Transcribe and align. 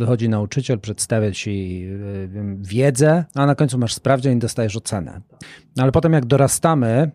wychodzi 0.00 0.28
nauczyciel, 0.28 0.80
przedstawia 0.80 1.32
ci 1.32 1.86
wiedzę, 2.58 3.24
a 3.34 3.46
na 3.46 3.54
końcu 3.54 3.78
masz 3.78 3.94
sprawdzian 3.94 4.36
i 4.36 4.38
dostajesz 4.38 4.76
ocenę. 4.76 5.20
No 5.76 5.82
ale 5.82 5.92
potem 5.92 6.12
jak 6.12 6.26
dorastamy, 6.26 7.10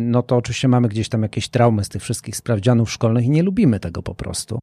no 0.00 0.22
to 0.22 0.36
oczywiście 0.36 0.68
mamy 0.68 0.88
gdzieś 0.88 1.08
tam 1.08 1.22
jakieś 1.22 1.48
traumy 1.48 1.84
z 1.84 1.88
tych 1.88 2.02
wszystkich 2.02 2.36
sprawdzianów 2.36 2.90
szkolnych 2.90 3.24
i 3.24 3.30
nie 3.30 3.42
lubimy 3.42 3.80
tego 3.80 4.02
po 4.02 4.14
prostu. 4.14 4.58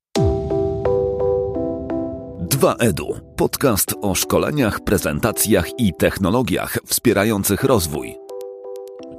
2EDU. 2.50 3.20
Podcast 3.36 3.96
o 4.02 4.16
szkoleniach, 4.16 4.80
prezentacjach 4.80 5.80
i 5.80 5.94
technologiach 5.94 6.78
wspierających 6.86 7.64
rozwój. 7.64 8.16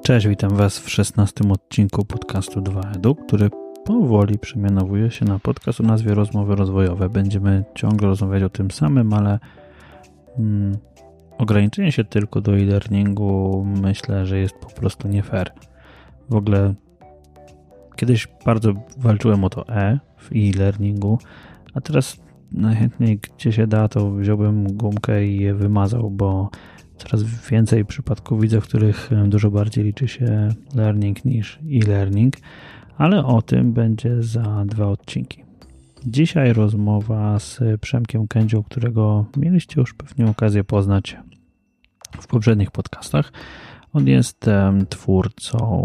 Cześć, 0.05 0.27
witam 0.27 0.57
Was 0.57 0.79
w 0.79 0.91
16 0.91 1.45
odcinku 1.49 2.05
podcastu 2.05 2.61
2EDU, 2.61 3.15
który 3.27 3.51
powoli 3.85 4.39
przemianowuje 4.39 5.11
się 5.11 5.25
na 5.25 5.39
podcast 5.39 5.81
o 5.81 5.83
nazwie 5.83 6.15
Rozmowy 6.15 6.55
Rozwojowe. 6.55 7.09
Będziemy 7.09 7.65
ciągle 7.75 8.09
rozmawiać 8.09 8.43
o 8.43 8.49
tym 8.49 8.71
samym, 8.71 9.13
ale 9.13 9.39
mm, 10.39 10.77
ograniczenie 11.39 11.93
się 11.93 12.05
tylko 12.05 12.41
do 12.41 12.57
e-learningu 12.57 13.65
myślę, 13.83 14.27
że 14.27 14.39
jest 14.39 14.55
po 14.55 14.71
prostu 14.71 15.09
nie 15.09 15.23
fair. 15.23 15.51
W 16.31 16.35
ogóle 16.35 16.75
kiedyś 17.97 18.29
bardzo 18.47 18.73
walczyłem 18.99 19.45
o 19.45 19.51
to 19.51 19.69
E 19.69 19.99
w 20.17 20.31
e-learningu, 20.33 21.19
a 21.75 21.81
teraz 21.81 22.17
najchętniej 22.53 23.19
gdzie 23.19 23.53
się 23.53 23.67
da, 23.67 23.89
to 23.89 24.11
wziąłbym 24.11 24.77
gumkę 24.77 25.27
i 25.27 25.41
je 25.41 25.55
wymazał, 25.55 26.11
bo 26.11 26.51
coraz 26.97 27.25
więcej 27.51 27.85
przypadków 27.85 28.41
widzę, 28.41 28.61
w 28.61 28.65
których 28.65 29.11
dużo 29.27 29.51
bardziej 29.51 29.85
liczy 29.85 30.09
się 30.09 30.49
learning 30.75 31.25
niż 31.25 31.59
e-learning, 31.73 32.37
ale 32.99 33.25
o 33.25 33.43
tym 33.43 33.73
będzie 33.73 34.23
za 34.23 34.65
dwa 34.67 34.87
odcinki. 34.87 35.45
Dzisiaj 36.07 36.53
rozmowa 36.53 37.39
z 37.39 37.61
Przemkiem 37.81 38.29
Kędzią, 38.29 38.63
którego 38.63 39.25
mieliście 39.37 39.81
już 39.81 39.95
pewnie 39.95 40.27
okazję 40.27 40.65
poznać 40.65 41.17
w 42.21 42.27
poprzednich 42.27 42.71
podcastach. 42.71 43.33
On 43.93 44.07
jest 44.07 44.47
twórcą 44.89 45.83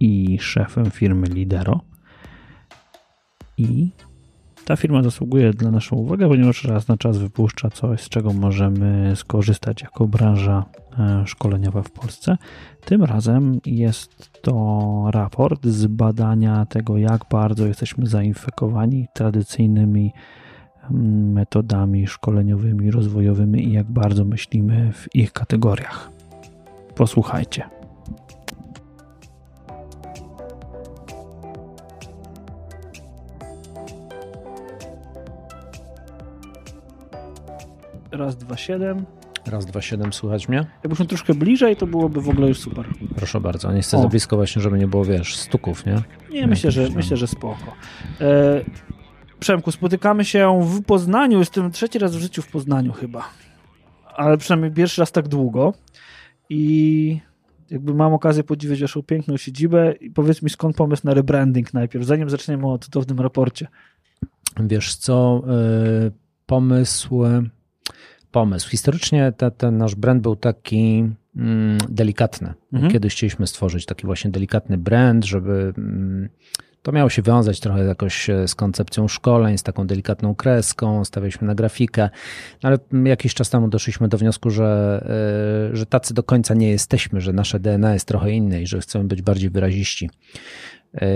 i 0.00 0.38
szefem 0.40 0.90
firmy 0.90 1.26
Lidero. 1.26 1.80
I 3.58 3.90
ta 4.64 4.76
firma 4.76 5.02
zasługuje 5.02 5.52
dla 5.52 5.70
naszą 5.70 5.96
uwagę, 5.96 6.28
ponieważ 6.28 6.64
raz 6.64 6.88
na 6.88 6.96
czas 6.96 7.18
wypuszcza 7.18 7.70
coś, 7.70 8.02
z 8.02 8.08
czego 8.08 8.32
możemy 8.32 9.12
skorzystać 9.16 9.82
jako 9.82 10.06
branża 10.08 10.64
e, 10.98 11.26
szkoleniowa 11.26 11.82
w 11.82 11.90
Polsce. 11.90 12.36
Tym 12.84 13.04
razem 13.04 13.60
jest 13.66 14.42
to 14.42 15.04
raport 15.10 15.66
z 15.66 15.86
badania 15.86 16.66
tego, 16.66 16.98
jak 16.98 17.24
bardzo 17.30 17.66
jesteśmy 17.66 18.06
zainfekowani 18.06 19.06
tradycyjnymi 19.14 20.12
mm, 20.90 21.32
metodami 21.32 22.06
szkoleniowymi, 22.06 22.90
rozwojowymi 22.90 23.68
i 23.68 23.72
jak 23.72 23.86
bardzo 23.86 24.24
myślimy 24.24 24.92
w 24.92 25.14
ich 25.14 25.32
kategoriach. 25.32 26.10
Posłuchajcie. 26.94 27.68
Raz, 38.12 38.36
dwa, 38.36 38.56
siedem. 38.56 39.06
Raz, 39.46 39.66
dwa, 39.66 39.80
siedem, 39.80 40.12
słuchać 40.12 40.48
mnie? 40.48 40.66
Jakbyśmy 40.82 41.06
troszkę 41.06 41.34
bliżej, 41.34 41.76
to 41.76 41.86
byłoby 41.86 42.20
w 42.20 42.28
ogóle 42.28 42.48
już 42.48 42.58
super. 42.58 42.86
Proszę 43.16 43.40
bardzo, 43.40 43.72
nie 43.72 43.82
chcę 43.82 44.02
za 44.02 44.08
blisko 44.08 44.36
właśnie, 44.36 44.62
żeby 44.62 44.78
nie 44.78 44.86
było, 44.86 45.04
wiesz, 45.04 45.36
stuków, 45.36 45.86
nie? 45.86 46.02
Nie, 46.30 46.46
myślę, 46.46 46.70
że, 46.70 46.88
myślę, 46.90 47.16
że 47.16 47.26
spoko. 47.26 47.72
E, 48.20 48.64
Przemku, 49.40 49.72
spotykamy 49.72 50.24
się 50.24 50.60
w 50.62 50.82
Poznaniu, 50.82 51.38
jestem 51.38 51.70
trzeci 51.70 51.98
raz 51.98 52.16
w 52.16 52.20
życiu 52.20 52.42
w 52.42 52.48
Poznaniu 52.48 52.92
chyba, 52.92 53.28
ale 54.16 54.38
przynajmniej 54.38 54.72
pierwszy 54.72 55.02
raz 55.02 55.12
tak 55.12 55.28
długo 55.28 55.74
i 56.50 57.20
jakby 57.70 57.94
mam 57.94 58.14
okazję 58.14 58.44
podziwiać 58.44 58.80
waszą 58.80 59.02
piękną 59.02 59.36
siedzibę 59.36 59.92
i 59.92 60.10
powiedz 60.10 60.42
mi 60.42 60.50
skąd 60.50 60.76
pomysł 60.76 61.02
na 61.06 61.14
rebranding 61.14 61.74
najpierw, 61.74 62.04
zanim 62.04 62.30
zaczniemy 62.30 62.66
o 62.66 62.78
cudownym 62.78 63.20
raporcie. 63.20 63.66
Wiesz 64.60 64.94
co, 64.94 65.42
y, 66.06 66.12
pomysł 66.46 67.24
pomysł. 68.36 68.70
Historycznie 68.70 69.32
te, 69.36 69.50
ten 69.50 69.78
nasz 69.78 69.94
brand 69.94 70.22
był 70.22 70.36
taki 70.36 71.10
mm, 71.36 71.78
delikatny. 71.88 72.54
Mhm. 72.72 72.92
Kiedyś 72.92 73.14
chcieliśmy 73.14 73.46
stworzyć 73.46 73.86
taki 73.86 74.06
właśnie 74.06 74.30
delikatny 74.30 74.78
brand, 74.78 75.24
żeby 75.24 75.72
mm, 75.78 76.28
to 76.82 76.92
miało 76.92 77.10
się 77.10 77.22
wiązać 77.22 77.60
trochę 77.60 77.84
jakoś 77.84 78.30
z 78.46 78.54
koncepcją 78.54 79.08
szkoleń, 79.08 79.58
z 79.58 79.62
taką 79.62 79.86
delikatną 79.86 80.34
kreską, 80.34 81.04
stawialiśmy 81.04 81.46
na 81.46 81.54
grafikę, 81.54 82.10
no 82.62 82.68
ale 82.68 82.78
jakiś 83.04 83.34
czas 83.34 83.50
temu 83.50 83.68
doszliśmy 83.68 84.08
do 84.08 84.18
wniosku, 84.18 84.50
że, 84.50 85.00
e, 85.72 85.76
że 85.76 85.86
tacy 85.86 86.14
do 86.14 86.22
końca 86.22 86.54
nie 86.54 86.70
jesteśmy, 86.70 87.20
że 87.20 87.32
nasze 87.32 87.60
DNA 87.60 87.92
jest 87.92 88.08
trochę 88.08 88.30
inne 88.30 88.62
i 88.62 88.66
że 88.66 88.80
chcemy 88.80 89.04
być 89.04 89.22
bardziej 89.22 89.50
wyraziści. 89.50 90.10
E, 90.94 91.08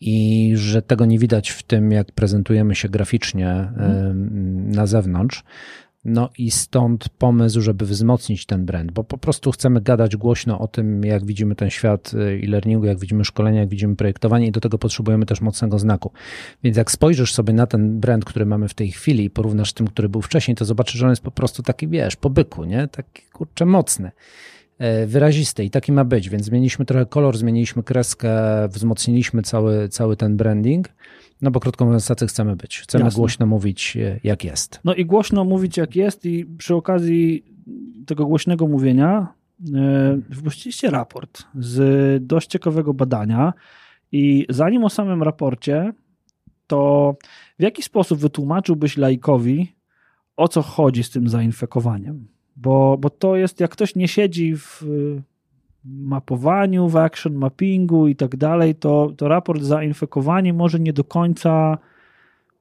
I 0.00 0.52
że 0.56 0.82
tego 0.82 1.06
nie 1.06 1.18
widać 1.18 1.50
w 1.50 1.62
tym, 1.62 1.92
jak 1.92 2.12
prezentujemy 2.12 2.74
się 2.74 2.88
graficznie 2.88 3.50
mhm. 3.50 4.70
na 4.70 4.86
zewnątrz. 4.86 5.44
No 6.08 6.30
i 6.38 6.50
stąd 6.50 7.08
pomysł, 7.08 7.60
żeby 7.60 7.86
wzmocnić 7.86 8.46
ten 8.46 8.66
brand, 8.66 8.92
bo 8.92 9.04
po 9.04 9.18
prostu 9.18 9.50
chcemy 9.50 9.80
gadać 9.80 10.16
głośno 10.16 10.58
o 10.58 10.68
tym, 10.68 11.04
jak 11.04 11.26
widzimy 11.26 11.54
ten 11.54 11.70
świat 11.70 12.14
y, 12.14 12.40
e-learningu, 12.44 12.86
jak 12.86 12.98
widzimy 12.98 13.24
szkolenia, 13.24 13.60
jak 13.60 13.68
widzimy 13.68 13.96
projektowanie 13.96 14.46
i 14.46 14.52
do 14.52 14.60
tego 14.60 14.78
potrzebujemy 14.78 15.26
też 15.26 15.40
mocnego 15.40 15.78
znaku. 15.78 16.12
Więc 16.62 16.76
jak 16.76 16.90
spojrzysz 16.90 17.34
sobie 17.34 17.52
na 17.52 17.66
ten 17.66 18.00
brand, 18.00 18.24
który 18.24 18.46
mamy 18.46 18.68
w 18.68 18.74
tej 18.74 18.90
chwili 18.90 19.24
i 19.24 19.30
porównasz 19.30 19.70
z 19.70 19.74
tym, 19.74 19.86
który 19.86 20.08
był 20.08 20.22
wcześniej, 20.22 20.54
to 20.54 20.64
zobaczysz, 20.64 20.94
że 20.94 21.06
on 21.06 21.12
jest 21.12 21.22
po 21.22 21.30
prostu 21.30 21.62
taki, 21.62 21.88
wiesz, 21.88 22.16
po 22.16 22.30
byku, 22.30 22.64
nie? 22.64 22.88
Taki 22.88 23.22
kurczę 23.32 23.66
mocny 23.66 24.10
e, 24.78 25.06
wyrazisty 25.06 25.64
i 25.64 25.70
taki 25.70 25.92
ma 25.92 26.04
być, 26.04 26.28
więc 26.28 26.44
zmieniliśmy 26.44 26.84
trochę 26.84 27.06
kolor, 27.06 27.36
zmieniliśmy 27.36 27.82
kreskę, 27.82 28.30
wzmocniliśmy 28.68 29.42
cały, 29.42 29.88
cały 29.88 30.16
ten 30.16 30.36
branding 30.36 30.88
no 31.42 31.50
bo 31.50 31.60
krótko 31.60 31.84
mówiąc, 31.84 32.08
tacy 32.08 32.26
chcemy 32.26 32.56
być. 32.56 32.78
Chcemy 32.78 33.04
Jasne. 33.04 33.18
głośno 33.18 33.46
mówić, 33.46 33.96
e, 33.96 34.20
jak 34.24 34.44
jest. 34.44 34.80
No 34.84 34.94
i 34.94 35.06
głośno 35.06 35.44
mówić, 35.44 35.76
jak 35.76 35.96
jest, 35.96 36.24
i 36.24 36.46
przy 36.46 36.74
okazji 36.74 37.44
tego 38.06 38.26
głośnego 38.26 38.66
mówienia 38.66 39.34
e, 39.74 40.20
wypuściliście 40.28 40.90
raport 40.90 41.44
z 41.54 42.26
dość 42.26 42.48
ciekawego 42.48 42.94
badania. 42.94 43.52
I 44.12 44.46
zanim 44.48 44.84
o 44.84 44.90
samym 44.90 45.22
raporcie, 45.22 45.92
to 46.66 47.14
w 47.58 47.62
jaki 47.62 47.82
sposób 47.82 48.18
wytłumaczyłbyś 48.18 48.96
laikowi, 48.96 49.72
o 50.36 50.48
co 50.48 50.62
chodzi 50.62 51.02
z 51.02 51.10
tym 51.10 51.28
zainfekowaniem? 51.28 52.28
Bo, 52.56 52.96
bo 52.98 53.10
to 53.10 53.36
jest, 53.36 53.60
jak 53.60 53.70
ktoś 53.70 53.94
nie 53.94 54.08
siedzi 54.08 54.56
w 54.56 54.84
mapowaniu, 55.86 56.88
w 56.88 56.96
action 56.96 57.34
mappingu 57.34 58.08
i 58.08 58.16
tak 58.16 58.36
dalej, 58.36 58.74
to, 58.74 59.12
to 59.16 59.28
raport 59.28 59.62
zainfekowanie 59.62 60.52
może 60.52 60.80
nie 60.80 60.92
do 60.92 61.04
końca 61.04 61.78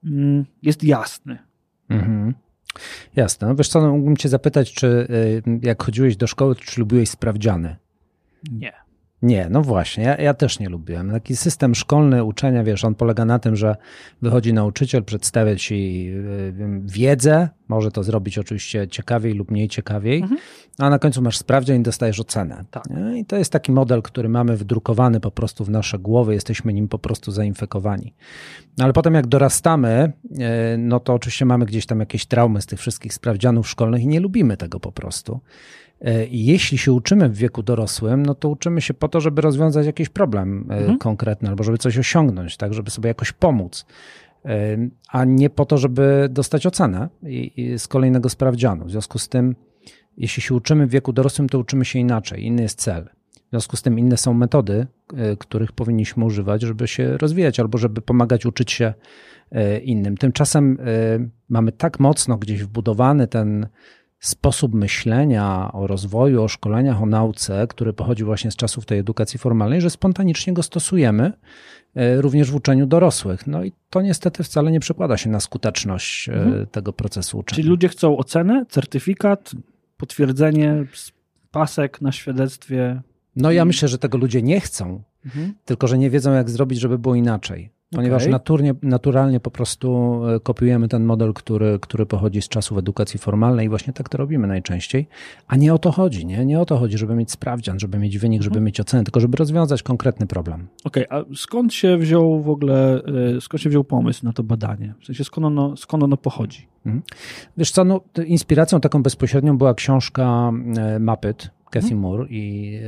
mm, 0.03 0.45
jest 0.61 0.83
jasny. 0.83 1.37
Mhm. 1.89 2.33
Jasne. 3.15 3.47
No 3.47 3.55
wiesz 3.55 3.67
co, 3.67 3.81
no, 3.81 3.91
mógłbym 3.91 4.17
cię 4.17 4.29
zapytać, 4.29 4.73
czy 4.73 4.87
y, 4.87 5.43
jak 5.61 5.83
chodziłeś 5.83 6.17
do 6.17 6.27
szkoły, 6.27 6.55
czy 6.55 6.79
lubiłeś 6.79 7.09
sprawdziany? 7.09 7.75
Nie. 8.51 8.84
Nie, 9.25 9.47
no 9.49 9.61
właśnie, 9.61 10.03
ja, 10.03 10.15
ja, 10.17 10.33
też 10.33 10.59
nie 10.59 10.69
lubiłem. 10.69 11.11
Taki 11.11 11.35
system 11.35 11.75
szkolny 11.75 12.23
uczenia, 12.23 12.63
wiesz, 12.63 12.85
on 12.85 12.95
polega 12.95 13.25
na 13.25 13.39
tym, 13.39 13.55
że 13.55 13.75
wychodzi 14.21 14.53
nauczyciel, 14.53 15.03
przedstawia 15.03 15.55
ci 15.55 16.07
y, 16.09 16.81
wiedzę, 16.85 17.49
może 17.67 17.91
to 17.91 18.03
zrobić 18.03 18.37
oczywiście 18.37 18.87
ciekawiej 18.87 19.33
lub 19.33 19.51
mniej 19.51 19.67
ciekawiej, 19.67 20.21
mhm. 20.21 20.41
a 20.77 20.89
na 20.89 20.99
końcu 20.99 21.21
masz 21.21 21.37
sprawdzian 21.37 21.77
i 21.77 21.83
dostajesz 21.83 22.19
ocenę. 22.19 22.65
Tak. 22.71 22.83
I 23.15 23.25
to 23.25 23.35
jest 23.37 23.51
taki 23.51 23.71
model, 23.71 24.01
który 24.01 24.29
mamy 24.29 24.57
wdrukowany 24.57 25.19
po 25.19 25.31
prostu 25.31 25.65
w 25.65 25.69
nasze 25.69 25.99
głowy, 25.99 26.33
jesteśmy 26.33 26.73
nim 26.73 26.87
po 26.87 26.99
prostu 26.99 27.31
zainfekowani. 27.31 28.13
No 28.77 28.83
ale 28.83 28.93
potem 28.93 29.13
jak 29.13 29.27
dorastamy, 29.27 30.13
y, 30.25 30.37
no 30.77 30.99
to 30.99 31.13
oczywiście 31.13 31.45
mamy 31.45 31.65
gdzieś 31.65 31.85
tam 31.85 31.99
jakieś 31.99 32.25
traumy 32.25 32.61
z 32.61 32.65
tych 32.65 32.79
wszystkich 32.79 33.13
sprawdzianów 33.13 33.69
szkolnych 33.69 34.01
i 34.01 34.07
nie 34.07 34.19
lubimy 34.19 34.57
tego 34.57 34.79
po 34.79 34.91
prostu. 34.91 35.39
E, 36.01 36.25
I 36.25 36.45
jeśli 36.45 36.77
się 36.77 36.93
uczymy 36.93 37.29
w 37.29 37.35
wieku 37.35 37.63
dorosłym, 37.63 38.25
no 38.25 38.35
to 38.35 38.49
uczymy 38.49 38.81
się 38.81 38.93
po 38.93 39.07
to, 39.07 39.21
żeby 39.21 39.41
rozwiązać 39.41 39.85
jakiś 39.85 40.09
problem 40.09 40.67
e, 40.69 40.77
mhm. 40.77 40.97
konkretny 40.97 41.49
albo 41.49 41.63
żeby 41.63 41.77
coś 41.77 41.97
osiągnąć, 41.97 42.57
tak, 42.57 42.73
żeby 42.73 42.91
sobie 42.91 43.07
jakoś 43.07 43.31
pomóc, 43.31 43.85
e, 44.45 44.77
a 45.09 45.25
nie 45.25 45.49
po 45.49 45.65
to, 45.65 45.77
żeby 45.77 46.27
dostać 46.31 46.67
ocenę 46.67 47.09
z 47.77 47.87
kolejnego 47.87 48.29
sprawdzianu. 48.29 48.85
W 48.85 48.91
związku 48.91 49.19
z 49.19 49.29
tym, 49.29 49.55
jeśli 50.17 50.41
się 50.41 50.55
uczymy 50.55 50.87
w 50.87 50.89
wieku 50.89 51.13
dorosłym, 51.13 51.49
to 51.49 51.59
uczymy 51.59 51.85
się 51.85 51.99
inaczej, 51.99 52.45
inny 52.45 52.61
jest 52.61 52.81
cel. 52.81 53.09
W 53.47 53.49
związku 53.49 53.77
z 53.77 53.81
tym 53.81 53.99
inne 53.99 54.17
są 54.17 54.33
metody, 54.33 54.87
których 55.39 55.71
powinniśmy 55.71 56.25
używać, 56.25 56.61
żeby 56.61 56.87
się 56.87 57.17
rozwijać 57.17 57.59
albo 57.59 57.77
żeby 57.77 58.01
pomagać 58.01 58.45
uczyć 58.45 58.71
się 58.71 58.93
innym. 59.83 60.17
Tymczasem 60.17 60.77
mamy 61.49 61.71
tak 61.71 61.99
mocno 61.99 62.37
gdzieś 62.37 62.63
wbudowany 62.63 63.27
ten 63.27 63.67
sposób 64.27 64.73
myślenia 64.73 65.71
o 65.73 65.87
rozwoju, 65.87 66.43
o 66.43 66.47
szkoleniach, 66.47 67.01
o 67.01 67.05
nauce, 67.05 67.67
który 67.69 67.93
pochodzi 67.93 68.23
właśnie 68.23 68.51
z 68.51 68.55
czasów 68.55 68.85
tej 68.85 68.99
edukacji 68.99 69.39
formalnej, 69.39 69.81
że 69.81 69.89
spontanicznie 69.89 70.53
go 70.53 70.63
stosujemy 70.63 71.33
e, 71.95 72.21
również 72.21 72.51
w 72.51 72.55
uczeniu 72.55 72.85
dorosłych. 72.85 73.47
No 73.47 73.63
i 73.63 73.71
to 73.89 74.01
niestety 74.01 74.43
wcale 74.43 74.71
nie 74.71 74.79
przekłada 74.79 75.17
się 75.17 75.29
na 75.29 75.39
skuteczność 75.39 76.29
e, 76.29 76.33
mhm. 76.33 76.67
tego 76.67 76.93
procesu 76.93 77.37
uczenia. 77.37 77.55
Czyli 77.55 77.69
ludzie 77.69 77.89
chcą 77.89 78.17
ocenę, 78.17 78.65
certyfikat, 78.69 79.51
potwierdzenie, 79.97 80.85
pasek 81.51 82.01
na 82.01 82.11
świadectwie. 82.11 83.01
No 83.35 83.51
ja 83.51 83.65
myślę, 83.65 83.87
że 83.87 83.97
tego 83.97 84.17
ludzie 84.17 84.41
nie 84.41 84.59
chcą, 84.59 85.03
mhm. 85.25 85.53
tylko 85.65 85.87
że 85.87 85.97
nie 85.97 86.09
wiedzą, 86.09 86.33
jak 86.33 86.49
zrobić, 86.49 86.79
żeby 86.79 86.99
było 86.99 87.15
inaczej 87.15 87.74
ponieważ 87.91 88.21
okay. 88.21 88.31
naturalnie, 88.31 88.73
naturalnie 88.81 89.39
po 89.39 89.51
prostu 89.51 90.19
e, 90.27 90.39
kopiujemy 90.39 90.87
ten 90.87 91.03
model, 91.03 91.33
który, 91.33 91.79
który 91.81 92.05
pochodzi 92.05 92.41
z 92.41 92.47
czasów 92.47 92.77
edukacji 92.77 93.19
formalnej 93.19 93.65
i 93.65 93.69
właśnie 93.69 93.93
tak 93.93 94.09
to 94.09 94.17
robimy 94.17 94.47
najczęściej, 94.47 95.07
a 95.47 95.55
nie 95.55 95.73
o 95.73 95.77
to 95.77 95.91
chodzi, 95.91 96.25
nie? 96.25 96.45
Nie 96.45 96.59
o 96.59 96.65
to 96.65 96.77
chodzi, 96.77 96.97
żeby 96.97 97.15
mieć 97.15 97.31
sprawdzian, 97.31 97.79
żeby 97.79 97.99
mieć 97.99 98.17
wynik, 98.17 98.41
żeby 98.41 98.53
mhm. 98.53 98.65
mieć 98.65 98.79
ocenę, 98.79 99.03
tylko 99.03 99.19
żeby 99.19 99.37
rozwiązać 99.37 99.83
konkretny 99.83 100.27
problem. 100.27 100.67
Okej, 100.83 101.07
okay, 101.09 101.19
a 101.19 101.35
skąd 101.35 101.73
się 101.73 101.97
wziął 101.97 102.41
w 102.41 102.49
ogóle, 102.49 103.03
e, 103.37 103.41
skąd 103.41 103.61
się 103.61 103.69
wziął 103.69 103.83
pomysł 103.83 104.25
na 104.25 104.33
to 104.33 104.43
badanie? 104.43 104.93
W 105.01 105.05
sensie 105.05 105.23
skąd 105.23 105.45
ono, 105.45 105.77
skąd 105.77 106.03
ono 106.03 106.17
pochodzi? 106.17 106.67
Mhm. 106.85 107.03
Wiesz 107.57 107.71
co, 107.71 107.83
no, 107.83 108.01
inspiracją 108.25 108.81
taką 108.81 109.03
bezpośrednią 109.03 109.57
była 109.57 109.73
książka 109.73 110.51
e, 110.77 110.99
Mapyt, 110.99 111.49
Cathy 111.65 111.93
mhm. 111.93 112.01
Moore 112.01 112.27
i 112.29 112.79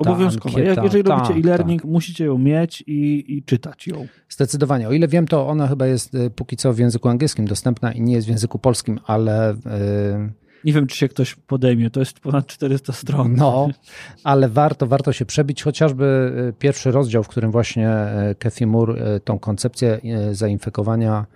Obowiązkowa. 0.00 0.58
Ankieta, 0.58 0.84
Jeżeli 0.84 1.04
ta, 1.04 1.16
robicie 1.16 1.34
e-learning, 1.34 1.84
musicie 1.84 2.24
ją 2.24 2.38
mieć 2.38 2.84
i, 2.86 3.24
i, 3.28 3.42
czytać 3.42 3.86
ją. 3.86 4.06
Zdecydowanie. 4.28 4.88
O 4.88 4.92
ile 4.92 5.08
wiem, 5.08 5.26
to 5.26 5.48
ona 5.48 5.68
chyba 5.68 5.86
jest 5.86 6.14
y, 6.14 6.30
póki 6.30 6.56
co 6.56 6.72
w 6.72 6.78
języku 6.78 7.08
angielskim 7.08 7.46
dostępna 7.46 7.92
i 7.92 8.00
nie 8.00 8.12
jest 8.12 8.26
w 8.26 8.30
języku 8.30 8.58
polskim, 8.58 9.00
ale. 9.06 9.56
Yy... 9.64 10.32
Nie 10.64 10.72
wiem, 10.72 10.86
czy 10.86 10.96
się 10.96 11.08
ktoś 11.08 11.34
podejmie. 11.34 11.90
To 11.90 12.00
jest 12.00 12.20
ponad 12.20 12.46
400 12.46 12.92
stron. 12.92 13.34
No, 13.34 13.68
ale 14.24 14.48
warto, 14.48 14.86
warto 14.86 15.12
się 15.12 15.24
przebić. 15.24 15.62
Chociażby 15.62 16.32
y, 16.48 16.52
pierwszy 16.58 16.90
rozdział, 16.90 17.22
w 17.22 17.28
którym 17.28 17.50
właśnie 17.50 17.90
y, 18.30 18.34
Cathy 18.34 18.66
Moore 18.66 19.20
tą 19.20 19.38
koncepcję 19.38 20.00
zainfekowania 20.32 21.26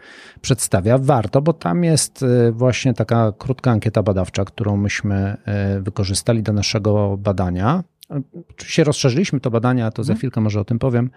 przedstawia. 0.40 0.98
Warto, 0.98 1.42
bo 1.42 1.52
tam 1.52 1.84
jest 1.84 2.24
właśnie 2.52 2.94
taka 2.94 3.32
krótka 3.38 3.70
ankieta 3.70 4.02
badawcza, 4.02 4.44
którą 4.44 4.76
myśmy 4.76 5.36
wykorzystali 5.80 6.42
do 6.42 6.52
naszego 6.52 7.16
badania. 7.16 7.84
Oczywiście 8.50 8.84
rozszerzyliśmy 8.84 9.40
to 9.40 9.50
badanie, 9.50 9.86
a 9.86 9.90
to 9.90 10.04
za 10.04 10.12
mhm. 10.12 10.18
chwilkę 10.18 10.40
może 10.40 10.60
o 10.60 10.64
tym 10.64 10.78
powiem. 10.78 11.10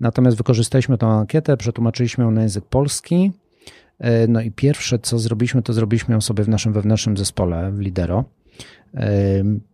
Natomiast 0.00 0.36
wykorzystaliśmy 0.36 0.98
tę 0.98 1.06
ankietę, 1.06 1.56
przetłumaczyliśmy 1.56 2.24
ją 2.24 2.30
na 2.30 2.42
język 2.42 2.64
polski. 2.64 3.32
E, 3.98 4.26
no 4.26 4.40
i 4.40 4.50
pierwsze, 4.50 4.98
co 4.98 5.18
zrobiliśmy, 5.18 5.62
to 5.62 5.72
zrobiliśmy 5.72 6.14
ją 6.14 6.20
sobie 6.20 6.44
w 6.44 6.48
naszym 6.48 6.72
wewnętrznym 6.72 7.16
zespole, 7.16 7.72
w 7.72 7.80
Lidero. 7.80 8.24
E, 8.94 9.08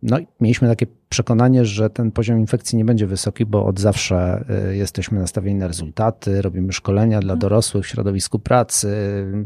no 0.03 0.19
i 0.19 0.27
mieliśmy 0.41 0.67
takie 0.67 0.85
przekonanie, 1.09 1.65
że 1.65 1.89
ten 1.89 2.11
poziom 2.11 2.39
infekcji 2.39 2.77
nie 2.77 2.85
będzie 2.85 3.07
wysoki, 3.07 3.45
bo 3.45 3.65
od 3.65 3.79
zawsze 3.79 4.45
e, 4.49 4.75
jesteśmy 4.75 5.19
nastawieni 5.19 5.59
na 5.59 5.67
rezultaty, 5.67 6.41
robimy 6.41 6.73
szkolenia 6.73 7.19
dla 7.19 7.33
mhm. 7.33 7.39
dorosłych 7.39 7.85
w 7.85 7.87
środowisku 7.87 8.39
pracy, 8.39 8.87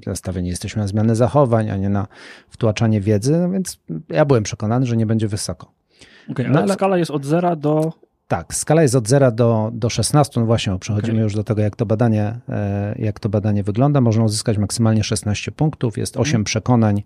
nastawieni 0.05 0.49
jesteśmy 0.49 0.81
na 0.81 0.87
zmianę 0.87 1.15
zachowań, 1.15 1.69
a 1.69 1.77
nie 1.77 1.89
na 1.89 2.07
wtłaczanie 2.49 3.01
wiedzy, 3.01 3.37
no 3.37 3.49
więc 3.49 3.79
ja 4.09 4.25
byłem 4.25 4.43
przekonany, 4.43 4.85
że 4.85 4.97
nie 4.97 5.05
będzie 5.05 5.27
wysoko. 5.27 5.80
Okay, 6.29 6.49
no, 6.49 6.59
ale 6.59 6.73
skala 6.73 6.97
jest 6.97 7.11
od 7.11 7.25
0 7.25 7.55
do. 7.55 7.93
Tak, 8.27 8.55
skala 8.55 8.81
jest 8.81 8.95
od 8.95 9.07
0 9.07 9.31
do, 9.31 9.69
do 9.73 9.89
16. 9.89 10.39
No 10.39 10.45
właśnie, 10.45 10.79
przechodzimy 10.79 11.13
okay. 11.13 11.23
już 11.23 11.35
do 11.35 11.43
tego, 11.43 11.61
jak 11.61 11.75
to, 11.75 11.85
badanie, 11.85 12.39
e, 12.49 12.95
jak 12.99 13.19
to 13.19 13.29
badanie 13.29 13.63
wygląda. 13.63 14.01
Można 14.01 14.23
uzyskać 14.23 14.57
maksymalnie 14.57 15.03
16 15.03 15.51
punktów. 15.51 15.97
Jest 15.97 16.17
8 16.17 16.35
mm. 16.35 16.43
przekonań 16.43 17.03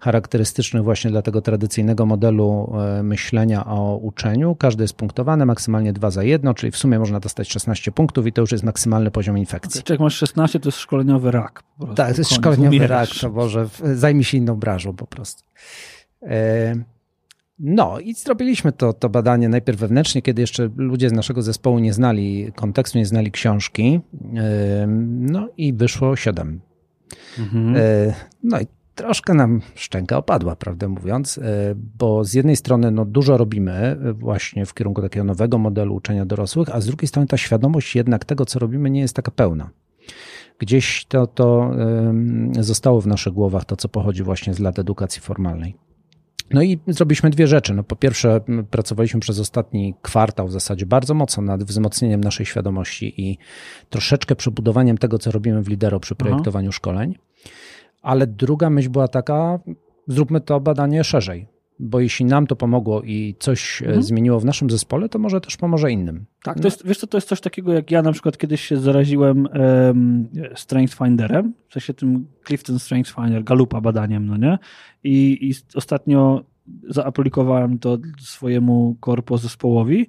charakterystycznych 0.00 0.84
właśnie 0.84 1.10
dla 1.10 1.22
tego 1.22 1.40
tradycyjnego 1.40 2.06
modelu 2.06 2.76
e, 2.98 3.02
myślenia 3.02 3.66
o 3.66 3.96
uczeniu. 3.96 4.54
Każdy 4.54 4.84
jest 4.84 4.94
punktowany, 4.94 5.46
maksymalnie 5.46 5.92
2 5.92 6.10
za 6.10 6.22
1, 6.22 6.54
czyli 6.54 6.72
w 6.72 6.76
sumie 6.76 6.98
można 6.98 7.20
dostać 7.20 7.48
16 7.48 7.92
punktów 7.92 8.26
i 8.26 8.32
to 8.32 8.40
już 8.40 8.52
jest 8.52 8.64
maksymalny 8.64 9.10
poziom 9.10 9.38
infekcji. 9.38 9.80
Okay, 9.80 9.94
jak 9.94 10.00
masz 10.00 10.14
16, 10.14 10.60
to 10.60 10.68
jest 10.68 10.78
szkoleniowy 10.78 11.30
rak. 11.30 11.62
Tak, 11.96 12.12
to 12.12 12.20
jest 12.20 12.34
szkoleniowy 12.34 12.68
umierasz. 12.68 13.10
rak, 13.14 13.20
to 13.20 13.30
może 13.30 13.68
zajmij 13.94 14.24
się 14.24 14.36
inną 14.38 14.56
branżą 14.56 14.96
po 14.96 15.06
prostu. 15.06 15.42
E, 16.22 16.93
no 17.58 18.00
i 18.00 18.14
zrobiliśmy 18.14 18.72
to, 18.72 18.92
to 18.92 19.08
badanie 19.08 19.48
najpierw 19.48 19.78
wewnętrznie, 19.78 20.22
kiedy 20.22 20.40
jeszcze 20.40 20.70
ludzie 20.76 21.08
z 21.08 21.12
naszego 21.12 21.42
zespołu 21.42 21.78
nie 21.78 21.92
znali 21.92 22.52
kontekstu, 22.56 22.98
nie 22.98 23.06
znali 23.06 23.30
książki. 23.30 24.00
No 25.18 25.48
i 25.56 25.72
wyszło 25.72 26.16
siedem. 26.16 26.60
Mhm. 27.38 27.76
E, 27.76 28.14
no 28.42 28.60
i 28.60 28.66
troszkę 28.94 29.34
nam 29.34 29.60
szczęka 29.74 30.16
opadła, 30.16 30.56
prawdę 30.56 30.88
mówiąc, 30.88 31.38
e, 31.38 31.42
bo 31.98 32.24
z 32.24 32.34
jednej 32.34 32.56
strony 32.56 32.90
no, 32.90 33.04
dużo 33.04 33.36
robimy 33.36 33.96
właśnie 34.12 34.66
w 34.66 34.74
kierunku 34.74 35.02
takiego 35.02 35.24
nowego 35.24 35.58
modelu 35.58 35.94
uczenia 35.94 36.26
dorosłych, 36.26 36.68
a 36.74 36.80
z 36.80 36.86
drugiej 36.86 37.08
strony 37.08 37.26
ta 37.26 37.36
świadomość 37.36 37.96
jednak 37.96 38.24
tego, 38.24 38.46
co 38.46 38.58
robimy, 38.58 38.90
nie 38.90 39.00
jest 39.00 39.16
taka 39.16 39.30
pełna. 39.30 39.70
Gdzieś 40.58 41.04
to, 41.08 41.26
to 41.26 41.70
zostało 42.60 43.00
w 43.00 43.06
naszych 43.06 43.32
głowach, 43.32 43.64
to 43.64 43.76
co 43.76 43.88
pochodzi 43.88 44.22
właśnie 44.22 44.54
z 44.54 44.58
lat 44.58 44.78
edukacji 44.78 45.22
formalnej. 45.22 45.83
No 46.50 46.62
i 46.62 46.78
zrobiliśmy 46.86 47.30
dwie 47.30 47.46
rzeczy. 47.46 47.74
No 47.74 47.82
po 47.82 47.96
pierwsze, 47.96 48.40
pracowaliśmy 48.70 49.20
przez 49.20 49.40
ostatni 49.40 49.94
kwartał 50.02 50.48
w 50.48 50.52
zasadzie 50.52 50.86
bardzo 50.86 51.14
mocno 51.14 51.42
nad 51.42 51.64
wzmocnieniem 51.64 52.20
naszej 52.20 52.46
świadomości 52.46 53.20
i 53.22 53.38
troszeczkę 53.90 54.36
przebudowaniem 54.36 54.98
tego, 54.98 55.18
co 55.18 55.30
robimy 55.30 55.62
w 55.62 55.68
Lidero 55.68 56.00
przy 56.00 56.14
projektowaniu 56.14 56.68
Aha. 56.68 56.76
szkoleń. 56.76 57.14
Ale 58.02 58.26
druga 58.26 58.70
myśl 58.70 58.90
była 58.90 59.08
taka, 59.08 59.58
zróbmy 60.08 60.40
to 60.40 60.60
badanie 60.60 61.04
szerzej, 61.04 61.46
bo 61.78 62.00
jeśli 62.00 62.24
nam 62.26 62.46
to 62.46 62.56
pomogło 62.56 63.02
i 63.02 63.34
coś 63.38 63.82
e, 63.82 63.86
mhm. 63.86 64.02
zmieniło 64.02 64.40
w 64.40 64.44
naszym 64.44 64.70
zespole, 64.70 65.08
to 65.08 65.18
może 65.18 65.40
też 65.40 65.56
pomoże 65.56 65.92
innym. 65.92 66.24
Tak, 66.42 66.54
to 66.54 66.60
no. 66.60 66.66
jest, 66.66 66.86
wiesz 66.86 66.98
co, 66.98 67.06
to 67.06 67.16
jest 67.16 67.28
coś 67.28 67.40
takiego, 67.40 67.72
jak 67.72 67.90
ja 67.90 68.02
na 68.02 68.12
przykład 68.12 68.38
kiedyś 68.38 68.60
się 68.60 68.76
zaraziłem 68.76 69.46
um, 69.46 70.28
Strength 70.54 70.98
Finderem, 70.98 71.54
w 71.68 71.72
sensie 71.72 71.94
tym 71.94 72.26
Clifton 72.46 72.78
Strength 72.78 73.14
Finder, 73.14 73.44
Galupa 73.44 73.80
badaniem, 73.80 74.26
no 74.26 74.36
nie? 74.36 74.58
I, 75.04 75.38
i 75.50 75.54
ostatnio 75.74 76.44
zaaplikowałem 76.88 77.78
to 77.78 77.98
swojemu 78.20 78.96
korpo 79.00 79.38
zespołowi 79.38 80.06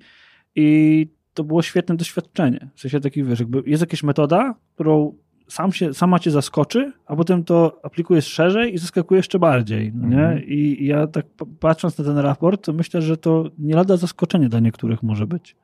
i 0.55 1.07
to 1.33 1.43
było 1.43 1.61
świetne 1.61 1.95
doświadczenie. 1.95 2.69
W 2.75 2.81
sensie 2.81 2.99
taki, 2.99 3.23
wiesz, 3.23 3.39
jakby 3.39 3.63
jest 3.65 3.81
jakaś 3.81 4.03
metoda, 4.03 4.55
którą 4.73 5.13
sam 5.47 5.71
się, 5.71 5.93
sama 5.93 6.19
cię 6.19 6.31
zaskoczy, 6.31 6.91
a 7.05 7.15
potem 7.15 7.43
to 7.43 7.79
aplikujesz 7.83 8.27
szerzej 8.27 8.73
i 8.73 8.77
zaskakuje 8.77 9.19
jeszcze 9.19 9.39
bardziej. 9.39 9.91
No 9.95 10.07
nie? 10.07 10.23
Mhm. 10.23 10.43
I 10.43 10.85
ja 10.85 11.07
tak 11.07 11.25
patrząc 11.59 11.97
na 11.97 12.03
ten 12.03 12.17
raport, 12.17 12.65
to 12.65 12.73
myślę, 12.73 13.01
że 13.01 13.17
to 13.17 13.49
nie 13.59 13.75
lada 13.75 13.97
zaskoczenie 13.97 14.49
dla 14.49 14.59
niektórych 14.59 15.03
może 15.03 15.27
być. 15.27 15.55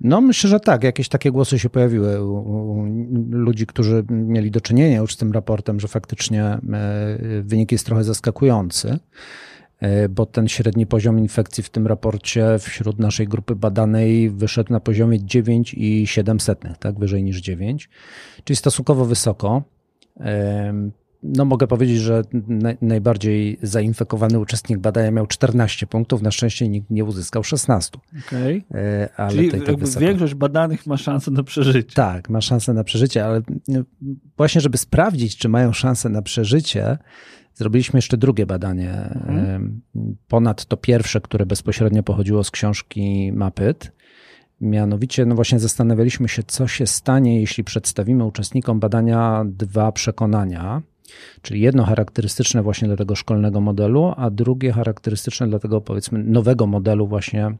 No, 0.00 0.20
myślę, 0.20 0.50
że 0.50 0.60
tak. 0.60 0.84
Jakieś 0.84 1.08
takie 1.08 1.30
głosy 1.30 1.58
się 1.58 1.70
pojawiły 1.70 2.24
u, 2.24 2.34
u, 2.34 2.86
ludzi, 3.30 3.66
którzy 3.66 4.04
mieli 4.10 4.50
do 4.50 4.60
czynienia 4.60 4.96
już 4.96 5.14
z 5.14 5.16
tym 5.16 5.32
raportem, 5.32 5.80
że 5.80 5.88
faktycznie 5.88 6.44
e, 6.44 6.60
wynik 7.42 7.72
jest 7.72 7.86
trochę 7.86 8.04
zaskakujący. 8.04 8.98
E, 9.80 10.08
bo 10.08 10.26
ten 10.26 10.48
średni 10.48 10.86
poziom 10.86 11.18
infekcji 11.18 11.62
w 11.62 11.70
tym 11.70 11.86
raporcie 11.86 12.58
wśród 12.58 12.98
naszej 12.98 13.28
grupy 13.28 13.56
badanej 13.56 14.30
wyszedł 14.30 14.72
na 14.72 14.80
poziomie 14.80 15.20
9,7, 15.20 16.74
tak, 16.74 16.98
wyżej 16.98 17.22
niż 17.22 17.40
9, 17.40 17.88
czyli 18.44 18.56
stosunkowo 18.56 19.04
wysoko. 19.04 19.62
No 21.22 21.44
mogę 21.44 21.66
powiedzieć, 21.66 21.98
że 21.98 22.22
najbardziej 22.82 23.58
zainfekowany 23.62 24.38
uczestnik 24.38 24.78
badania 24.78 25.10
miał 25.10 25.26
14 25.26 25.86
punktów, 25.86 26.22
na 26.22 26.30
szczęście 26.30 26.68
nikt 26.68 26.90
nie 26.90 27.04
uzyskał 27.04 27.44
16. 27.44 27.98
Okay. 28.26 28.62
Ale 29.16 29.30
Czyli 29.30 29.50
tak 29.50 29.88
większość 30.00 30.34
badanych 30.34 30.86
ma 30.86 30.96
szansę 30.96 31.30
na 31.30 31.42
przeżycie. 31.42 31.94
Tak, 31.94 32.30
ma 32.30 32.40
szansę 32.40 32.74
na 32.74 32.84
przeżycie, 32.84 33.24
ale 33.24 33.42
właśnie 34.36 34.60
żeby 34.60 34.78
sprawdzić, 34.78 35.36
czy 35.36 35.48
mają 35.48 35.72
szansę 35.72 36.08
na 36.08 36.22
przeżycie, 36.22 36.98
Zrobiliśmy 37.58 37.98
jeszcze 37.98 38.16
drugie 38.16 38.46
badanie, 38.46 38.90
mhm. 38.90 39.80
ponad 40.28 40.64
to 40.64 40.76
pierwsze, 40.76 41.20
które 41.20 41.46
bezpośrednio 41.46 42.02
pochodziło 42.02 42.44
z 42.44 42.50
książki 42.50 43.32
Mapyt. 43.32 43.92
Mianowicie, 44.60 45.26
no 45.26 45.34
właśnie 45.34 45.58
zastanawialiśmy 45.58 46.28
się, 46.28 46.42
co 46.42 46.68
się 46.68 46.86
stanie, 46.86 47.40
jeśli 47.40 47.64
przedstawimy 47.64 48.24
uczestnikom 48.24 48.80
badania 48.80 49.44
dwa 49.46 49.92
przekonania, 49.92 50.82
czyli 51.42 51.60
jedno 51.60 51.84
charakterystyczne 51.84 52.62
właśnie 52.62 52.88
dla 52.88 52.96
tego 52.96 53.14
szkolnego 53.14 53.60
modelu, 53.60 54.14
a 54.16 54.30
drugie 54.30 54.72
charakterystyczne 54.72 55.48
dla 55.48 55.58
tego 55.58 55.80
powiedzmy 55.80 56.24
nowego 56.24 56.66
modelu 56.66 57.06
właśnie 57.06 57.56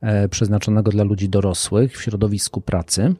e, 0.00 0.28
przeznaczonego 0.28 0.90
dla 0.90 1.04
ludzi 1.04 1.28
dorosłych 1.28 1.98
w 1.98 2.02
środowisku 2.02 2.60
pracy. 2.60 3.14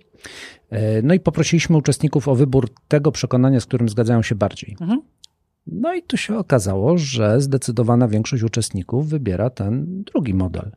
E, 0.70 1.02
no 1.02 1.14
i 1.14 1.20
poprosiliśmy 1.20 1.76
uczestników 1.76 2.28
o 2.28 2.34
wybór 2.34 2.68
tego 2.88 3.12
przekonania, 3.12 3.60
z 3.60 3.66
którym 3.66 3.88
zgadzają 3.88 4.22
się 4.22 4.34
bardziej. 4.34 4.76
Mhm. 4.80 5.00
No 5.66 5.94
i 5.94 6.02
tu 6.02 6.16
się 6.16 6.38
okazało, 6.38 6.98
że 6.98 7.40
zdecydowana 7.40 8.08
większość 8.08 8.42
uczestników 8.42 9.08
wybiera 9.08 9.50
ten 9.50 10.02
drugi 10.02 10.34
model. 10.34 10.70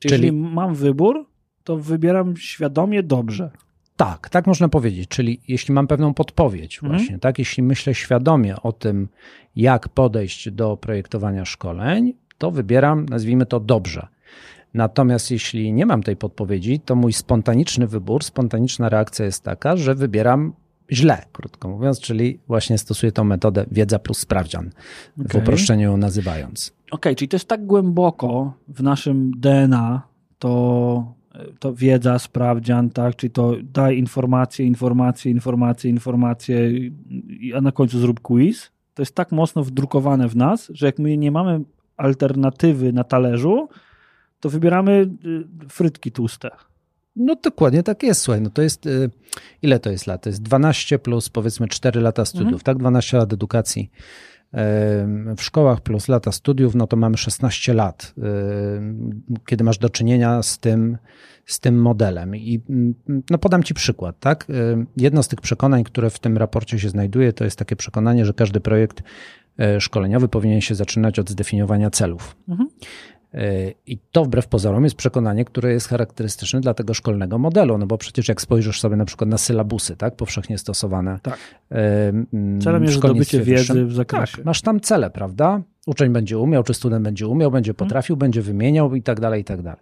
Czyli, 0.00 0.14
Czyli 0.14 0.32
mam 0.32 0.74
wybór, 0.74 1.26
to 1.64 1.76
wybieram 1.76 2.36
świadomie 2.36 3.02
dobrze. 3.02 3.50
Tak, 3.96 4.28
tak 4.28 4.46
można 4.46 4.68
powiedzieć. 4.68 5.08
Czyli 5.08 5.40
jeśli 5.48 5.74
mam 5.74 5.86
pewną 5.86 6.14
podpowiedź, 6.14 6.78
Mhm. 6.82 6.92
właśnie, 6.98 7.18
tak, 7.18 7.38
jeśli 7.38 7.62
myślę 7.62 7.94
świadomie 7.94 8.56
o 8.62 8.72
tym, 8.72 9.08
jak 9.56 9.88
podejść 9.88 10.50
do 10.50 10.76
projektowania 10.76 11.44
szkoleń, 11.44 12.14
to 12.38 12.50
wybieram, 12.50 13.06
nazwijmy 13.06 13.46
to 13.46 13.60
dobrze. 13.60 14.06
Natomiast 14.74 15.30
jeśli 15.30 15.72
nie 15.72 15.86
mam 15.86 16.02
tej 16.02 16.16
podpowiedzi, 16.16 16.80
to 16.80 16.96
mój 16.96 17.12
spontaniczny 17.12 17.86
wybór, 17.86 18.24
spontaniczna 18.24 18.88
reakcja 18.88 19.24
jest 19.24 19.42
taka, 19.42 19.76
że 19.76 19.94
wybieram 19.94 20.52
źle, 20.92 21.22
krótko 21.32 21.68
mówiąc, 21.68 22.00
czyli 22.00 22.38
właśnie 22.48 22.78
stosuję 22.78 23.12
tą 23.12 23.24
metodę 23.24 23.66
wiedza 23.70 23.98
plus 23.98 24.18
sprawdzian, 24.18 24.70
w 25.16 25.26
Okej. 25.26 25.40
uproszczeniu 25.40 25.82
ją 25.82 25.96
nazywając. 25.96 26.72
Okej, 26.90 27.16
czyli 27.16 27.28
to 27.28 27.36
jest 27.36 27.48
tak 27.48 27.66
głęboko 27.66 28.52
w 28.68 28.82
naszym 28.82 29.30
DNA, 29.36 30.02
to, 30.38 31.14
to 31.58 31.74
wiedza, 31.74 32.18
sprawdzian, 32.18 32.90
tak? 32.90 33.16
Czyli 33.16 33.30
to 33.30 33.54
daj 33.62 33.98
informacje, 33.98 34.66
informacje, 34.66 35.30
informacje, 35.30 35.90
informacje, 35.90 36.70
a 37.56 37.60
na 37.60 37.72
końcu 37.72 37.98
zrób 37.98 38.20
quiz. 38.20 38.70
To 38.94 39.02
jest 39.02 39.14
tak 39.14 39.32
mocno 39.32 39.64
wdrukowane 39.64 40.28
w 40.28 40.36
nas, 40.36 40.70
że 40.74 40.86
jak 40.86 40.98
my 40.98 41.16
nie 41.16 41.30
mamy 41.30 41.60
alternatywy 41.96 42.92
na 42.92 43.04
talerzu, 43.04 43.68
to 44.40 44.50
wybieramy 44.50 45.10
y, 45.64 45.68
frytki 45.68 46.12
tłuste. 46.12 46.50
No 47.16 47.36
dokładnie 47.42 47.82
tak 47.82 48.02
jest, 48.02 48.20
słuchaj, 48.22 48.40
no 48.40 48.50
to 48.50 48.62
jest, 48.62 48.86
y, 48.86 49.10
ile 49.62 49.78
to 49.78 49.90
jest 49.90 50.06
lat? 50.06 50.22
To 50.22 50.28
jest 50.28 50.42
12 50.42 50.98
plus 50.98 51.28
powiedzmy 51.28 51.68
4 51.68 52.00
lata 52.00 52.24
studiów, 52.24 52.46
Mhm. 52.52 52.62
tak? 52.62 52.78
12 52.78 53.16
lat 53.18 53.32
edukacji 53.32 53.90
w 55.36 55.42
szkołach 55.42 55.80
plus 55.80 56.08
lata 56.08 56.32
studiów, 56.32 56.74
no 56.74 56.86
to 56.86 56.96
mamy 56.96 57.16
16 57.16 57.74
lat, 57.74 58.14
kiedy 59.46 59.64
masz 59.64 59.78
do 59.78 59.90
czynienia 59.90 60.42
z 60.42 60.58
tym, 60.58 60.98
z 61.46 61.60
tym 61.60 61.80
modelem. 61.82 62.36
I 62.36 62.60
ym, 62.70 62.94
no 63.30 63.38
podam 63.38 63.62
Ci 63.62 63.74
przykład, 63.74 64.20
tak? 64.20 64.46
Ym, 64.50 64.86
Jedno 64.96 65.22
z 65.22 65.28
tych 65.28 65.40
przekonań, 65.40 65.84
które 65.84 66.10
w 66.10 66.18
tym 66.18 66.36
raporcie 66.36 66.78
się 66.78 66.88
znajduje, 66.88 67.32
to 67.32 67.44
jest 67.44 67.58
takie 67.58 67.76
przekonanie, 67.76 68.24
że 68.24 68.32
każdy 68.34 68.60
projekt 68.60 69.02
y, 69.76 69.80
szkoleniowy 69.80 70.28
powinien 70.28 70.60
się 70.60 70.74
zaczynać 70.74 71.18
od 71.18 71.30
zdefiniowania 71.30 71.90
celów. 71.90 72.36
Mhm. 72.48 72.68
I 73.86 73.98
to 74.12 74.24
wbrew 74.24 74.48
pozorom 74.48 74.84
jest 74.84 74.96
przekonanie, 74.96 75.44
które 75.44 75.72
jest 75.72 75.88
charakterystyczne 75.88 76.60
dla 76.60 76.74
tego 76.74 76.94
szkolnego 76.94 77.38
modelu, 77.38 77.78
no 77.78 77.86
bo 77.86 77.98
przecież 77.98 78.28
jak 78.28 78.40
spojrzysz 78.40 78.80
sobie 78.80 78.96
na 78.96 79.04
przykład 79.04 79.30
na 79.30 79.38
sylabusy, 79.38 79.96
tak, 79.96 80.16
powszechnie 80.16 80.58
stosowane. 80.58 81.18
Tak. 81.22 81.38
Celem 82.62 82.82
jest 82.82 82.94
zdobycie 82.94 83.40
wiedzy 83.40 83.84
w 83.84 83.92
zakresie. 83.94 84.36
Tak, 84.36 84.44
masz 84.44 84.62
tam 84.62 84.80
cele, 84.80 85.10
prawda? 85.10 85.62
Uczeń 85.86 86.12
będzie 86.12 86.38
umiał, 86.38 86.62
czy 86.62 86.74
student 86.74 87.04
będzie 87.04 87.28
umiał, 87.28 87.50
będzie 87.50 87.70
Mhm. 87.70 87.88
potrafił, 87.88 88.16
będzie 88.16 88.42
wymieniał 88.42 88.94
i 88.94 89.02
tak 89.02 89.20
dalej, 89.20 89.40
i 89.40 89.44
tak 89.44 89.62
dalej. 89.62 89.80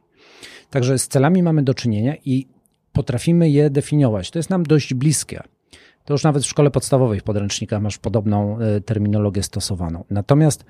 Także 0.71 0.99
z 0.99 1.09
celami 1.09 1.43
mamy 1.43 1.63
do 1.63 1.75
czynienia 1.75 2.15
i 2.25 2.47
potrafimy 2.93 3.51
je 3.51 3.71
definiować. 3.71 4.31
To 4.31 4.39
jest 4.39 4.51
nam 4.51 4.63
dość 4.63 4.95
bliskie. 4.95 5.43
To 6.05 6.15
już 6.15 6.23
nawet 6.23 6.43
w 6.43 6.47
szkole 6.47 6.71
podstawowej 6.71 7.21
w 7.21 7.23
podręcznikach 7.23 7.83
masz 7.83 7.99
podobną 7.99 8.59
e, 8.59 8.81
terminologię 8.81 9.43
stosowaną. 9.43 10.05
Natomiast 10.11 10.65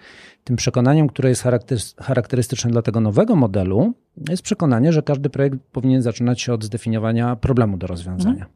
tym 0.44 0.56
przekonaniem, 0.56 1.08
które 1.08 1.28
jest 1.28 1.42
charakterys- 1.44 2.02
charakterystyczne 2.02 2.70
dla 2.70 2.82
tego 2.82 3.00
nowego 3.00 3.36
modelu, 3.36 3.94
jest 4.28 4.42
przekonanie, 4.42 4.92
że 4.92 5.02
każdy 5.02 5.30
projekt 5.30 5.58
powinien 5.72 6.02
zaczynać 6.02 6.40
się 6.42 6.52
od 6.52 6.64
zdefiniowania 6.64 7.36
problemu 7.36 7.76
do 7.76 7.86
rozwiązania. 7.86 8.46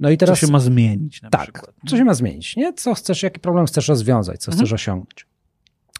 No 0.00 0.10
i 0.10 0.16
Co 0.16 0.18
teraz 0.18 0.38
się 0.38 0.46
ma 0.46 0.58
zmienić 0.60 1.22
na 1.22 1.30
tak, 1.30 1.42
przykład. 1.42 1.74
co 1.88 1.96
się 1.96 2.04
ma 2.04 2.14
zmienić, 2.14 2.56
nie? 2.56 2.72
Co 2.72 2.94
chcesz, 2.94 3.22
jaki 3.22 3.40
problem 3.40 3.66
chcesz 3.66 3.88
rozwiązać, 3.88 4.40
co 4.40 4.52
chcesz 4.52 4.72
osiągnąć. 4.72 5.26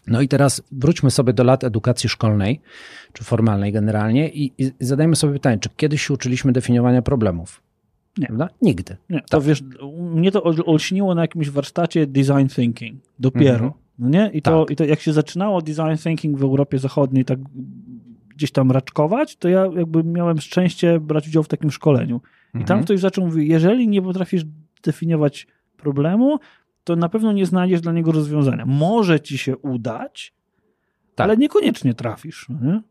No 0.07 0.21
i 0.21 0.27
teraz 0.27 0.61
wróćmy 0.71 1.11
sobie 1.11 1.33
do 1.33 1.43
lat 1.43 1.63
edukacji 1.63 2.09
szkolnej, 2.09 2.61
czy 3.13 3.23
formalnej 3.23 3.71
generalnie 3.71 4.29
i, 4.29 4.53
i 4.57 4.71
zadajmy 4.79 5.15
sobie 5.15 5.33
pytanie, 5.33 5.57
czy 5.59 5.69
kiedyś 5.69 6.07
się 6.07 6.13
uczyliśmy 6.13 6.51
definiowania 6.51 7.01
problemów? 7.01 7.61
Nie. 8.17 8.27
Prawda? 8.27 8.49
Nigdy. 8.61 8.97
Nie, 9.09 9.21
to 9.29 9.41
wiesz, 9.41 9.63
mnie 9.99 10.31
to 10.31 10.43
ol- 10.43 10.63
olśniło 10.65 11.15
na 11.15 11.21
jakimś 11.21 11.49
warsztacie 11.49 12.07
design 12.07 12.47
thinking. 12.55 13.01
Dopiero. 13.19 13.53
Mhm. 13.53 13.71
No 13.99 14.09
nie? 14.09 14.31
I 14.33 14.41
to, 14.41 14.59
Tak. 14.65 14.71
I 14.71 14.75
to 14.75 14.85
jak 14.85 14.99
się 14.99 15.13
zaczynało 15.13 15.61
design 15.61 15.95
thinking 16.03 16.37
w 16.37 16.43
Europie 16.43 16.79
Zachodniej 16.79 17.25
tak 17.25 17.39
gdzieś 18.35 18.51
tam 18.51 18.71
raczkować, 18.71 19.35
to 19.35 19.49
ja 19.49 19.65
jakby 19.75 20.03
miałem 20.03 20.39
szczęście 20.41 20.99
brać 20.99 21.27
udział 21.27 21.43
w 21.43 21.47
takim 21.47 21.71
szkoleniu. 21.71 22.21
I 22.49 22.51
tam 22.51 22.61
Mhm. 22.61 22.83
ktoś 22.83 22.99
zaczął 22.99 23.25
mówić, 23.25 23.49
jeżeli 23.49 23.87
nie 23.87 24.01
potrafisz 24.01 24.43
definiować 24.83 25.47
problemu, 25.77 26.39
to 26.83 26.95
na 26.95 27.09
pewno 27.09 27.31
nie 27.33 27.45
znajdziesz 27.45 27.81
dla 27.81 27.91
niego 27.91 28.11
rozwiązania. 28.11 28.65
Może 28.65 29.19
ci 29.19 29.37
się 29.37 29.57
udać, 29.57 30.33
Tak. 31.15 31.23
ale 31.25 31.37
niekoniecznie 31.37 31.93
trafisz. 31.93 32.45
No, 32.49 32.71
nie? 32.71 32.81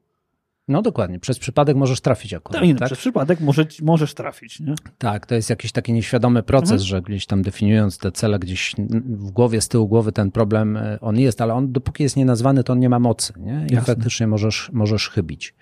No 0.68 0.82
dokładnie, 0.82 1.18
przez 1.18 1.38
przypadek 1.38 1.76
możesz 1.76 2.00
trafić 2.00 2.34
akurat. 2.34 2.62
Tak, 2.62 2.70
no, 2.70 2.76
tak? 2.78 2.86
Przez 2.86 2.98
przypadek 2.98 3.40
może, 3.40 3.66
możesz 3.82 4.14
trafić. 4.14 4.60
Nie? 4.60 4.74
Tak, 4.98 5.26
to 5.26 5.34
jest 5.34 5.50
jakiś 5.50 5.72
taki 5.72 5.92
nieświadomy 5.92 6.42
proces, 6.42 6.70
Mhm. 6.70 6.86
że 6.88 7.02
gdzieś 7.02 7.26
tam 7.26 7.42
definiując 7.42 7.98
te 7.98 8.12
cele, 8.12 8.38
gdzieś 8.38 8.74
w 9.04 9.30
głowie, 9.30 9.60
z 9.60 9.68
tyłu 9.68 9.88
głowy 9.88 10.12
ten 10.12 10.30
problem 10.30 10.76
e, 10.76 10.98
on 11.00 11.18
jest, 11.18 11.40
ale 11.40 11.54
on 11.54 11.72
dopóki 11.72 12.02
jest 12.02 12.16
nienazwany, 12.16 12.64
to 12.64 12.72
on 12.72 12.78
nie 12.78 12.88
ma 12.88 12.98
mocy, 12.98 13.32
nie? 13.36 13.66
I 13.70 13.74
Jasne. 13.74 13.94
faktycznie 13.94 14.26
możesz, 14.26 14.70
możesz 14.72 15.08
chybić. 15.08 15.54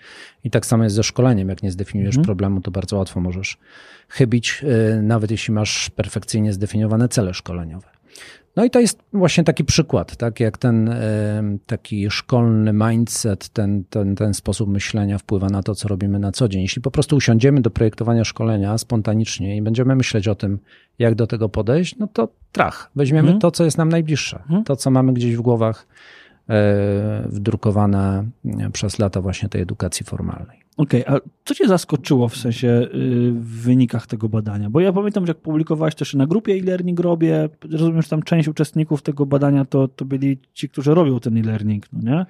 I 0.43 0.49
tak 0.51 0.65
samo 0.65 0.83
jest 0.83 0.95
ze 0.95 1.03
szkoleniem, 1.03 1.49
jak 1.49 1.63
nie 1.63 1.71
zdefiniujesz 1.71 2.15
Mhm. 2.15 2.25
problemu, 2.25 2.61
to 2.61 2.71
bardzo 2.71 2.97
łatwo 2.97 3.19
możesz 3.21 3.57
chybić, 4.09 4.63
e, 4.97 5.01
nawet 5.01 5.31
jeśli 5.31 5.53
masz 5.53 5.89
perfekcyjnie 5.89 6.53
zdefiniowane 6.53 7.09
cele 7.09 7.33
szkoleniowe. 7.33 7.87
No 8.55 8.65
i 8.65 8.69
to 8.69 8.79
jest 8.79 8.99
właśnie 9.13 9.43
taki 9.43 9.63
przykład, 9.63 10.15
tak 10.15 10.39
jak 10.39 10.57
ten 10.57 10.89
taki 11.65 12.09
szkolny 12.11 12.73
mindset, 12.73 13.49
ten, 13.49 13.83
ten, 13.89 14.15
ten 14.15 14.33
sposób 14.33 14.69
myślenia 14.69 15.17
wpływa 15.17 15.47
na 15.47 15.63
to, 15.63 15.75
co 15.75 15.87
robimy 15.87 16.19
na 16.19 16.31
co 16.31 16.47
dzień. 16.47 16.61
Jeśli 16.61 16.81
po 16.81 16.91
prostu 16.91 17.15
usiądziemy 17.15 17.61
do 17.61 17.69
projektowania 17.69 18.23
szkolenia 18.23 18.77
spontanicznie 18.77 19.57
i 19.57 19.61
będziemy 19.61 19.95
myśleć 19.95 20.27
o 20.27 20.35
tym, 20.35 20.59
jak 20.99 21.15
do 21.15 21.27
tego 21.27 21.49
podejść, 21.49 21.97
no 21.97 22.07
to 22.07 22.27
trach. 22.51 22.91
Weźmiemy 22.95 23.27
Mhm. 23.27 23.39
to, 23.39 23.51
co 23.51 23.65
jest 23.65 23.77
nam 23.77 23.89
najbliższe, 23.89 24.39
Mhm. 24.39 24.63
to, 24.63 24.75
co 24.75 24.91
mamy 24.91 25.13
gdzieś 25.13 25.35
w 25.35 25.41
głowach 25.41 25.87
e, 26.49 27.27
wdrukowane 27.29 28.25
przez 28.73 28.99
lata 28.99 29.21
właśnie 29.21 29.49
tej 29.49 29.61
edukacji 29.61 30.05
formalnej. 30.05 30.64
Okej, 30.77 31.03
a 31.07 31.17
co 31.45 31.55
cię 31.55 31.67
zaskoczyło 31.67 32.29
w 32.29 32.37
sensie 32.37 32.67
y, 32.67 32.87
w 33.31 33.61
wynikach 33.61 34.07
tego 34.07 34.29
badania? 34.29 34.69
Bo 34.69 34.79
ja 34.79 34.93
pamiętam, 34.93 35.25
że 35.25 35.29
jak 35.29 35.37
publikowałeś 35.37 35.95
też 35.95 36.13
na 36.13 36.27
grupie 36.27 36.53
e-learning 36.53 36.99
robię, 36.99 37.49
rozumiem, 37.71 38.01
że 38.01 38.09
tam 38.09 38.23
część 38.23 38.47
uczestników 38.47 39.01
tego 39.01 39.25
badania 39.25 39.65
to, 39.65 39.87
to 39.87 40.05
byli 40.05 40.37
ci, 40.53 40.69
którzy 40.69 40.93
robią 40.93 41.19
ten 41.19 41.37
e-learning, 41.37 41.85
no 41.93 42.11
nie? 42.11 42.25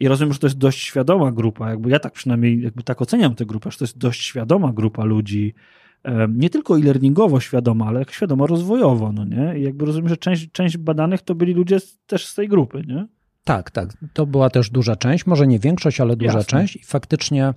I 0.00 0.08
rozumiem, 0.08 0.32
że 0.32 0.38
to 0.38 0.46
jest 0.46 0.58
dość 0.58 0.82
świadoma 0.82 1.32
grupa, 1.32 1.70
jakby 1.70 1.90
ja 1.90 1.98
tak 1.98 2.12
przynajmniej 2.12 2.62
jakby 2.62 2.82
tak 2.82 3.02
oceniam 3.02 3.34
tę 3.34 3.46
grupę, 3.46 3.70
że 3.70 3.78
to 3.78 3.84
jest 3.84 3.98
dość 3.98 4.22
świadoma 4.24 4.72
grupa 4.72 5.04
ludzi, 5.04 5.54
em, 6.02 6.38
nie 6.38 6.50
tylko 6.50 6.78
e-learningowo 6.78 7.40
świadoma, 7.40 7.86
ale 7.86 8.04
świadoma 8.10 8.46
rozwojowo, 8.46 9.12
no 9.12 9.24
nie? 9.24 9.58
I 9.58 9.62
jakby 9.62 9.84
rozumiem, 9.84 10.08
że 10.08 10.16
część, 10.16 10.52
część 10.52 10.76
badanych 10.76 11.22
to 11.22 11.34
byli 11.34 11.54
ludzie 11.54 11.78
też 12.06 12.26
z 12.26 12.34
tej 12.34 12.48
grupy, 12.48 12.84
nie? 12.86 13.06
Tak, 13.44 13.70
tak. 13.70 13.88
To 14.12 14.26
była 14.26 14.50
też 14.50 14.70
duża 14.70 14.96
część, 14.96 15.26
może 15.26 15.46
nie 15.46 15.58
większość, 15.58 16.00
ale 16.00 16.16
duża 16.16 16.38
Jasne. 16.38 16.44
część 16.44 16.76
i 16.76 16.84
faktycznie 16.84 17.54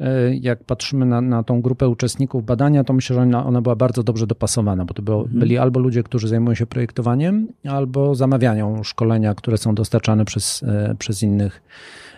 e, 0.00 0.34
jak 0.34 0.64
patrzymy 0.64 1.06
na, 1.06 1.20
na 1.20 1.42
tą 1.42 1.62
grupę 1.62 1.88
uczestników 1.88 2.44
badania, 2.44 2.84
to 2.84 2.92
myślę, 2.92 3.14
że 3.16 3.22
ona, 3.22 3.46
ona 3.46 3.62
była 3.62 3.76
bardzo 3.76 4.02
dobrze 4.02 4.26
dopasowana, 4.26 4.84
bo 4.84 4.94
to 4.94 5.02
było, 5.02 5.20
Mhm. 5.20 5.38
byli 5.40 5.58
albo 5.58 5.80
ludzie, 5.80 6.02
którzy 6.02 6.28
zajmują 6.28 6.54
się 6.54 6.66
projektowaniem, 6.66 7.48
albo 7.68 8.14
zamawiają 8.14 8.82
szkolenia, 8.84 9.34
które 9.34 9.58
są 9.58 9.74
dostarczane 9.74 10.24
przez, 10.24 10.62
e, 10.62 10.94
przez 10.98 11.22
innych 11.22 11.62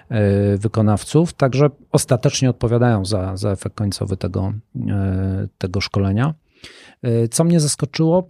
e, 0.09 0.57
wykonawców, 0.57 1.33
także 1.33 1.71
ostatecznie 1.93 2.51
odpowiadają 2.51 3.05
za, 3.05 3.37
za 3.37 3.51
efekt 3.51 3.77
końcowy 3.77 4.17
tego, 4.17 4.53
tego 5.59 5.81
szkolenia. 5.81 6.35
Co 7.31 7.45
mnie 7.45 7.61
zaskoczyło, 7.61 8.29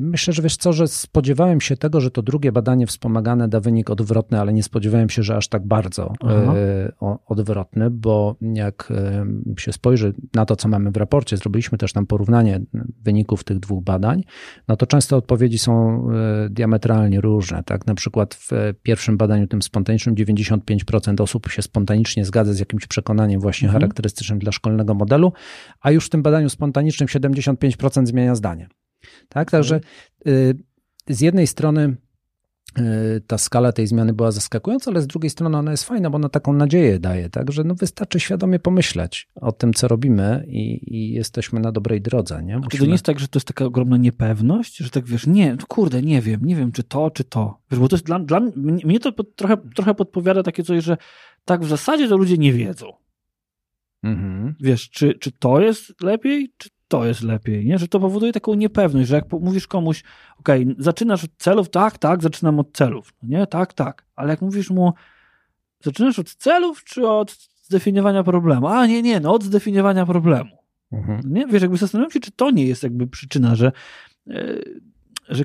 Myślę, 0.00 0.32
że 0.32 0.42
wiesz 0.42 0.56
co, 0.56 0.72
że 0.72 0.88
spodziewałem 0.88 1.60
się 1.60 1.76
tego, 1.76 2.00
że 2.00 2.10
to 2.10 2.22
drugie 2.22 2.52
badanie 2.52 2.86
wspomagane 2.86 3.48
da 3.48 3.60
wynik 3.60 3.90
odwrotny, 3.90 4.40
ale 4.40 4.52
nie 4.52 4.62
spodziewałem 4.62 5.10
się, 5.10 5.22
że 5.22 5.36
aż 5.36 5.48
tak 5.48 5.66
bardzo 5.66 6.12
Aha. 6.20 6.54
e, 6.56 7.16
odwrotny, 7.26 7.90
bo 7.90 8.36
jak 8.40 8.92
e, 8.96 9.26
się 9.60 9.72
spojrzy 9.72 10.14
na 10.34 10.46
to, 10.46 10.56
co 10.56 10.68
mamy 10.68 10.90
w 10.90 10.96
raporcie, 10.96 11.36
zrobiliśmy 11.36 11.78
też 11.78 11.92
tam 11.92 12.06
porównanie 12.06 12.60
wyników 13.02 13.44
tych 13.44 13.58
dwóch 13.58 13.84
badań, 13.84 14.24
no 14.68 14.76
to 14.76 14.86
często 14.86 15.16
odpowiedzi 15.16 15.58
są 15.58 16.04
e, 16.10 16.48
diametralnie 16.50 17.20
różne. 17.20 17.62
Tak? 17.62 17.86
Na 17.86 17.94
przykład 17.94 18.34
w 18.34 18.52
e, 18.52 18.74
pierwszym 18.82 19.16
badaniu, 19.16 19.46
tym 19.46 19.62
spontanicznym, 19.62 20.14
95% 20.14 21.22
osób 21.22 21.48
się 21.48 21.62
spontanicznie 21.62 22.24
zgadza 22.24 22.52
z 22.52 22.58
jakimś 22.58 22.86
przekonaniem 22.86 23.40
właśnie 23.40 23.68
Mhm. 23.68 23.80
charakterystycznym 23.82 24.38
dla 24.38 24.52
szkolnego 24.52 24.94
modelu, 24.94 25.32
a 25.80 25.90
już 25.90 26.06
w 26.06 26.10
tym 26.10 26.22
badaniu 26.22 26.48
spontanicznym 26.48 27.08
75% 27.08 28.06
zmienia 28.06 28.34
zdanie. 28.34 28.68
Tak, 29.28 29.50
także 29.50 29.80
y, 30.26 30.56
z 31.08 31.20
jednej 31.20 31.46
strony 31.46 31.96
y, 32.78 33.20
ta 33.26 33.38
skala 33.38 33.72
tej 33.72 33.86
zmiany 33.86 34.12
była 34.12 34.30
zaskakująca, 34.30 34.90
ale 34.90 35.02
z 35.02 35.06
drugiej 35.06 35.30
strony 35.30 35.58
ona 35.58 35.70
jest 35.70 35.84
fajna, 35.84 36.10
bo 36.10 36.16
ona 36.16 36.28
taką 36.28 36.52
nadzieję 36.52 36.98
daje, 36.98 37.30
tak, 37.30 37.52
że 37.52 37.64
no 37.64 37.74
wystarczy 37.74 38.20
świadomie 38.20 38.58
pomyśleć 38.58 39.28
o 39.34 39.52
tym, 39.52 39.72
co 39.72 39.88
robimy 39.88 40.44
i, 40.48 40.94
i 40.96 41.12
jesteśmy 41.12 41.60
na 41.60 41.72
dobrej 41.72 42.00
drodze. 42.00 42.42
Nie? 42.42 42.60
Czy 42.70 42.78
to 42.78 42.84
nie 42.84 42.92
jest 42.92 43.04
tak, 43.04 43.18
że 43.18 43.28
to 43.28 43.38
jest 43.38 43.46
taka 43.46 43.64
ogromna 43.64 43.96
niepewność, 43.96 44.76
że 44.76 44.90
tak 44.90 45.04
wiesz, 45.04 45.26
nie, 45.26 45.56
kurde, 45.68 46.02
nie 46.02 46.22
wiem, 46.22 46.40
nie 46.44 46.56
wiem, 46.56 46.72
czy 46.72 46.82
to, 46.82 47.10
czy 47.10 47.24
to. 47.24 47.60
Wiesz, 47.70 47.80
bo 47.80 47.88
to 47.88 47.96
jest 47.96 48.06
dla, 48.06 48.18
dla 48.18 48.40
mnie, 48.40 48.86
mnie 48.86 49.00
to 49.00 49.12
pod, 49.12 49.36
trochę, 49.36 49.56
trochę 49.74 49.94
podpowiada 49.94 50.42
takie 50.42 50.62
coś, 50.62 50.84
że 50.84 50.96
tak 51.44 51.64
w 51.64 51.68
zasadzie 51.68 52.08
to 52.08 52.16
ludzie 52.16 52.38
nie 52.38 52.52
wiedzą. 52.52 52.86
Mhm. 54.04 54.54
Wiesz, 54.60 54.90
czy, 54.90 55.14
czy 55.14 55.32
to 55.32 55.60
jest 55.60 56.02
lepiej, 56.02 56.52
czy 56.56 56.70
to 56.88 57.04
jest 57.06 57.22
lepiej, 57.22 57.66
nie? 57.66 57.78
Że 57.78 57.88
to 57.88 58.00
powoduje 58.00 58.32
taką 58.32 58.54
niepewność, 58.54 59.08
że 59.08 59.14
jak 59.14 59.32
mówisz 59.32 59.66
komuś, 59.66 60.02
ok, 60.38 60.48
zaczynasz 60.78 61.24
od 61.24 61.30
celów, 61.38 61.70
tak, 61.70 61.98
tak, 61.98 62.22
zaczynam 62.22 62.58
od 62.58 62.72
celów, 62.72 63.14
nie? 63.22 63.46
Tak, 63.46 63.72
tak, 63.72 64.06
ale 64.16 64.30
jak 64.30 64.42
mówisz 64.42 64.70
mu, 64.70 64.92
zaczynasz 65.80 66.18
od 66.18 66.34
celów, 66.34 66.84
czy 66.84 67.08
od 67.08 67.36
zdefiniowania 67.62 68.24
problemu? 68.24 68.66
A 68.66 68.86
nie, 68.86 69.02
nie, 69.02 69.20
no 69.20 69.34
od 69.34 69.44
zdefiniowania 69.44 70.06
problemu. 70.06 70.50
Mhm. 70.92 71.20
Nie? 71.24 71.46
Wiesz, 71.46 71.62
jakby 71.62 71.76
zastanawiam 71.76 72.10
się, 72.10 72.20
czy 72.20 72.30
to 72.30 72.50
nie 72.50 72.66
jest 72.66 72.82
jakby 72.82 73.06
przyczyna, 73.06 73.54
że, 73.54 73.72
yy, 74.26 74.80
że 75.28 75.44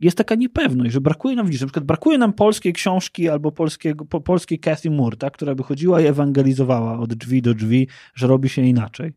jest 0.00 0.18
taka 0.18 0.34
niepewność, 0.34 0.92
że 0.92 1.00
brakuje 1.00 1.36
nam, 1.36 1.46
widzisz, 1.46 1.60
na 1.60 1.66
przykład 1.66 1.84
brakuje 1.84 2.18
nam 2.18 2.32
polskiej 2.32 2.72
książki 2.72 3.28
albo 3.28 3.52
polskiego, 3.52 4.04
po, 4.04 4.20
polskiej 4.20 4.58
Cathy 4.58 4.90
Moore, 4.90 5.16
tak, 5.16 5.32
która 5.32 5.54
by 5.54 5.62
chodziła 5.62 6.00
i 6.00 6.06
ewangelizowała 6.06 6.98
od 6.98 7.14
drzwi 7.14 7.42
do 7.42 7.54
drzwi, 7.54 7.88
że 8.14 8.26
robi 8.26 8.48
się 8.48 8.62
inaczej. 8.62 9.12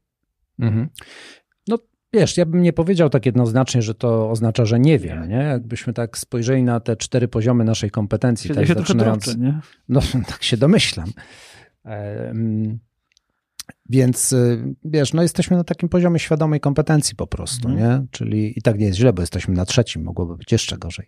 Mhm. 0.60 0.90
Wiesz, 2.14 2.38
ja 2.38 2.46
bym 2.46 2.62
nie 2.62 2.74
powiedział 2.74 3.10
tak 3.10 3.26
jednoznacznie, 3.26 3.82
że 3.82 3.96
to 3.96 4.30
oznacza, 4.30 4.66
że 4.66 4.80
nie 4.80 5.00
wiem, 5.00 5.30
nie? 5.30 5.36
Jakbyśmy 5.36 5.94
tak 5.94 6.18
spojrzeli 6.18 6.64
na 6.64 6.80
te 6.80 6.98
cztery 6.98 7.28
poziomy 7.28 7.64
naszej 7.64 7.92
kompetencji, 7.92 8.48
Się 8.48 8.56
tak 8.56 8.68
się 8.68 8.74
zaczynając, 8.74 9.24
trochę 9.24 9.40
nie? 9.40 9.60
no 9.90 10.02
tak 10.30 10.44
się 10.44 10.58
domyślam. 10.58 11.12
Więc 13.90 14.32
y, 14.32 14.76
wiesz, 14.86 15.14
no 15.14 15.22
jesteśmy 15.22 15.58
na 15.58 15.64
takim 15.64 15.90
poziomie 15.90 16.20
świadomej 16.20 16.60
kompetencji 16.60 17.16
po 17.16 17.28
prostu, 17.28 17.68
mm. 17.68 17.80
nie? 17.80 18.08
Czyli 18.12 18.60
i 18.60 18.62
tak 18.62 18.80
nie 18.80 18.86
jest 18.86 18.98
źle, 18.98 19.14
bo 19.14 19.22
jesteśmy 19.22 19.56
na 19.56 19.66
trzecim, 19.66 20.04
mogłoby 20.04 20.38
być 20.38 20.52
jeszcze 20.52 20.78
gorzej. 20.78 21.08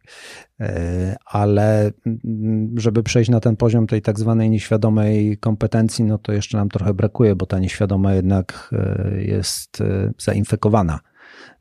E, 0.59 1.15
ale 1.25 1.91
mm, 2.05 2.73
żeby 2.77 3.03
przejść 3.03 3.29
na 3.29 3.39
ten 3.39 3.55
poziom 3.55 3.87
tej 3.87 4.01
tak 4.01 4.19
zwanej 4.19 4.49
nieświadomej 4.49 5.37
kompetencji, 5.37 6.05
no 6.05 6.17
to 6.17 6.33
jeszcze 6.33 6.57
nam 6.57 6.69
trochę 6.69 6.93
brakuje, 6.93 7.35
bo 7.35 7.45
ta 7.45 7.59
nieświadoma 7.59 8.13
jednak 8.13 8.69
e, 8.71 9.21
jest 9.21 9.83
zainfekowana, 10.17 10.99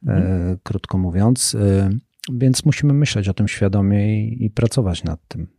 mm. 0.06 0.58
krótko 0.62 0.99
mówiąc. 0.99 1.56
Więc 2.32 2.64
musimy 2.64 2.92
myśleć 2.92 3.28
o 3.28 3.35
tym 3.35 3.49
świadomie 3.49 4.28
i, 4.28 4.44
i 4.44 4.50
pracować 4.50 5.04
nad 5.04 5.28
tym. 5.28 5.56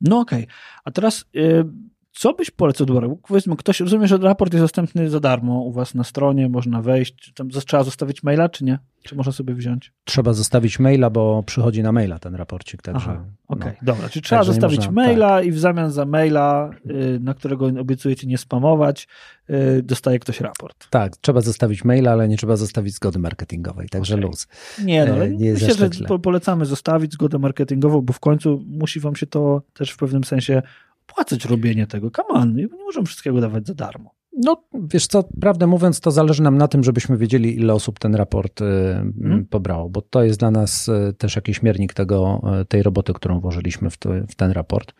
No 0.00 0.20
okej. 0.20 0.42
Okay. 0.42 0.54
A 0.84 0.90
teraz 0.90 1.24
y, 1.36 1.64
co 2.12 2.32
byś 2.32 2.50
polecał 2.50 2.86
do 2.86 3.16
Powiedzmy, 3.28 3.56
ktoś, 3.56 3.80
rozumie, 3.80 4.06
że 4.06 4.18
raport 4.18 4.52
jest 4.52 4.64
dostępny 4.64 5.10
za 5.10 5.20
darmo 5.20 5.60
u 5.60 5.72
was 5.72 5.94
na 5.94 6.04
stronie, 6.04 6.48
można 6.48 6.82
wejść, 6.82 7.32
tam 7.34 7.50
trzeba 7.50 7.84
zostawić 7.84 8.22
maila, 8.22 8.48
czy 8.48 8.64
nie? 8.64 8.78
Czy 9.02 9.16
można 9.16 9.32
sobie 9.32 9.54
wziąć? 9.54 9.92
Trzeba 10.04 10.32
zostawić 10.32 10.78
maila, 10.78 11.10
bo 11.10 11.42
przychodzi 11.46 11.82
na 11.82 11.92
maila 11.92 12.18
ten 12.18 12.34
raporcik, 12.34 12.82
także... 12.82 13.10
Okej, 13.10 13.22
okay, 13.48 13.76
no. 13.82 13.94
dobra, 13.94 14.08
czyli 14.08 14.22
trzeba 14.22 14.44
zostawić 14.44 14.78
można, 14.78 14.92
maila 14.92 15.28
tak. 15.28 15.46
i 15.46 15.52
w 15.52 15.58
zamian 15.58 15.90
za 15.90 16.04
maila, 16.04 16.70
y, 16.90 17.18
na 17.20 17.34
którego 17.34 17.66
obiecujecie 17.66 18.26
nie 18.26 18.38
spamować, 18.38 19.08
y, 19.50 19.82
dostaje 19.82 20.18
ktoś 20.18 20.40
raport. 20.40 20.90
Tak, 20.90 21.16
trzeba 21.16 21.40
zostawić 21.40 21.84
maila, 21.84 22.12
ale 22.12 22.28
nie 22.28 22.36
trzeba 22.36 22.56
zostawić 22.56 22.94
zgody 22.94 23.18
marketingowej, 23.18 23.88
także 23.88 24.14
okay. 24.14 24.26
luz. 24.26 24.48
Nie, 24.84 25.04
no, 25.04 25.14
ale 25.14 25.24
e, 25.24 25.30
nie 25.30 25.52
myślę, 25.52 25.74
że 25.74 25.88
źle. 25.92 26.18
polecamy 26.18 26.66
zostawić 26.66 27.12
zgodę 27.12 27.38
marketingową, 27.38 28.00
bo 28.00 28.12
w 28.12 28.20
końcu 28.20 28.62
musi 28.66 29.00
wam 29.00 29.16
się 29.16 29.26
to 29.26 29.62
też 29.72 29.90
w 29.90 29.96
pewnym 29.96 30.24
sensie 30.24 30.62
opłacać 31.10 31.44
robienie 31.44 31.86
tego. 31.86 32.10
Come 32.10 32.28
on, 32.28 32.54
nie 32.54 32.66
możemy 32.66 33.06
wszystkiego 33.06 33.40
dawać 33.40 33.66
za 33.66 33.74
darmo. 33.74 34.14
No, 34.44 34.64
wiesz 34.74 35.06
co, 35.06 35.24
prawdę 35.40 35.66
mówiąc, 35.66 36.00
to 36.00 36.10
zależy 36.10 36.42
nam 36.42 36.58
na 36.58 36.68
tym, 36.68 36.84
żebyśmy 36.84 37.16
wiedzieli, 37.16 37.56
ile 37.56 37.74
osób 37.74 37.98
ten 37.98 38.14
raport 38.14 38.58
hmm. 38.58 39.46
pobrało, 39.46 39.90
bo 39.90 40.02
to 40.02 40.22
jest 40.22 40.38
dla 40.40 40.50
nas 40.50 40.88
y, 40.88 41.14
też 41.18 41.36
jakiś 41.36 41.62
miernik 41.62 41.94
tego, 41.94 42.42
y, 42.62 42.64
tej 42.64 42.82
roboty, 42.82 43.12
którą 43.12 43.40
włożyliśmy 43.40 43.90
w, 43.90 43.98
w 44.28 44.34
ten 44.34 44.50
raport. 44.50 44.94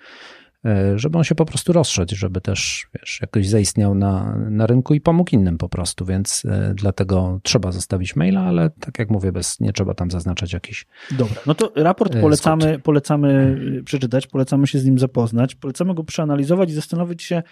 E, 0.65 0.99
żeby 0.99 1.19
on 1.19 1.25
się 1.25 1.35
po 1.35 1.45
prostu 1.45 1.73
rozszedł, 1.73 2.17
żeby 2.17 2.41
też 2.41 2.87
wiesz, 2.95 3.19
jakoś 3.21 3.49
zaistniał 3.49 3.95
na, 3.95 4.37
na 4.51 4.67
rynku 4.67 4.95
i 4.95 5.01
pomógł 5.01 5.31
innym 5.35 5.59
po 5.59 5.69
prostu, 5.69 6.05
więc 6.05 6.45
e, 6.45 6.73
dlatego 6.75 7.41
trzeba 7.43 7.73
zostawić 7.73 8.17
maila, 8.17 8.41
ale 8.41 8.71
tak 8.71 8.99
jak 8.99 9.11
mówię, 9.11 9.33
bez, 9.33 9.61
nie 9.61 9.73
trzeba 9.73 9.95
tam 9.95 10.11
zaznaczać 10.11 10.53
jakiś. 10.53 10.87
Dobra, 11.11 11.41
no 11.47 11.55
to 11.55 11.73
raport 11.77 12.15
e, 12.15 12.21
polecamy, 12.21 12.79
polecamy 12.79 13.61
przeczytać, 13.85 14.27
polecamy 14.27 14.67
się 14.67 14.79
z 14.79 14.85
nim 14.85 14.99
zapoznać, 14.99 15.55
polecamy 15.55 15.95
go 15.95 16.05
przeanalizować 16.05 16.71
i 16.71 16.75
zastanowić 16.75 17.23
się 17.23 17.43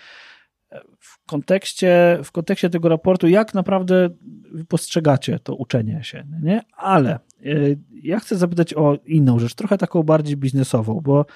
w 0.99 1.27
kontekście, 1.27 2.19
w 2.25 2.33
kontekście 2.33 2.71
tego 2.71 2.89
raportu, 2.89 3.29
jak 3.29 3.55
naprawdę 3.55 4.11
postrzegacie 4.69 5.39
to 5.39 5.55
uczenie 5.55 6.05
się, 6.05 6.25
nie? 6.43 6.63
Ale 6.77 7.19
ja 8.03 8.21
chcę 8.21 8.37
zapytać 8.37 8.75
o 8.75 8.99
inną 9.07 9.39
rzecz, 9.39 9.55
trochę 9.55 9.79
taką 9.79 10.03
bardziej 10.03 10.37
biznesową, 10.37 11.01
bo 11.01 11.27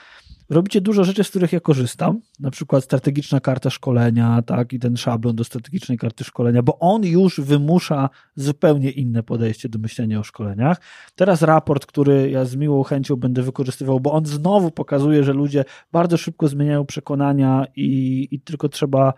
robicie 0.51 0.81
dużo 0.81 1.05
rzeczy, 1.05 1.25
z 1.25 1.31
których 1.31 1.53
ja 1.53 1.61
korzystam, 1.61 2.21
na 2.41 2.51
przykład 2.51 2.85
strategiczna 2.85 3.41
karta 3.41 3.71
szkolenia, 3.71 4.43
tak, 4.43 4.73
i 4.73 4.79
ten 4.79 4.97
szablon 4.97 5.37
do 5.37 5.45
strategicznej 5.45 5.99
karty 5.99 6.25
szkolenia, 6.25 6.63
bo 6.63 6.79
on 6.79 7.05
już 7.05 7.41
wymusza 7.41 8.11
zupełnie 8.37 8.91
inne 8.91 9.23
podejście 9.23 9.69
do 9.69 9.79
myślenia 9.79 10.21
o 10.21 10.23
szkoleniach. 10.23 10.81
Teraz 11.15 11.43
raport, 11.43 11.87
który 11.87 12.31
ja 12.31 12.45
z 12.45 12.57
miłą 12.57 12.83
chęcią 12.83 13.17
będę 13.17 13.43
wykorzystywał, 13.43 14.01
bo 14.01 14.13
on 14.13 14.27
znowu 14.27 14.71
pokazuje, 14.71 15.25
że 15.25 15.33
ludzie 15.33 15.65
bardzo 15.93 16.17
szybko 16.17 16.49
zmieniają 16.49 16.87
przekonania 16.87 17.67
i, 17.77 18.29
i 18.31 18.41
tylko 18.41 18.69
trzeba 18.69 19.15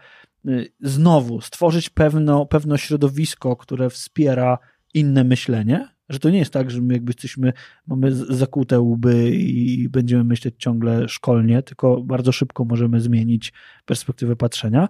y, 0.48 0.72
znowu 0.80 1.40
stworzyć 1.40 1.90
pewno, 1.90 2.46
pewne 2.46 2.78
środowisko, 2.78 3.56
które 3.56 3.90
wspiera 3.90 4.58
inne 4.94 5.24
myślenie, 5.24 5.93
że 6.08 6.18
to 6.18 6.30
nie 6.30 6.38
jest 6.38 6.52
tak, 6.52 6.70
że 6.70 6.80
my 6.80 6.94
jakby 6.94 7.10
jesteśmy, 7.10 7.52
mamy 7.86 8.14
zakute 8.14 8.80
łby 8.80 9.30
i 9.30 9.88
będziemy 9.88 10.24
myśleć 10.24 10.54
ciągle 10.58 11.08
szkolnie, 11.08 11.62
tylko 11.62 12.02
bardzo 12.02 12.32
szybko 12.32 12.64
możemy 12.64 13.00
zmienić 13.00 13.52
perspektywę 13.84 14.36
patrzenia. 14.36 14.88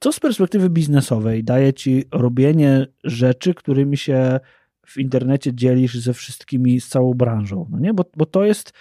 Co 0.00 0.12
z 0.12 0.20
perspektywy 0.20 0.70
biznesowej 0.70 1.44
daje 1.44 1.72
ci 1.72 2.04
robienie 2.12 2.86
rzeczy, 3.04 3.54
którymi 3.54 3.96
się 3.96 4.40
w 4.86 4.96
internecie 4.98 5.54
dzielisz 5.54 5.98
ze 5.98 6.14
wszystkimi, 6.14 6.80
z 6.80 6.88
całą 6.88 7.14
branżą? 7.14 7.66
No 7.70 7.78
nie? 7.78 7.94
Bo, 7.94 8.04
bo 8.16 8.26
to 8.26 8.44
jest, 8.44 8.72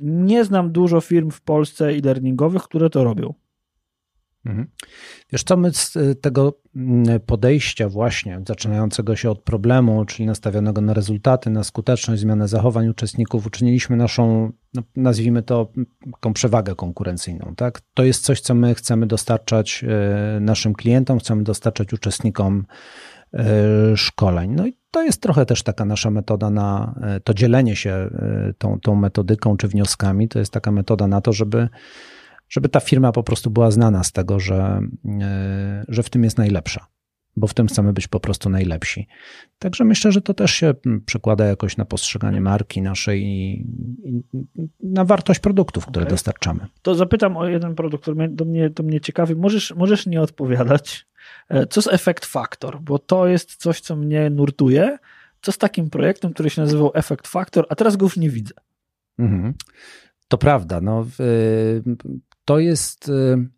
nie 0.00 0.44
znam 0.44 0.72
dużo 0.72 1.00
firm 1.00 1.30
w 1.30 1.40
Polsce 1.40 1.88
e-learningowych, 1.88 2.62
które 2.62 2.90
to 2.90 3.04
robią. 3.04 3.34
Mhm. 4.46 4.66
Wiesz 5.32 5.44
co, 5.44 5.56
my 5.56 5.72
z 5.72 5.96
y, 5.96 6.14
tego 6.14 6.58
mm, 6.76 7.20
podejścia 7.20 7.88
właśnie, 7.88 8.40
zaczynającego 8.48 9.16
się 9.16 9.30
od 9.30 9.42
problemu, 9.42 10.04
czyli 10.04 10.26
nastawionego 10.26 10.80
na 10.80 10.94
rezultaty, 10.94 11.50
na 11.50 11.64
skuteczność, 11.64 12.20
zmianę 12.20 12.48
zachowań 12.48 12.88
uczestników, 12.88 13.46
uczyniliśmy 13.46 13.96
naszą, 13.96 14.52
no, 14.74 14.82
nazwijmy 14.96 15.42
to, 15.42 15.72
taką 16.12 16.32
przewagę 16.32 16.74
konkurencyjną. 16.74 17.54
Tak? 17.56 17.80
To 17.94 18.04
jest 18.04 18.24
coś, 18.24 18.40
co 18.40 18.54
my 18.54 18.74
chcemy 18.74 19.06
dostarczać 19.06 19.84
y, 20.36 20.40
naszym 20.40 20.74
klientom, 20.74 21.18
chcemy 21.18 21.42
dostarczać 21.42 21.92
uczestnikom 21.92 22.66
y, 23.34 23.96
szkoleń. 23.96 24.50
No 24.50 24.66
i 24.66 24.76
to 24.90 25.02
jest 25.02 25.22
trochę 25.22 25.46
też 25.46 25.62
taka 25.62 25.84
nasza 25.84 26.10
metoda 26.10 26.50
na 26.50 26.94
to 27.24 27.34
dzielenie 27.34 27.76
się 27.76 28.10
tą, 28.58 28.80
tą 28.80 28.94
metodyką 28.94 29.56
czy 29.56 29.68
wnioskami. 29.68 30.28
To 30.28 30.38
jest 30.38 30.52
taka 30.52 30.72
metoda 30.72 31.06
na 31.06 31.20
to, 31.20 31.32
żeby 31.32 31.68
żeby 32.50 32.68
ta 32.68 32.80
firma 32.80 33.12
po 33.12 33.22
prostu 33.22 33.50
była 33.50 33.70
znana 33.70 34.04
z 34.04 34.12
tego, 34.12 34.40
że, 34.40 34.80
e, 35.20 35.84
że 35.88 36.02
w 36.02 36.10
tym 36.10 36.24
jest 36.24 36.38
najlepsza, 36.38 36.86
bo 37.36 37.46
w 37.46 37.54
tym 37.54 37.66
chcemy 37.66 37.92
być 37.92 38.08
po 38.08 38.20
prostu 38.20 38.50
najlepsi. 38.50 39.06
Także 39.58 39.84
myślę, 39.84 40.12
że 40.12 40.20
to 40.20 40.34
też 40.34 40.50
się 40.50 40.74
przekłada 41.06 41.44
jakoś 41.44 41.76
na 41.76 41.84
postrzeganie 41.84 42.40
marki 42.40 42.82
naszej 42.82 43.22
i, 43.22 43.66
i 44.04 44.22
na 44.80 45.04
wartość 45.04 45.40
produktów, 45.40 45.86
które 45.86 46.02
okay. 46.02 46.10
dostarczamy. 46.10 46.66
To 46.82 46.94
zapytam 46.94 47.36
o 47.36 47.46
jeden 47.46 47.74
produkt, 47.74 48.02
który 48.02 48.28
do 48.28 48.44
mnie, 48.44 48.70
do 48.70 48.82
mnie 48.82 49.00
ciekawi. 49.00 49.36
Możesz, 49.36 49.74
możesz 49.74 50.06
nie 50.06 50.20
odpowiadać. 50.20 51.06
E, 51.48 51.66
co 51.66 51.82
z 51.82 51.86
Effect 51.86 52.26
Factor? 52.26 52.80
Bo 52.80 52.98
to 52.98 53.26
jest 53.26 53.56
coś, 53.56 53.80
co 53.80 53.96
mnie 53.96 54.30
nurtuje. 54.30 54.98
Co 55.42 55.52
z 55.52 55.58
takim 55.58 55.90
projektem, 55.90 56.32
który 56.32 56.50
się 56.50 56.62
nazywał 56.62 56.90
Effect 56.94 57.28
Factor, 57.28 57.66
a 57.68 57.74
teraz 57.74 57.96
go 57.96 58.06
już 58.06 58.16
nie 58.16 58.30
widzę. 58.30 58.54
Mhm. 59.18 59.54
To 60.28 60.38
prawda. 60.38 60.80
No, 60.80 61.06
to 62.50 62.58
jest, 62.58 63.08
y, 63.08 63.48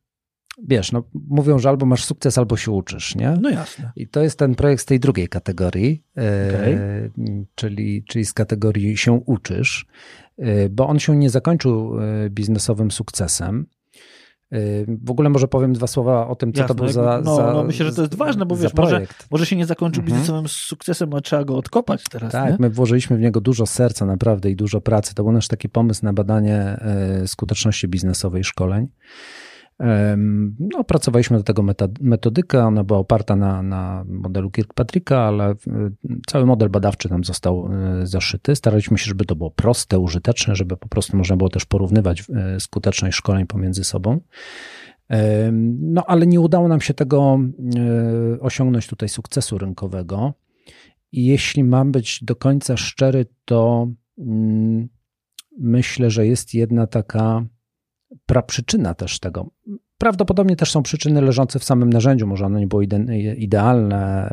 wiesz, 0.69 0.93
no, 0.93 1.03
mówią, 1.29 1.59
że 1.59 1.69
albo 1.69 1.87
masz 1.87 2.05
sukces, 2.05 2.39
albo 2.39 2.57
się 2.57 2.71
uczysz, 2.71 3.15
nie? 3.15 3.35
No 3.41 3.51
jasne. 3.51 3.93
I 3.97 4.09
to 4.09 4.23
jest 4.23 4.39
ten 4.39 4.55
projekt 4.55 4.83
z 4.83 4.87
tej 4.87 5.01
drugiej 5.01 5.29
kategorii, 5.29 6.05
y, 6.19 6.23
okay. 6.57 7.09
czyli, 7.55 8.05
czyli 8.05 8.25
z 8.25 8.33
kategorii 8.33 8.97
się 8.97 9.13
uczysz, 9.13 9.87
y, 10.39 10.69
bo 10.71 10.89
on 10.89 10.99
się 10.99 11.17
nie 11.17 11.31
zakończył 11.31 11.93
biznesowym 12.31 12.91
sukcesem. 12.91 13.67
W 14.89 15.11
ogóle 15.11 15.29
może 15.29 15.49
powiem 15.49 15.73
dwa 15.73 15.87
słowa 15.87 16.29
o 16.29 16.37
tym, 16.37 16.53
co 16.53 16.61
Jasne, 16.61 16.75
to 16.75 16.83
był 16.83 16.93
za, 16.93 17.21
no, 17.25 17.37
za 17.37 17.53
no 17.53 17.65
myślę, 17.65 17.87
że 17.87 17.93
to 17.93 18.03
jest 18.03 18.15
ważne, 18.15 18.47
bo 18.47 18.57
wiesz, 18.57 18.75
może, 18.75 19.07
może 19.31 19.47
się 19.47 19.57
nie 19.57 19.67
zakończył 19.67 20.03
mhm. 20.03 20.19
biznesowym 20.19 20.49
sukcesem, 20.49 21.15
a 21.15 21.21
trzeba 21.21 21.45
go 21.45 21.57
odkopać 21.57 22.05
teraz. 22.11 22.33
Tak, 22.33 22.51
nie? 22.51 22.57
my 22.61 22.71
włożyliśmy 22.71 23.17
w 23.17 23.21
niego 23.21 23.41
dużo 23.41 23.67
serca 23.67 24.07
naprawdę 24.07 24.51
i 24.51 24.57
dużo 24.57 24.81
pracy. 24.81 25.15
To 25.15 25.23
był 25.23 25.33
nasz 25.33 25.49
taki 25.49 25.69
pomysł 25.69 26.05
na 26.05 26.13
badanie 26.13 26.57
e, 26.57 27.29
skuteczności 27.29 27.89
biznesowej 27.89 28.45
szkoleń. 28.45 28.89
No, 30.59 30.79
opracowaliśmy 30.79 31.37
do 31.37 31.43
tego 31.43 31.65
metodykę, 32.01 32.65
ona 32.65 32.85
była 32.85 32.99
oparta 32.99 33.37
na, 33.37 33.63
na 33.63 34.05
modelu 34.09 34.51
Kirkpatricka, 34.51 35.21
ale 35.21 35.55
cały 36.27 36.47
model 36.47 36.71
badawczy 36.71 37.09
tam 37.09 37.25
został 37.25 37.69
e, 37.73 38.07
zaszyty. 38.07 38.57
Staraliśmy 38.57 38.99
się, 38.99 39.05
żeby 39.05 39.25
to 39.25 39.37
było 39.37 39.51
proste, 39.51 39.99
użyteczne, 39.99 40.57
żeby 40.57 40.77
po 40.77 40.89
prostu 40.89 41.17
można 41.17 41.37
było 41.37 41.51
też 41.51 41.65
porównywać 41.65 42.25
e, 42.35 42.61
skuteczność 42.61 43.17
szkoleń 43.17 43.47
pomiędzy 43.47 43.85
sobą. 43.85 44.21
No, 45.79 46.05
ale 46.07 46.27
nie 46.27 46.41
udało 46.41 46.69
nam 46.69 46.81
się 46.81 46.95
tego 46.95 47.41
e, 47.77 48.41
osiągnąć 48.41 48.87
tutaj 48.87 49.09
sukcesu 49.09 49.59
rynkowego. 49.59 50.35
I 51.13 51.25
jeśli 51.27 51.65
mam 51.65 51.93
być 51.93 52.25
do 52.25 52.37
końca 52.37 52.77
szczery, 52.77 53.27
to 53.45 53.89
mm, 54.19 54.89
myślę, 55.59 56.11
że 56.11 56.27
jest 56.27 56.55
jedna 56.55 56.87
taka 56.87 57.47
praprzyczyna 58.27 58.95
też 58.95 59.19
tego. 59.19 59.51
Prawdopodobnie 59.99 60.57
też 60.57 60.71
są 60.71 60.83
przyczyny 60.83 61.21
leżące 61.21 61.59
w 61.59 61.65
samym 61.65 61.91
narzędziu. 61.91 62.27
Może 62.27 62.47
ono 62.47 62.59
nie 62.59 62.67
było 62.67 62.83
idealne 63.37 64.31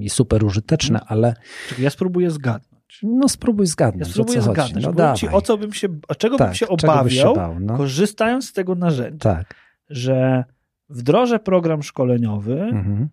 i 0.00 0.10
super 0.10 0.44
użyteczne, 0.44 1.00
ale. 1.06 1.34
ja 1.78 1.90
spróbuję 1.90 2.30
zgadnąć. 2.30 3.00
No 3.02 3.28
spróbuj 3.28 3.66
zgadnąć. 3.66 4.08
Ja 4.08 4.12
spróbuję 4.12 4.42
zgadnąć. 4.42 4.86
No, 4.96 5.14
ci, 5.16 5.28
o 5.28 5.40
co 5.40 5.58
bym 5.58 5.72
się, 5.72 5.88
o 6.08 6.14
czego 6.14 6.36
tak, 6.36 6.48
bym 6.48 6.54
się 6.54 6.68
obawiał, 6.68 7.10
się 7.10 7.34
bał, 7.34 7.60
no. 7.60 7.76
korzystając 7.76 8.48
z 8.48 8.52
tego 8.52 8.74
narzędzia. 8.74 9.18
Tak. 9.18 9.54
Że 9.88 10.44
wdrożę 10.88 11.38
program 11.38 11.82
szkoleniowy 11.82 12.62
mhm. 12.62 13.08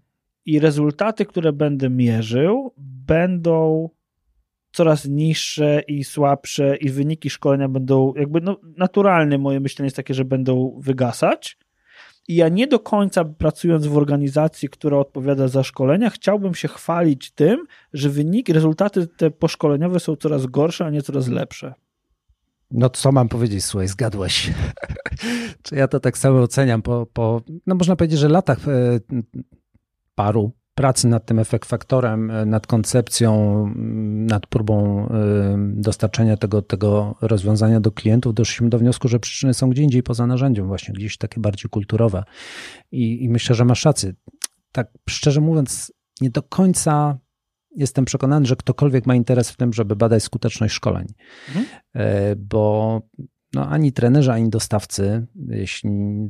i 0.46 0.60
rezultaty, 0.60 1.26
które 1.26 1.54
będę 1.54 1.90
mierzył, 1.90 2.74
będą 3.08 3.90
coraz 4.82 5.06
niższe 5.06 5.82
i 5.88 6.04
słabsze 6.04 6.76
i 6.76 6.90
wyniki 6.90 7.30
szkolenia 7.30 7.70
będą 7.70 8.14
jakby 8.16 8.42
no, 8.42 8.58
naturalne 8.78 9.38
moje 9.38 9.60
myślenie 9.60 9.86
jest 9.86 9.96
takie, 9.96 10.14
że 10.14 10.26
będą 10.26 10.80
wygasać 10.80 11.58
i 12.28 12.36
ja 12.36 12.50
nie 12.50 12.68
do 12.68 12.80
końca 12.80 13.26
pracując 13.26 13.88
w 13.88 13.98
organizacji, 13.98 14.70
która 14.70 14.98
odpowiada 14.98 15.48
za 15.48 15.64
szkolenia, 15.64 16.10
chciałbym 16.10 16.56
się 16.56 16.68
chwalić 16.68 17.32
tym, 17.32 17.66
że 17.94 18.10
wyniki, 18.10 18.54
rezultaty 18.54 19.08
te 19.08 19.32
poszkoleniowe 19.32 20.00
są 20.00 20.16
coraz 20.16 20.46
gorsze, 20.46 20.86
a 20.86 20.90
nie 20.90 21.02
coraz 21.02 21.28
lepsze. 21.28 21.74
No 22.72 22.90
co 22.90 23.12
mam 23.12 23.30
powiedzieć, 23.30 23.66
słuchaj, 23.66 23.88
zgadłeś. 23.88 24.52
Czy 25.64 25.76
ja 25.76 25.88
to 25.88 26.00
tak 26.00 26.18
samo 26.18 26.42
oceniam 26.42 26.82
po, 26.82 27.08
po 27.14 27.42
no 27.68 27.76
można 27.76 27.96
powiedzieć, 27.96 28.20
że 28.20 28.30
latach 28.30 28.68
e, 28.68 29.00
paru 30.16 30.52
pracy 30.76 31.08
nad 31.08 31.26
tym 31.26 31.40
efekt 31.40 31.70
faktorem, 31.70 32.32
e, 32.32 32.46
nad 32.46 32.68
koncepcją, 32.68 33.62
mm, 33.64 34.26
nad 34.26 34.48
próbą 34.48 35.08
e, 35.08 35.56
dostarczenia 35.58 36.38
tego, 36.38 36.62
tego 36.62 37.16
rozwiązania 37.22 37.80
do 37.80 37.92
klientów, 37.92 38.34
doszliśmy 38.34 38.70
do 38.70 38.80
wniosku, 38.80 39.08
że 39.08 39.20
przyczyny 39.20 39.54
są 39.54 39.70
gdzie 39.70 39.84
indziej 39.84 40.04
poza 40.04 40.28
narzędziem, 40.28 40.68
właśnie 40.68 40.94
gdzieś 40.94 41.18
takie 41.18 41.42
bardziej 41.42 41.70
kulturowe. 41.70 42.24
I, 42.92 43.24
i 43.24 43.30
myślę, 43.30 43.56
że 43.56 43.66
masz 43.66 43.86
rację. 43.86 44.14
Tak 44.72 44.88
szczerze 45.10 45.42
mówiąc, 45.42 45.94
nie 46.22 46.30
do 46.30 46.44
końca 46.44 47.18
jestem 47.76 48.06
przekonany, 48.06 48.46
że 48.46 48.56
ktokolwiek 48.56 49.06
ma 49.06 49.16
interes 49.16 49.52
w 49.52 49.58
tym, 49.58 49.74
żeby 49.74 49.96
badać 49.96 50.24
skuteczność 50.24 50.74
szkoleń, 50.74 51.08
mhm. 51.48 51.66
E, 51.94 52.36
bo 52.36 53.02
no, 53.54 53.68
ani 53.68 53.92
trenerzy, 53.92 54.32
ani 54.32 54.50
dostawcy, 54.50 55.28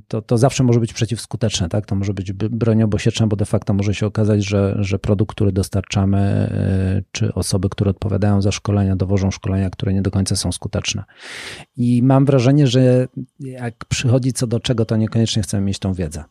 to, 0.07 0.21
to 0.21 0.37
zawsze 0.37 0.63
może 0.63 0.79
być 0.79 0.93
przeciwskuteczne, 0.93 1.69
tak? 1.69 1.85
To 1.85 1.95
może 1.95 2.13
być 2.13 2.33
broń 2.33 2.83
obosieczna, 2.83 3.27
bo 3.27 3.35
de 3.35 3.45
facto 3.45 3.73
może 3.73 3.93
się 3.93 4.05
okazać, 4.05 4.45
że, 4.45 4.77
że 4.79 4.99
produkt, 4.99 5.35
który 5.35 5.51
dostarczamy, 5.51 6.17
e, 6.17 7.03
czy 7.11 7.33
osoby, 7.33 7.69
które 7.69 7.91
odpowiadają 7.91 8.41
za 8.41 8.51
szkolenia, 8.51 8.95
dowożą 8.95 9.31
szkolenia, 9.31 9.69
które 9.69 9.93
nie 9.93 10.01
do 10.01 10.11
końca 10.11 10.35
są 10.35 10.51
skuteczne. 10.51 11.03
I 11.77 12.03
mam 12.03 12.25
wrażenie, 12.25 12.67
że 12.67 13.07
jak 13.39 13.85
przychodzi 13.85 14.33
co 14.33 14.47
do 14.47 14.59
czego, 14.59 14.85
to 14.85 14.97
niekoniecznie 14.97 15.43
chcemy 15.43 15.65
mieć 15.65 15.79
tą 15.79 15.93
wiedzę. 15.93 16.23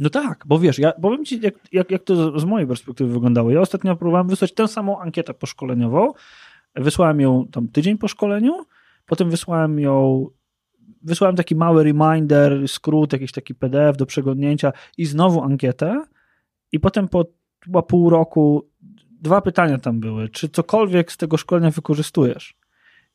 No 0.00 0.10
tak, 0.10 0.44
bo 0.46 0.58
wiesz, 0.58 0.78
ja 0.78 0.92
powiem 0.92 1.24
ci, 1.24 1.40
jak, 1.40 1.54
jak, 1.72 1.90
jak 1.90 2.02
to 2.02 2.40
z 2.40 2.44
mojej 2.44 2.68
perspektywy 2.68 3.12
wyglądało. 3.12 3.50
Ja 3.50 3.60
ostatnio 3.60 3.96
próbowałem 3.96 4.28
wysłać 4.28 4.54
tę 4.54 4.68
samą 4.68 5.00
ankietę 5.00 5.34
poszkoleniową. 5.34 6.12
Wysłałem 6.74 7.20
ją 7.20 7.46
tam 7.52 7.68
tydzień 7.68 7.98
po 7.98 8.08
szkoleniu 8.08 8.52
Potem 9.10 9.30
wysłałem 9.30 9.80
ją, 9.80 10.26
wysłałem 11.02 11.36
taki 11.36 11.56
mały 11.56 11.84
reminder, 11.84 12.68
skrót, 12.68 13.12
jakiś 13.12 13.32
taki 13.32 13.54
PDF 13.54 13.96
do 13.96 14.06
przeglądnięcia 14.06 14.72
i 14.98 15.06
znowu 15.06 15.42
ankietę. 15.42 16.04
I 16.72 16.80
potem 16.80 17.08
po 17.08 17.24
chyba 17.64 17.82
pół 17.82 18.10
roku 18.10 18.70
dwa 19.20 19.40
pytania 19.40 19.78
tam 19.78 20.00
były. 20.00 20.28
Czy 20.28 20.48
cokolwiek 20.48 21.12
z 21.12 21.16
tego 21.16 21.36
szkolenia 21.36 21.70
wykorzystujesz? 21.70 22.54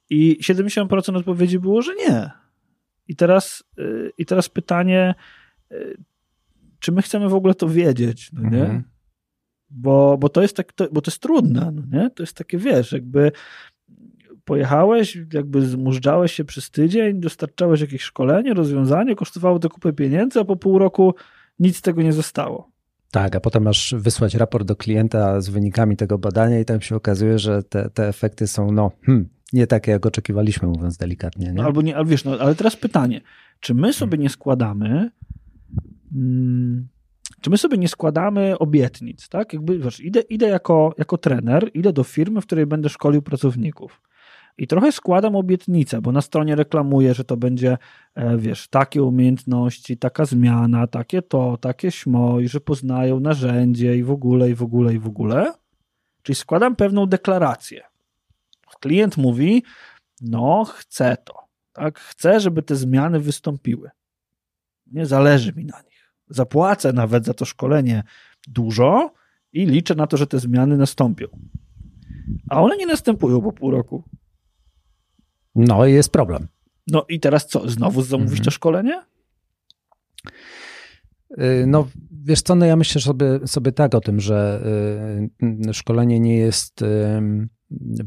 I 0.09 0.37
70% 0.41 1.17
odpowiedzi 1.17 1.59
było, 1.59 1.81
że 1.81 1.95
nie. 1.95 2.31
I 3.07 3.15
teraz, 3.15 3.63
yy, 3.77 4.11
i 4.17 4.25
teraz 4.25 4.49
pytanie, 4.49 5.15
yy, 5.71 5.97
czy 6.79 6.91
my 6.91 7.01
chcemy 7.01 7.29
w 7.29 7.35
ogóle 7.35 7.55
to 7.55 7.69
wiedzieć, 7.69 8.31
no 8.33 8.49
nie? 8.49 8.61
Mhm. 8.61 8.83
Bo, 9.69 10.17
bo 10.17 10.29
to 10.29 10.41
jest 10.41 10.57
tak, 10.57 10.73
to, 10.73 10.87
bo 10.91 11.01
to 11.01 11.11
jest 11.11 11.21
trudne, 11.21 11.71
no 11.71 11.99
nie? 11.99 12.09
To 12.09 12.23
jest 12.23 12.37
takie, 12.37 12.57
wiesz, 12.57 12.91
jakby 12.91 13.31
pojechałeś, 14.45 15.17
jakby 15.33 15.65
zmużdżałeś 15.65 16.31
się 16.31 16.45
przez 16.45 16.71
tydzień, 16.71 17.19
dostarczałeś 17.19 17.81
jakieś 17.81 18.01
szkolenie, 18.01 18.53
rozwiązanie, 18.53 19.15
kosztowało 19.15 19.59
to 19.59 19.69
kupę 19.69 19.93
pieniędzy, 19.93 20.39
a 20.39 20.45
po 20.45 20.55
pół 20.55 20.79
roku 20.79 21.15
nic 21.59 21.77
z 21.77 21.81
tego 21.81 22.01
nie 22.01 22.13
zostało. 22.13 22.71
Tak, 23.11 23.35
a 23.35 23.39
potem 23.39 23.63
masz 23.63 23.95
wysłać 23.97 24.35
raport 24.35 24.67
do 24.67 24.75
klienta 24.75 25.41
z 25.41 25.49
wynikami 25.49 25.97
tego 25.97 26.17
badania 26.17 26.59
i 26.59 26.65
tam 26.65 26.81
się 26.81 26.95
okazuje, 26.95 27.39
że 27.39 27.63
te, 27.63 27.89
te 27.89 28.07
efekty 28.07 28.47
są 28.47 28.71
no, 28.71 28.91
hmm, 29.05 29.29
nie 29.53 29.67
takie, 29.67 29.91
jak 29.91 30.05
oczekiwaliśmy, 30.05 30.67
mówiąc 30.67 30.97
delikatnie. 30.97 31.51
Nie? 31.51 31.63
albo 31.63 31.81
nie, 31.81 31.95
ale 31.95 32.05
wiesz, 32.05 32.23
no, 32.23 32.37
ale 32.39 32.55
teraz 32.55 32.75
pytanie, 32.75 33.21
czy 33.59 33.73
my 33.73 33.93
sobie 33.93 34.17
nie 34.17 34.29
składamy 34.29 35.11
hmm, 36.13 36.87
czy 37.41 37.49
my 37.49 37.57
sobie 37.57 37.77
nie 37.77 37.87
składamy 37.87 38.57
obietnic, 38.57 39.29
tak? 39.29 39.53
Jakby, 39.53 39.79
wiesz, 39.79 39.99
idę, 39.99 40.19
idę 40.19 40.47
jako, 40.47 40.95
jako 40.97 41.17
trener, 41.17 41.71
idę 41.73 41.93
do 41.93 42.03
firmy, 42.03 42.41
w 42.41 42.45
której 42.45 42.65
będę 42.65 42.89
szkolił 42.89 43.21
pracowników. 43.21 44.01
I 44.57 44.67
trochę 44.67 44.91
składam 44.91 45.35
obietnicę, 45.35 46.01
bo 46.01 46.11
na 46.11 46.21
stronie 46.21 46.55
reklamuję, 46.55 47.13
że 47.13 47.23
to 47.23 47.37
będzie, 47.37 47.77
e, 48.15 48.37
wiesz, 48.37 48.67
takie 48.67 49.03
umiejętności, 49.03 49.97
taka 49.97 50.25
zmiana, 50.25 50.87
takie 50.87 51.21
to, 51.21 51.57
takie 51.57 51.91
śmo, 51.91 52.39
i 52.39 52.47
że 52.47 52.61
poznają 52.61 53.19
narzędzie 53.19 53.95
i 53.97 54.03
w 54.03 54.11
ogóle, 54.11 54.49
i 54.49 54.55
w 54.55 54.63
ogóle, 54.63 54.93
i 54.93 54.99
w 54.99 55.07
ogóle. 55.07 55.53
Czyli 56.23 56.35
składam 56.35 56.75
pewną 56.75 57.05
deklarację. 57.05 57.83
Klient 58.79 59.17
mówi, 59.17 59.63
no 60.21 60.65
chcę 60.65 61.17
to, 61.25 61.33
tak, 61.73 61.99
chcę, 61.99 62.39
żeby 62.39 62.61
te 62.61 62.75
zmiany 62.75 63.19
wystąpiły. 63.19 63.89
Nie 64.87 65.05
zależy 65.05 65.53
mi 65.53 65.65
na 65.65 65.81
nich. 65.81 66.13
Zapłacę 66.29 66.93
nawet 66.93 67.25
za 67.25 67.33
to 67.33 67.45
szkolenie 67.45 68.03
dużo 68.47 69.13
i 69.53 69.65
liczę 69.65 69.95
na 69.95 70.07
to, 70.07 70.17
że 70.17 70.27
te 70.27 70.39
zmiany 70.39 70.77
nastąpią. 70.77 71.27
A 72.49 72.61
one 72.61 72.77
nie 72.77 72.85
następują 72.85 73.41
po 73.41 73.51
pół 73.51 73.71
roku. 73.71 74.03
No 75.55 75.85
i 75.85 75.93
jest 75.93 76.09
problem. 76.09 76.47
No 76.87 77.05
i 77.09 77.19
teraz 77.19 77.47
co? 77.47 77.69
Znowu 77.69 78.01
zamówić 78.01 78.31
mhm. 78.31 78.45
to 78.45 78.51
szkolenie? 78.51 79.01
Y, 81.31 81.65
no, 81.67 81.87
wiesz 82.11 82.41
co, 82.41 82.55
no 82.55 82.65
ja 82.65 82.75
myślę 82.75 83.01
sobie, 83.01 83.39
sobie 83.45 83.71
tak 83.71 83.95
o 83.95 84.01
tym, 84.01 84.19
że 84.19 84.61
y, 85.69 85.73
szkolenie 85.73 86.19
nie 86.19 86.37
jest 86.37 86.83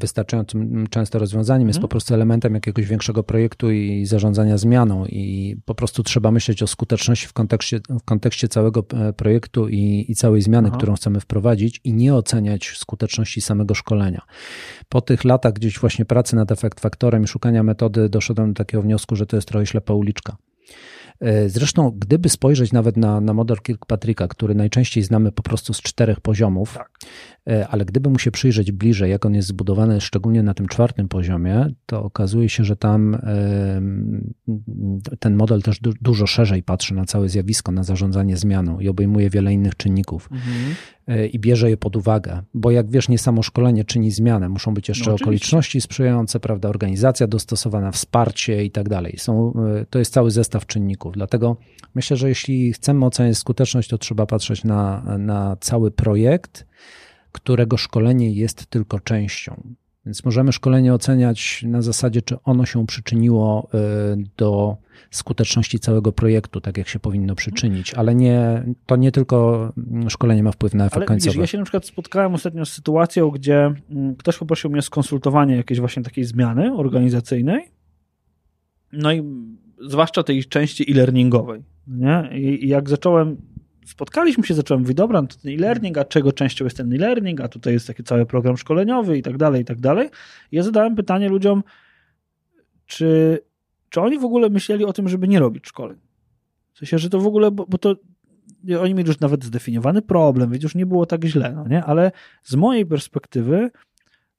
wystarczającym 0.01 0.87
często 0.87 1.18
rozwiązaniem, 1.18 1.68
jest 1.68 1.77
mhm. 1.77 1.83
po 1.83 1.88
prostu 1.88 2.14
elementem 2.14 2.55
jakiegoś 2.55 2.87
większego 2.87 3.23
projektu 3.23 3.71
i 3.71 4.07
zarządzania 4.07 4.59
zmianą 4.59 5.07
i 5.07 5.57
po 5.64 5.75
prostu 5.75 6.03
trzeba 6.03 6.31
myśleć 6.31 6.62
o 6.62 6.66
skuteczności 6.66 7.27
w 7.27 7.33
kontekście, 7.33 7.81
w 8.01 8.05
kontekście 8.05 8.49
całego 8.49 8.85
e, 8.94 9.12
projektu 9.12 9.68
i, 9.68 10.05
i 10.09 10.14
całej 10.14 10.42
zmiany, 10.42 10.68
Aha. 10.68 10.77
którą 10.77 10.94
chcemy 10.94 11.21
wprowadzić 11.21 11.81
i 11.85 11.94
nie 11.94 12.14
oceniać 12.14 12.73
skuteczności 12.77 13.40
samego 13.40 13.75
szkolenia. 13.75 14.23
Po 14.88 15.01
tych 15.01 15.25
latach 15.25 15.53
gdzieś 15.53 15.79
właśnie 15.79 16.05
pracy 16.05 16.37
nad 16.37 16.53
efekt 16.53 16.81
faktorem 16.81 17.25
i 17.25 17.27
szukania 17.27 17.62
metody 17.62 18.09
doszedłem 18.09 18.53
do 18.53 18.59
takiego 18.59 18.83
wniosku, 18.83 19.16
że 19.16 19.27
to 19.27 19.37
jest 19.37 19.49
trochę 19.49 19.66
ślepa 19.66 19.94
uliczka. 19.94 20.37
E, 21.21 21.49
zresztą, 21.49 21.90
gdyby 21.90 22.29
spojrzeć 22.29 22.73
nawet 22.73 22.97
na, 22.97 23.21
na 23.21 23.35
model 23.35 23.57
Kirkpatricka, 23.57 24.29
który 24.29 24.55
najczęściej 24.55 25.03
znamy 25.03 25.33
po 25.33 25.42
prostu 25.42 25.75
z 25.75 25.83
czterech 25.83 26.21
poziomów, 26.21 26.75
tak. 26.75 26.98
E, 27.49 27.68
ale 27.68 27.85
gdyby 27.85 28.11
mu 28.11 28.18
się 28.18 28.31
przyjrzeć 28.31 28.73
bliżej, 28.73 29.11
jak 29.11 29.27
on 29.27 29.35
jest 29.35 29.49
zbudowany, 29.49 30.01
szczególnie 30.01 30.42
na 30.42 30.55
tym 30.55 30.68
czwartym 30.68 31.09
poziomie, 31.09 31.66
to 31.87 32.03
okazuje 32.03 32.49
się, 32.49 32.64
że 32.64 32.77
tam 32.77 33.18
ten 35.18 35.37
model 35.37 35.62
też 35.62 35.81
dużo 36.01 36.27
szerzej 36.27 36.62
patrzy 36.62 36.94
na 36.94 37.05
całe 37.05 37.29
zjawisko, 37.29 37.73
na 37.73 37.83
zarządzanie 37.83 38.37
zmianą 38.37 38.81
i 38.81 38.88
obejmuje 38.88 39.31
wiele 39.31 39.53
innych 39.53 39.77
czynników. 39.77 40.29
Mhm. 40.33 40.75
E, 41.07 41.27
I 41.27 41.38
bierze 41.38 41.71
je 41.71 41.77
pod 41.77 41.97
uwagę, 41.97 42.42
bo 42.55 42.71
jak 42.71 42.90
wiesz, 42.90 43.09
nie 43.09 43.18
samo 43.18 43.42
szkolenie 43.42 43.85
czyni 43.85 44.11
zmianę, 44.11 44.49
muszą 44.49 44.75
być 44.75 44.88
jeszcze 44.88 45.11
no, 45.11 45.16
okoliczności 45.16 45.81
sprzyjające, 45.81 46.40
prawda, 46.40 46.68
organizacja 46.68 47.27
dostosowana, 47.27 47.92
wsparcie 47.92 48.64
i 48.64 48.71
tak 48.71 48.88
dalej. 48.88 49.14
Są, 49.18 49.53
to 49.90 49.99
jest 49.99 50.12
cały 50.12 50.31
zestaw 50.31 50.66
czynników. 50.66 51.14
Dlatego 51.14 51.57
myślę, 51.94 52.16
że 52.16 52.29
jeśli 52.29 52.73
chcemy 52.73 53.07
oceniać 53.07 53.38
skuteczność, 53.38 53.88
to 53.88 53.99
trzeba 53.99 54.27
patrzeć 54.27 54.64
na, 54.64 55.03
na 55.18 55.57
cały 55.61 55.90
projekt, 55.90 56.68
którego 57.40 57.77
szkolenie 57.77 58.33
jest 58.33 58.66
tylko 58.66 59.01
częścią. 59.01 59.62
Więc 60.07 60.24
możemy 60.24 60.53
szkolenie 60.53 60.94
oceniać 60.94 61.62
na 61.66 61.83
zasadzie, 61.83 62.22
czy 62.22 62.37
ono 62.44 62.66
się 62.66 62.87
przyczyniło 62.87 63.68
y, 63.74 64.24
do 64.37 64.77
skuteczności 65.11 65.79
całego 65.79 66.12
projektu, 66.12 66.61
tak 66.61 66.79
jak 66.79 66.88
się 66.88 66.98
powinno 66.98 67.35
przyczynić, 67.35 67.94
ale 67.94 68.14
nie, 68.14 68.64
to 68.87 68.96
nie 68.96 69.12
tylko 69.12 69.72
szkolenie 70.09 70.42
ma 70.42 70.53
wpływ 70.53 70.74
na 70.74 70.85
efekt 70.85 70.96
ale 70.96 71.07
końcowy. 71.07 71.31
Widzisz, 71.31 71.40
ja 71.40 71.46
się 71.46 71.59
na 71.59 71.64
przykład 71.64 71.87
spotkałem 71.87 72.35
ostatnio 72.35 72.66
z 72.66 72.72
sytuacją, 72.72 73.31
gdzie 73.31 73.74
mm, 73.90 74.16
ktoś 74.16 74.38
poprosił 74.38 74.70
mnie 74.70 74.79
o 74.79 74.83
skonsultowanie 74.83 75.57
jakiejś 75.57 75.81
właśnie 75.81 76.03
takiej 76.03 76.24
zmiany 76.24 76.74
organizacyjnej. 76.74 77.70
No 78.92 79.12
i 79.12 79.22
zwłaszcza 79.88 80.22
tej 80.22 80.44
części 80.44 80.92
e-learningowej. 80.92 81.62
Nie? 81.87 82.31
I 82.35 82.68
jak 82.68 82.88
zacząłem 82.88 83.37
spotkaliśmy 83.88 84.44
się, 84.44 84.55
zacząłem 84.55 84.81
mówić, 84.83 84.96
dobra, 84.96 85.22
to 85.22 85.37
ten 85.42 85.53
e-learning, 85.53 85.98
a 85.98 86.05
czego 86.05 86.33
częścią 86.33 86.64
jest 86.64 86.77
ten 86.77 86.92
e-learning, 86.92 87.40
a 87.40 87.48
tutaj 87.48 87.72
jest 87.72 87.87
taki 87.87 88.05
cały 88.05 88.27
program 88.27 88.57
szkoleniowy 88.57 89.18
i 89.18 89.22
tak 89.22 89.37
dalej, 89.37 89.62
i 89.62 89.64
tak 89.64 89.81
dalej. 89.81 90.09
I 90.53 90.57
ja 90.57 90.62
zadałem 90.62 90.96
pytanie 90.96 91.29
ludziom, 91.29 91.62
czy, 92.87 93.38
czy 93.88 94.01
oni 94.01 94.18
w 94.18 94.24
ogóle 94.24 94.51
myśleli 94.51 94.85
o 94.85 94.92
tym, 94.92 95.09
żeby 95.09 95.29
nie 95.29 95.38
robić 95.38 95.66
szkoleń? 95.66 95.98
W 96.72 96.79
sensie, 96.79 96.98
że 96.98 97.11
to 97.11 97.20
w 97.20 97.27
ogóle, 97.27 97.51
bo, 97.51 97.66
bo 97.66 97.79
to 97.79 97.96
oni 98.81 98.94
mieli 98.94 99.09
już 99.09 99.20
nawet 99.20 99.44
zdefiniowany 99.44 100.03
problem, 100.03 100.51
więc 100.51 100.62
już 100.62 100.74
nie 100.74 100.87
było 100.87 101.07
tak 101.07 101.24
źle, 101.24 101.53
no 101.57 101.68
nie? 101.68 101.85
Ale 101.85 102.12
z 102.42 102.55
mojej 102.55 102.87
perspektywy 102.87 103.70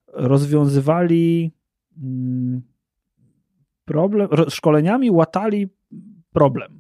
rozwiązywali 0.08 1.52
mm, 2.04 2.62
problem, 3.86 4.30
szkoleniami 4.50 5.12
łatali 5.12 5.70
problem. 6.32 6.79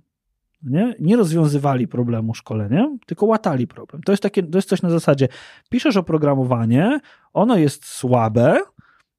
Nie? 0.63 0.95
nie 0.99 1.17
rozwiązywali 1.17 1.87
problemu 1.87 2.33
szkoleniem, 2.33 2.99
tylko 3.05 3.25
łatali 3.25 3.67
problem. 3.67 4.03
To 4.03 4.11
jest, 4.11 4.23
takie, 4.23 4.43
to 4.43 4.57
jest 4.57 4.69
coś 4.69 4.81
na 4.81 4.89
zasadzie, 4.89 5.27
piszesz 5.69 5.97
oprogramowanie, 5.97 6.99
ono 7.33 7.57
jest 7.57 7.85
słabe, 7.85 8.59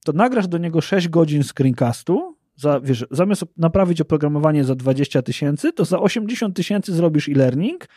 to 0.05 0.12
nagrasz 0.12 0.48
do 0.48 0.59
niego 0.59 0.81
6 0.81 1.09
godzin 1.09 1.42
screencastu, 1.42 2.37
za, 2.57 2.81
wiesz, 2.81 3.07
zamiast 3.11 3.44
naprawić 3.57 4.00
oprogramowanie 4.00 4.64
za 4.64 4.74
20 4.74 5.22
tysięcy, 5.22 5.72
to 5.72 5.85
za 5.85 6.00
80 6.00 6.57
tysięcy 6.57 6.94
zrobisz 6.94 7.29
e-learning, 7.29 7.88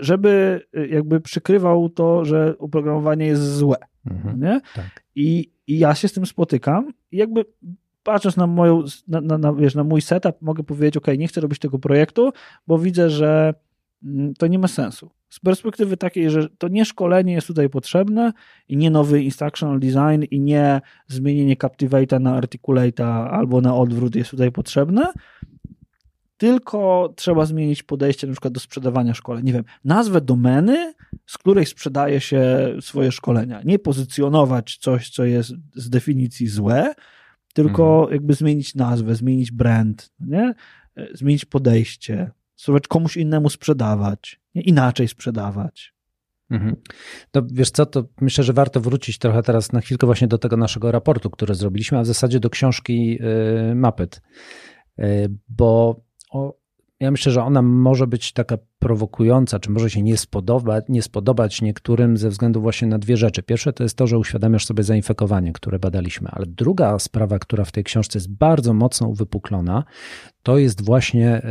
żeby 0.00 0.62
y, 0.76 0.88
jakby 0.88 1.20
przykrywał 1.20 1.88
to, 1.88 2.24
że 2.24 2.58
oprogramowanie 2.58 3.26
jest 3.26 3.56
złe. 3.56 3.76
Mhm, 4.06 4.40
nie? 4.40 4.60
Tak. 4.74 5.04
I, 5.14 5.50
I 5.66 5.78
ja 5.78 5.94
się 5.94 6.08
z 6.08 6.12
tym 6.12 6.26
spotykam 6.26 6.92
i 7.12 7.16
jakby 7.16 7.44
patrząc 8.02 8.36
na, 8.36 8.46
moją, 8.46 8.84
na, 9.08 9.20
na, 9.20 9.38
na, 9.38 9.52
wiesz, 9.52 9.74
na 9.74 9.84
mój 9.84 10.02
setup, 10.02 10.42
mogę 10.42 10.62
powiedzieć, 10.62 10.96
ok, 10.96 11.06
nie 11.18 11.28
chcę 11.28 11.40
robić 11.40 11.58
tego 11.58 11.78
projektu, 11.78 12.32
bo 12.66 12.78
widzę, 12.78 13.10
że 13.10 13.54
mm, 14.04 14.34
to 14.34 14.46
nie 14.46 14.58
ma 14.58 14.68
sensu. 14.68 15.10
Z 15.28 15.40
perspektywy 15.40 15.96
takiej, 15.96 16.30
że 16.30 16.48
to 16.58 16.68
nie 16.68 16.84
szkolenie 16.84 17.32
jest 17.32 17.46
tutaj 17.46 17.68
potrzebne 17.68 18.32
i 18.68 18.76
nie 18.76 18.90
nowy 18.90 19.22
instructional 19.22 19.80
design 19.80 20.24
i 20.30 20.40
nie 20.40 20.80
zmienienie 21.06 21.56
Captivate'a 21.56 22.20
na 22.20 22.40
Articulate'a 22.40 23.28
albo 23.30 23.60
na 23.60 23.74
odwrót 23.74 24.16
jest 24.16 24.30
tutaj 24.30 24.52
potrzebne, 24.52 25.12
tylko 26.36 27.12
trzeba 27.16 27.46
zmienić 27.46 27.82
podejście 27.82 28.26
na 28.26 28.32
przykład 28.32 28.54
do 28.54 28.60
sprzedawania 28.60 29.14
szkoleń. 29.14 29.44
Nie 29.44 29.52
wiem, 29.52 29.64
nazwę 29.84 30.20
domeny, 30.20 30.94
z 31.26 31.38
której 31.38 31.66
sprzedaje 31.66 32.20
się 32.20 32.72
swoje 32.80 33.12
szkolenia. 33.12 33.60
Nie 33.64 33.78
pozycjonować 33.78 34.78
coś, 34.80 35.10
co 35.10 35.24
jest 35.24 35.52
z 35.74 35.90
definicji 35.90 36.46
złe, 36.46 36.94
tylko 37.54 37.98
mhm. 37.98 38.12
jakby 38.12 38.34
zmienić 38.34 38.74
nazwę, 38.74 39.14
zmienić 39.14 39.52
brand, 39.52 40.10
nie? 40.20 40.54
E, 40.96 41.08
zmienić 41.14 41.44
podejście, 41.44 42.30
spróbować 42.56 42.88
komuś 42.88 43.16
innemu 43.16 43.50
sprzedawać, 43.50 44.40
nie? 44.54 44.62
inaczej 44.62 45.08
sprzedawać. 45.08 45.94
Mhm. 46.50 46.76
No 47.34 47.42
wiesz 47.52 47.70
co, 47.70 47.86
to 47.86 48.04
myślę, 48.20 48.44
że 48.44 48.52
warto 48.52 48.80
wrócić 48.80 49.18
trochę 49.18 49.42
teraz 49.42 49.72
na 49.72 49.80
chwilkę 49.80 50.06
właśnie 50.06 50.28
do 50.28 50.38
tego 50.38 50.56
naszego 50.56 50.92
raportu, 50.92 51.30
który 51.30 51.54
zrobiliśmy, 51.54 51.98
a 51.98 52.02
w 52.02 52.06
zasadzie 52.06 52.40
do 52.40 52.50
książki 52.50 53.18
y, 53.70 53.74
Mapet, 53.74 54.22
y, 54.98 55.30
bo 55.48 56.00
ja 57.00 57.10
myślę, 57.10 57.32
że 57.32 57.42
ona 57.42 57.62
może 57.62 58.06
być 58.06 58.32
taka 58.32 58.58
prowokująca, 58.78 59.58
czy 59.58 59.70
może 59.70 59.90
się 59.90 60.02
nie 60.02 60.16
spodobać, 60.16 60.84
nie 60.88 61.02
spodobać 61.02 61.62
niektórym 61.62 62.16
ze 62.16 62.28
względu 62.30 62.60
właśnie 62.60 62.88
na 62.88 62.98
dwie 62.98 63.16
rzeczy. 63.16 63.42
Pierwsze 63.42 63.72
to 63.72 63.82
jest 63.82 63.96
to, 63.96 64.06
że 64.06 64.18
uświadamiasz 64.18 64.66
sobie 64.66 64.82
zainfekowanie, 64.82 65.52
które 65.52 65.78
badaliśmy, 65.78 66.28
ale 66.32 66.46
druga 66.46 66.98
sprawa, 66.98 67.38
która 67.38 67.64
w 67.64 67.72
tej 67.72 67.84
książce 67.84 68.18
jest 68.18 68.32
bardzo 68.32 68.74
mocno 68.74 69.08
uwypuklona, 69.08 69.84
to 70.42 70.58
jest 70.58 70.84
właśnie 70.84 71.42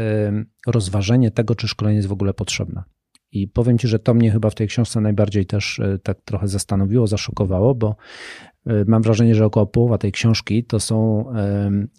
rozważenie 0.68 1.32
tego, 1.32 1.56
czy 1.56 1.68
szkolenie 1.68 1.96
jest 1.96 2.08
w 2.08 2.12
ogóle 2.12 2.34
potrzebne. 2.34 2.84
I 3.32 3.48
powiem 3.48 3.78
Ci, 3.78 3.88
że 3.88 4.00
to 4.00 4.14
mnie 4.14 4.32
chyba 4.32 4.50
w 4.50 4.56
tej 4.56 4.68
książce 4.68 5.02
najbardziej 5.02 5.46
też 5.46 5.80
e, 5.80 6.00
tak 6.04 6.22
trochę 6.22 6.48
zastanowiło, 6.48 7.08
zaszokowało, 7.08 7.76
bo 7.76 7.96
e, 8.66 8.86
mam 8.88 9.02
wrażenie, 9.02 9.36
że 9.36 9.46
około 9.46 9.66
połowa 9.66 9.98
tej 9.98 10.12
książki 10.12 10.64
to 10.64 10.80
są 10.80 11.26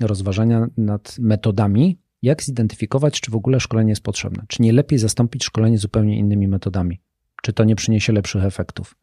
rozważania 0.01 0.67
nad 0.77 1.17
metodami, 1.19 1.99
jak 2.23 2.43
zidentyfikować, 2.43 3.21
czy 3.21 3.31
w 3.31 3.37
ogóle 3.37 3.61
szkolenie 3.61 3.91
jest 3.91 4.03
potrzebne? 4.03 4.43
Czy 4.49 4.63
nie 4.63 4.73
lepiej 4.73 4.99
zastąpić 4.99 5.45
szkolenie 5.45 5.79
zupełnie 5.79 6.19
innymi 6.19 6.49
metodami? 6.49 7.01
Czy 7.43 7.53
to 7.53 7.65
nie 7.65 7.77
przyniesie 7.77 8.13
lepszych 8.13 8.45
efektów? 8.45 8.97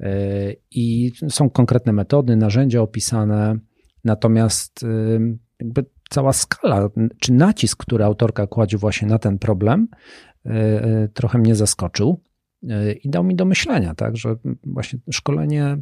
E, 0.00 0.52
I 0.70 1.12
są 1.28 1.50
konkretne 1.50 1.92
metody, 1.92 2.36
narzędzia 2.36 2.80
opisane, 2.80 3.58
natomiast 4.04 4.82
e, 4.82 4.86
jakby 5.60 5.84
cała 6.10 6.32
skala, 6.32 6.88
czy 7.20 7.32
nacisk, 7.32 7.78
który 7.78 8.04
autorka 8.04 8.46
kładzie 8.46 8.78
właśnie 8.78 9.08
na 9.08 9.18
ten 9.18 9.38
problem, 9.38 9.88
e, 10.46 11.08
trochę 11.08 11.38
mnie 11.38 11.54
zaskoczył 11.54 12.20
i 13.04 13.10
dał 13.10 13.24
mi 13.24 13.36
do 13.36 13.44
myślenia, 13.44 13.94
tak, 13.94 14.16
że 14.16 14.36
właśnie 14.66 14.98
szkolenie 15.10 15.78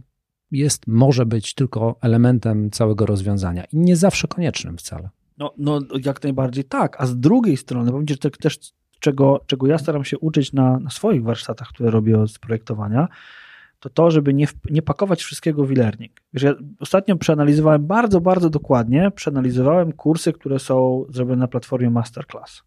jest, 0.51 0.87
może 0.87 1.27
być 1.27 1.55
tylko 1.55 1.99
elementem 2.01 2.71
całego 2.71 3.07
rozwiązania 3.07 3.65
i 3.65 3.79
nie 3.79 3.97
zawsze 3.97 4.29
koniecznym 4.29 4.77
wcale. 4.77 5.09
No, 5.39 5.55
no 5.59 5.81
jak 6.05 6.23
najbardziej 6.23 6.65
tak, 6.65 7.01
a 7.01 7.07
z 7.07 7.19
drugiej 7.19 7.57
strony, 7.57 7.91
powiem 7.91 8.07
Ci, 8.07 8.15
że 8.15 8.31
też 8.31 8.59
czego, 9.01 9.41
czego 9.47 9.67
ja 9.67 9.79
staram 9.79 10.05
się 10.05 10.19
uczyć 10.19 10.53
na, 10.53 10.79
na 10.79 10.91
swoich 10.91 11.23
warsztatach, 11.23 11.69
które 11.69 11.91
robię 11.91 12.27
z 12.27 12.39
projektowania, 12.39 13.09
to 13.81 13.91
to, 13.91 14.11
żeby 14.11 14.35
nie, 14.35 14.47
nie 14.71 14.83
pakować 14.83 15.23
wszystkiego 15.23 15.65
w 15.65 15.71
e-learning. 15.71 16.13
Wiesz, 16.35 16.43
ja 16.43 16.55
ostatnio 16.81 17.17
przeanalizowałem 17.17 17.87
bardzo, 17.87 18.21
bardzo 18.21 18.51
dokładnie, 18.51 19.11
przeanalizowałem 19.11 19.93
kursy, 19.93 20.33
które 20.33 20.59
są 20.59 21.05
zrobione 21.09 21.41
na 21.41 21.49
platformie 21.49 21.91
Masterclass. 21.91 22.63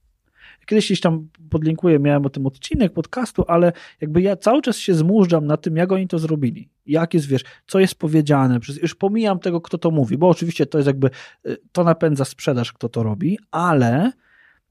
Kiedyś 0.66 0.86
gdzieś 0.86 1.02
tam 1.02 1.28
podlinkuję, 1.50 2.00
miałem 2.00 2.26
o 2.26 2.30
tym 2.30 2.46
odcinek 2.46 2.94
podcastu, 2.94 3.46
ale 3.48 3.72
jakby 4.02 4.22
ja 4.22 4.36
cały 4.36 4.62
czas 4.62 4.78
się 4.78 4.94
zmużdżam 4.94 5.46
na 5.46 5.58
tym, 5.58 5.78
jak 5.78 5.92
oni 5.92 6.08
to 6.08 6.20
zrobili. 6.20 6.70
Jak 6.86 7.14
jest, 7.14 7.28
wiesz, 7.28 7.44
co 7.68 7.80
jest 7.80 7.96
powiedziane. 7.96 8.60
Już 8.82 8.96
pomijam 8.96 9.40
tego, 9.40 9.62
kto 9.62 9.78
to 9.78 9.92
mówi, 9.92 10.18
bo 10.18 10.30
oczywiście 10.30 10.66
to 10.66 10.78
jest 10.78 10.88
jakby, 10.88 11.10
y, 11.48 11.58
to 11.72 11.84
napędza 11.84 12.26
sprzedaż, 12.26 12.74
kto 12.74 12.90
to 12.90 13.04
robi, 13.04 13.40
ale 13.52 14.12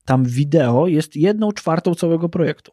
tam 0.04 0.24
wideo 0.24 0.86
jest 0.86 1.16
jedną 1.16 1.52
czwartą 1.52 1.94
całego 1.94 2.28
projektu. 2.28 2.72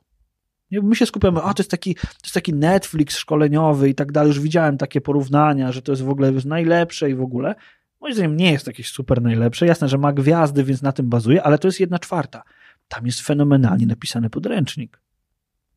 My 0.72 0.96
się 0.96 1.06
skupiamy, 1.06 1.42
a 1.42 1.54
to 1.54 1.64
jest 1.64 1.72
taki, 1.72 1.96
to 1.96 2.24
jest 2.24 2.34
taki 2.34 2.54
Netflix 2.54 3.18
szkoleniowy 3.18 3.90
i 3.90 3.96
tak 3.96 4.12
dalej. 4.12 4.28
Już 4.28 4.40
widziałem 4.40 4.78
takie 4.78 5.02
porównania, 5.02 5.72
że 5.72 5.82
to 5.82 5.92
jest 5.92 6.02
w 6.02 6.10
ogóle 6.10 6.32
najlepsze 6.46 7.10
i 7.10 7.16
w 7.16 7.22
ogóle. 7.22 7.56
Moim 8.02 8.14
zdaniem 8.14 8.38
nie 8.38 8.52
jest 8.52 8.68
jakieś 8.68 8.90
super 8.90 9.22
najlepsze. 9.22 9.66
Jasne, 9.66 9.88
że 9.88 9.98
ma 9.98 10.14
gwiazdy, 10.14 10.64
więc 10.64 10.82
na 10.82 10.92
tym 10.92 11.10
bazuje, 11.10 11.44
ale 11.44 11.58
to 11.58 11.68
jest 11.68 11.80
jedna 11.80 12.00
czwarta 12.00 12.44
tam 12.92 13.06
jest 13.06 13.22
fenomenalnie 13.22 13.86
napisany 13.86 14.30
podręcznik. 14.30 15.02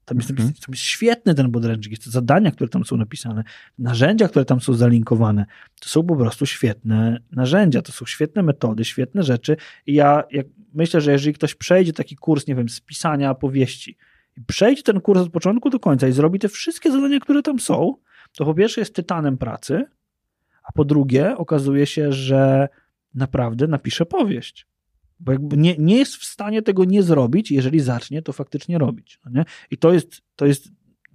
Tam 0.05 0.19
jest, 0.19 0.31
mhm. 0.31 0.49
tam 0.49 0.73
jest 0.73 0.83
świetny 0.83 1.35
ten 1.35 1.53
podręcznik, 1.53 1.91
jest 1.91 2.05
te 2.05 2.11
zadania, 2.11 2.51
które 2.51 2.69
tam 2.69 2.85
są 2.85 2.97
napisane, 2.97 3.45
narzędzia, 3.79 4.29
które 4.29 4.45
tam 4.45 4.61
są 4.61 4.75
zalinkowane. 4.75 5.47
To 5.81 5.89
są 5.89 6.03
po 6.03 6.17
prostu 6.17 6.47
świetne 6.47 7.21
narzędzia, 7.33 7.83
to 7.83 7.93
są 7.93 8.07
świetne 8.07 8.43
metody, 8.43 8.85
świetne 8.85 9.23
rzeczy. 9.23 9.57
I 9.87 9.95
ja 9.95 10.25
jak, 10.31 10.47
myślę, 10.75 11.01
że 11.01 11.13
jeżeli 11.13 11.35
ktoś 11.35 11.55
przejdzie 11.55 11.93
taki 11.93 12.17
kurs, 12.17 12.47
nie 12.47 12.55
wiem, 12.55 12.69
z 12.69 12.81
pisania 12.81 13.35
powieści, 13.35 13.97
i 14.37 14.41
przejdzie 14.41 14.83
ten 14.83 15.01
kurs 15.01 15.21
od 15.21 15.31
początku 15.33 15.71
do 15.71 15.81
końca 15.81 16.09
i 16.09 16.13
zrobi 16.13 16.39
te 16.39 16.49
wszystkie 16.49 16.91
zadania, 16.93 17.21
które 17.21 17.43
tam 17.43 17.61
są, 17.61 17.97
to 18.37 18.45
po 18.45 18.55
pierwsze 18.55 18.81
jest 18.81 18.95
tytanem 18.95 19.39
pracy, 19.39 19.85
a 20.65 20.73
po 20.73 20.85
drugie 20.85 21.37
okazuje 21.37 21.87
się, 21.87 22.13
że 22.13 22.69
naprawdę 23.15 23.67
napisze 23.67 24.07
powieść. 24.07 24.67
Bo 25.25 25.33
jakby 25.33 25.57
nie, 25.57 25.77
nie 25.79 25.97
jest 25.97 26.17
w 26.17 26.25
stanie 26.25 26.63
tego 26.63 26.85
nie 26.85 27.03
zrobić, 27.03 27.51
jeżeli 27.51 27.81
zacznie 27.81 28.23
to 28.23 28.33
faktycznie 28.33 28.79
robić. 28.79 29.21
No 29.25 29.31
nie? 29.31 29.45
I 29.71 29.79
to 29.79 29.93
jest, 29.93 30.23
to 30.37 30.47
jest 30.47 30.69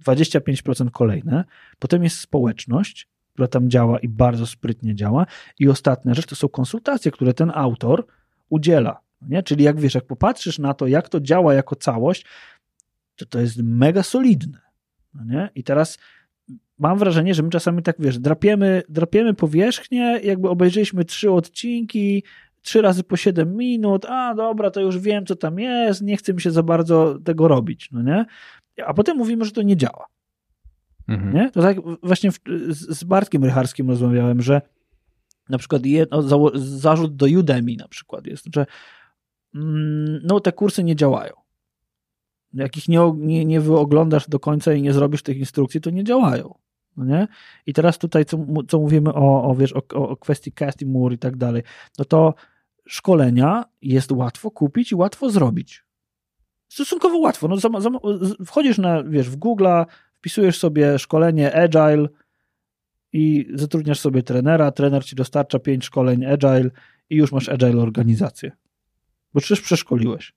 25% 0.06 0.90
kolejne. 0.90 1.44
Potem 1.78 2.04
jest 2.04 2.20
społeczność, 2.20 3.08
która 3.32 3.48
tam 3.48 3.70
działa 3.70 3.98
i 3.98 4.08
bardzo 4.08 4.46
sprytnie 4.46 4.94
działa. 4.94 5.26
I 5.58 5.68
ostatnia 5.68 6.14
rzecz 6.14 6.26
to 6.26 6.36
są 6.36 6.48
konsultacje, 6.48 7.10
które 7.10 7.34
ten 7.34 7.52
autor 7.54 8.06
udziela. 8.48 9.00
No 9.20 9.28
nie? 9.28 9.42
Czyli 9.42 9.64
jak 9.64 9.80
wiesz, 9.80 9.94
jak 9.94 10.06
popatrzysz 10.06 10.58
na 10.58 10.74
to, 10.74 10.86
jak 10.86 11.08
to 11.08 11.20
działa 11.20 11.54
jako 11.54 11.76
całość, 11.76 12.24
to 13.16 13.26
to 13.26 13.40
jest 13.40 13.62
mega 13.62 14.02
solidne. 14.02 14.58
No 15.14 15.24
nie? 15.24 15.50
I 15.54 15.64
teraz 15.64 15.98
mam 16.78 16.98
wrażenie, 16.98 17.34
że 17.34 17.42
my 17.42 17.50
czasami 17.50 17.82
tak, 17.82 17.96
wiesz, 17.98 18.18
drapiemy, 18.18 18.82
drapiemy 18.88 19.34
powierzchnię, 19.34 20.20
jakby 20.22 20.48
obejrzeliśmy 20.48 21.04
trzy 21.04 21.30
odcinki, 21.30 22.22
trzy 22.62 22.82
razy 22.82 23.04
po 23.04 23.16
7 23.16 23.56
minut, 23.56 24.04
a 24.04 24.34
dobra, 24.34 24.70
to 24.70 24.80
już 24.80 24.98
wiem, 24.98 25.26
co 25.26 25.36
tam 25.36 25.58
jest, 25.58 26.02
nie 26.02 26.16
chcę 26.16 26.34
mi 26.34 26.40
się 26.40 26.50
za 26.50 26.62
bardzo 26.62 27.18
tego 27.24 27.48
robić, 27.48 27.88
no 27.92 28.02
nie? 28.02 28.26
A 28.86 28.94
potem 28.94 29.16
mówimy, 29.16 29.44
że 29.44 29.50
to 29.50 29.62
nie 29.62 29.76
działa. 29.76 30.06
Mhm. 31.08 31.34
Nie? 31.34 31.50
To 31.50 31.62
tak 31.62 31.76
właśnie 32.02 32.32
w, 32.32 32.38
z, 32.68 33.04
Bartkiem 33.04 33.44
Rycharskim 33.44 33.90
rozmawiałem, 33.90 34.42
że 34.42 34.62
na 35.48 35.58
przykład 35.58 35.86
jedno, 35.86 36.22
za, 36.22 36.36
zarzut 36.54 37.16
do 37.16 37.26
Udemy 37.26 37.76
na 37.76 37.88
przykład 37.88 38.26
jest, 38.26 38.44
że 38.54 38.66
mm, 39.54 40.20
no 40.24 40.40
te 40.40 40.52
kursy 40.52 40.84
nie 40.84 40.96
działają. 40.96 41.32
Jak 42.54 42.76
ich 42.76 42.88
nie, 42.88 43.12
nie, 43.16 43.44
nie 43.44 43.60
wyoglądasz 43.60 44.28
do 44.28 44.40
końca 44.40 44.72
i 44.72 44.82
nie 44.82 44.92
zrobisz 44.92 45.22
tych 45.22 45.36
instrukcji, 45.36 45.80
to 45.80 45.90
nie 45.90 46.04
działają. 46.04 46.54
No 46.96 47.04
nie? 47.04 47.28
I 47.66 47.72
teraz 47.72 47.98
tutaj, 47.98 48.24
co, 48.24 48.46
co 48.68 48.78
mówimy 48.78 49.14
o, 49.14 49.50
o, 49.50 49.54
wiesz, 49.54 49.72
o, 49.72 49.82
o 49.92 50.16
kwestii 50.16 50.52
casting 50.52 50.92
mur 50.92 51.12
i 51.12 51.18
tak 51.18 51.36
dalej, 51.36 51.62
no 51.98 52.04
to 52.04 52.34
szkolenia 52.90 53.64
jest 53.82 54.12
łatwo 54.12 54.50
kupić 54.50 54.92
i 54.92 54.94
łatwo 54.94 55.30
zrobić. 55.30 55.84
stosunkowo 56.68 57.18
łatwo. 57.18 57.48
No, 57.48 57.56
zam, 57.56 57.80
zam, 57.82 57.98
wchodzisz 58.46 58.78
na, 58.78 59.02
wiesz, 59.02 59.30
w 59.30 59.38
Google'a, 59.38 59.86
wpisujesz 60.18 60.58
sobie 60.58 60.98
szkolenie 60.98 61.54
Agile 61.54 62.08
i 63.12 63.48
zatrudniasz 63.54 64.00
sobie 64.00 64.22
trenera, 64.22 64.72
trener 64.72 65.04
ci 65.04 65.16
dostarcza 65.16 65.58
pięć 65.58 65.84
szkoleń 65.84 66.24
Agile 66.24 66.70
i 67.10 67.16
już 67.16 67.32
masz 67.32 67.48
Agile 67.48 67.82
organizację. 67.82 68.52
Bo 69.34 69.40
przecież 69.40 69.60
przeszkoliłeś. 69.60 70.34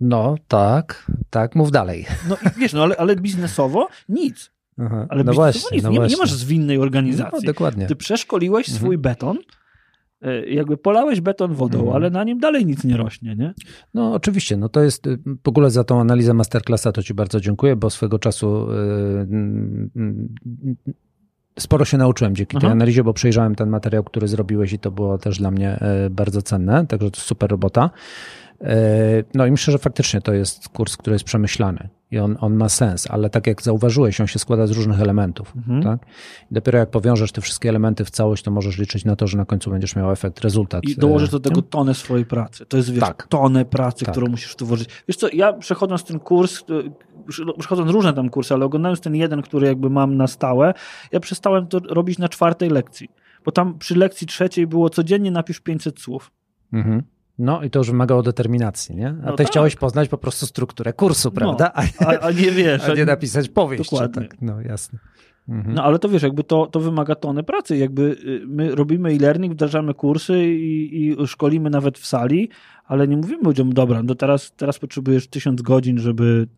No, 0.00 0.34
tak, 0.48 1.12
tak, 1.30 1.54
mów 1.54 1.70
dalej. 1.70 2.06
No 2.28 2.36
i 2.36 2.60
wiesz, 2.60 2.72
no 2.72 2.82
ale, 2.82 2.96
ale 2.96 3.16
biznesowo 3.16 3.88
nic. 4.08 4.50
Aha, 4.78 5.06
ale 5.08 5.24
no 5.24 5.32
właśnie, 5.32 5.76
nic. 5.76 5.84
No 5.84 5.90
nie, 5.90 5.96
właśnie. 5.98 6.16
nie 6.16 6.22
masz 6.22 6.32
zwinnej 6.32 6.78
organizacji. 6.78 7.46
No, 7.46 7.52
dokładnie. 7.52 7.86
Ty 7.86 7.96
przeszkoliłeś 7.96 8.68
mhm. 8.68 8.78
swój 8.78 8.98
beton, 8.98 9.38
e, 9.38 9.40
jakby 10.46 10.76
polałeś 10.76 11.20
beton 11.20 11.54
wodą, 11.54 11.78
mhm. 11.78 11.96
ale 11.96 12.10
na 12.10 12.24
nim 12.24 12.38
dalej 12.38 12.66
nic 12.66 12.84
nie 12.84 12.96
rośnie, 12.96 13.36
nie? 13.36 13.54
No 13.94 14.12
oczywiście, 14.12 14.56
no 14.56 14.68
to 14.68 14.82
jest, 14.82 15.06
y, 15.06 15.18
w 15.44 15.48
ogóle 15.48 15.70
za 15.70 15.84
tą 15.84 16.00
analizę 16.00 16.34
masterclassa 16.34 16.92
to 16.92 17.02
ci 17.02 17.14
bardzo 17.14 17.40
dziękuję, 17.40 17.76
bo 17.76 17.90
swego 17.90 18.18
czasu 18.18 18.68
yy, 19.94 20.26
sporo 21.58 21.84
się 21.84 21.98
nauczyłem 21.98 22.36
dzięki 22.36 22.56
Aha. 22.56 22.60
tej 22.60 22.72
analizie, 22.72 23.04
bo 23.04 23.12
przejrzałem 23.12 23.54
ten 23.54 23.68
materiał, 23.68 24.04
który 24.04 24.28
zrobiłeś 24.28 24.72
i 24.72 24.78
to 24.78 24.90
było 24.90 25.18
też 25.18 25.38
dla 25.38 25.50
mnie 25.50 25.78
y, 26.06 26.10
bardzo 26.10 26.42
cenne, 26.42 26.86
także 26.86 27.10
to 27.10 27.20
super 27.20 27.50
robota. 27.50 27.90
E, 28.60 29.24
no 29.34 29.46
i 29.46 29.50
myślę, 29.50 29.72
że 29.72 29.78
faktycznie 29.78 30.20
to 30.20 30.34
jest 30.34 30.68
kurs, 30.68 30.96
który 30.96 31.14
jest 31.14 31.24
przemyślany 31.24 31.88
i 32.10 32.18
on, 32.18 32.36
on 32.40 32.54
ma 32.54 32.68
sens, 32.68 33.06
ale 33.10 33.30
tak 33.30 33.46
jak 33.46 33.62
zauważyłeś, 33.62 34.20
on 34.20 34.26
się 34.26 34.38
składa 34.38 34.66
z 34.66 34.70
różnych 34.70 35.00
elementów. 35.00 35.52
Mhm. 35.56 35.82
Tak? 35.82 36.08
I 36.50 36.54
dopiero 36.54 36.78
jak 36.78 36.90
powiążesz 36.90 37.32
te 37.32 37.40
wszystkie 37.40 37.68
elementy 37.68 38.04
w 38.04 38.10
całość, 38.10 38.42
to 38.42 38.50
możesz 38.50 38.78
liczyć 38.78 39.04
na 39.04 39.16
to, 39.16 39.26
że 39.26 39.38
na 39.38 39.44
końcu 39.44 39.70
będziesz 39.70 39.96
miał 39.96 40.12
efekt, 40.12 40.40
rezultat. 40.40 40.84
I 40.84 40.96
dołożysz 40.96 41.30
do 41.30 41.40
tego 41.40 41.62
tonę 41.62 41.94
swojej 41.94 42.26
pracy. 42.26 42.66
To 42.66 42.76
jest 42.76 42.90
wiesz, 42.90 43.00
tak. 43.00 43.26
tonę 43.26 43.64
pracy, 43.64 44.04
tak. 44.04 44.12
którą 44.12 44.28
musisz 44.28 44.56
tu 44.56 44.66
włożyć. 44.66 44.88
Wiesz 45.08 45.16
co, 45.16 45.28
ja 45.32 45.52
przechodząc 45.52 46.04
ten 46.04 46.20
kurs, 46.20 46.62
e, 46.62 47.52
przechodząc 47.58 47.90
różne 47.90 48.12
tam 48.12 48.30
kursy, 48.30 48.54
ale 48.54 48.64
oglądając 48.64 49.00
ten 49.00 49.14
jeden, 49.14 49.42
który 49.42 49.66
jakby 49.66 49.90
mam 49.90 50.16
na 50.16 50.26
stałe, 50.26 50.74
ja 51.12 51.20
przestałem 51.20 51.66
to 51.66 51.78
robić 51.78 52.18
na 52.18 52.28
czwartej 52.28 52.70
lekcji. 52.70 53.08
Bo 53.44 53.52
tam 53.52 53.78
przy 53.78 53.98
lekcji 53.98 54.26
trzeciej 54.26 54.66
było 54.66 54.90
codziennie 54.90 55.30
napisz 55.30 55.60
500 55.60 56.00
słów. 56.00 56.30
Mhm. 56.72 57.02
No 57.38 57.62
i 57.62 57.70
to 57.70 57.78
już 57.78 57.90
wymagało 57.90 58.22
determinacji, 58.22 58.96
nie? 58.96 59.08
A 59.08 59.12
no 59.12 59.30
ty 59.30 59.36
tak. 59.36 59.46
chciałeś 59.46 59.76
poznać 59.76 60.08
po 60.08 60.18
prostu 60.18 60.46
strukturę 60.46 60.92
kursu, 60.92 61.28
no, 61.28 61.34
prawda? 61.34 61.72
No, 62.00 62.06
a, 62.06 62.18
a, 62.18 62.30
nie 62.30 62.50
wiesz. 62.50 62.84
A 62.88 62.94
nie 62.94 63.04
napisać 63.04 63.48
powieść. 63.48 63.90
Dokładnie. 63.90 64.28
Tak, 64.28 64.42
no 64.42 64.60
jasne. 64.60 64.98
Mhm. 65.48 65.74
No 65.74 65.84
ale 65.84 65.98
to 65.98 66.08
wiesz, 66.08 66.22
jakby 66.22 66.44
to, 66.44 66.66
to 66.66 66.80
wymaga 66.80 67.14
tony 67.14 67.42
pracy. 67.42 67.76
Jakby 67.76 68.02
y, 68.02 68.46
my 68.46 68.74
robimy 68.74 69.08
e-learning, 69.10 69.52
wdrażamy 69.52 69.94
kursy 69.94 70.46
i, 70.46 71.08
i 71.08 71.26
szkolimy 71.26 71.70
nawet 71.70 71.98
w 71.98 72.06
sali, 72.06 72.48
ale 72.84 73.08
nie 73.08 73.16
mówimy 73.16 73.42
ludziom, 73.42 73.72
dobra, 73.72 74.02
no 74.02 74.14
teraz, 74.14 74.52
teraz 74.56 74.78
potrzebujesz 74.78 75.28
tysiąc 75.28 75.62
godzin, 75.62 75.98
żeby 75.98 76.48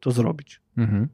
to 0.00 0.10
zrobić. 0.10 0.60
Mhm. 0.76 1.08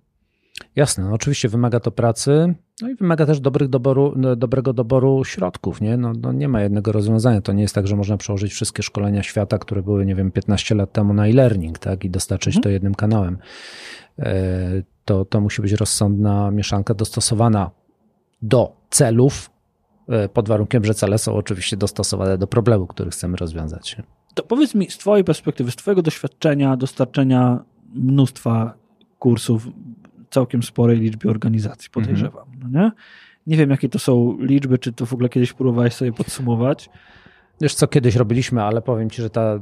Jasne, 0.77 1.05
no 1.05 1.13
oczywiście 1.13 1.49
wymaga 1.49 1.81
to 1.81 1.91
pracy, 1.91 2.55
no 2.83 2.89
i 2.89 2.95
wymaga 2.95 3.27
też 3.27 3.41
dobrych 3.41 3.69
doboru, 3.69 4.13
no, 4.17 4.37
dobrego 4.37 4.73
doboru 4.73 5.25
środków. 5.25 5.81
Nie? 5.81 5.97
No, 5.97 6.13
no, 6.21 6.33
nie 6.33 6.49
ma 6.49 6.63
jednego 6.63 6.93
rozwiązania. 6.93 7.41
To 7.41 7.53
nie 7.53 7.63
jest 7.63 7.75
tak, 7.75 7.87
że 7.87 7.97
można 7.97 8.17
przełożyć 8.17 8.53
wszystkie 8.53 8.83
szkolenia 8.83 9.23
świata, 9.23 9.59
które 9.59 9.83
były, 9.83 10.07
nie 10.07 10.15
wiem, 10.15 10.33
15 10.33 10.75
lat 10.75 10.93
temu 10.93 11.15
na 11.15 11.29
e-learning 11.29 11.79
tak? 11.79 12.05
i 12.05 12.11
dostarczyć 12.11 12.57
mhm. 12.57 12.63
to 12.63 12.69
jednym 12.69 12.95
kanałem. 12.95 13.39
E, 14.19 14.83
to, 15.05 15.25
to 15.25 15.41
musi 15.41 15.63
być 15.63 15.73
rozsądna 15.73 16.51
mieszanka 16.51 16.95
dostosowana 16.95 17.71
do 18.43 18.77
celów, 18.91 19.51
e, 20.09 20.29
pod 20.29 20.49
warunkiem, 20.49 20.85
że 20.85 20.95
cele 20.95 21.19
są 21.19 21.35
oczywiście 21.35 21.77
dostosowane 21.77 22.39
do 22.39 22.47
problemu, 22.47 22.87
który 22.87 23.11
chcemy 23.11 23.37
rozwiązać. 23.37 23.97
To 24.35 24.43
powiedz 24.43 24.75
mi 24.75 24.91
z 24.91 24.99
Twojej 24.99 25.25
perspektywy, 25.25 25.71
z 25.71 25.77
Twojego 25.77 26.03
doświadczenia, 26.03 26.77
dostarczenia 26.77 27.65
mnóstwa 27.95 28.75
kursów, 29.19 29.69
całkiem 30.37 30.63
sporej 30.63 30.99
liczbie 30.99 31.31
organizacji, 31.31 31.91
podejrzewam. 31.91 32.45
Mhm. 32.55 32.73
No 32.73 32.81
nie? 32.81 32.91
nie 33.47 33.57
wiem, 33.57 33.71
jakie 33.71 33.89
to 33.89 33.99
są 33.99 34.37
liczby, 34.41 34.79
czy 34.79 34.93
to 34.93 35.07
w 35.07 35.13
ogóle 35.13 35.29
kiedyś 35.29 35.53
próbowałeś 35.53 35.95
sobie 35.95 36.13
podsumować. 36.13 36.91
Wiesz 37.61 37.75
co, 37.75 37.87
kiedyś 37.87 38.17
robiliśmy, 38.17 38.63
ale 38.63 38.83
powiem 38.83 39.11
ci, 39.11 39.23
że 39.23 39.31
ta, 39.31 39.55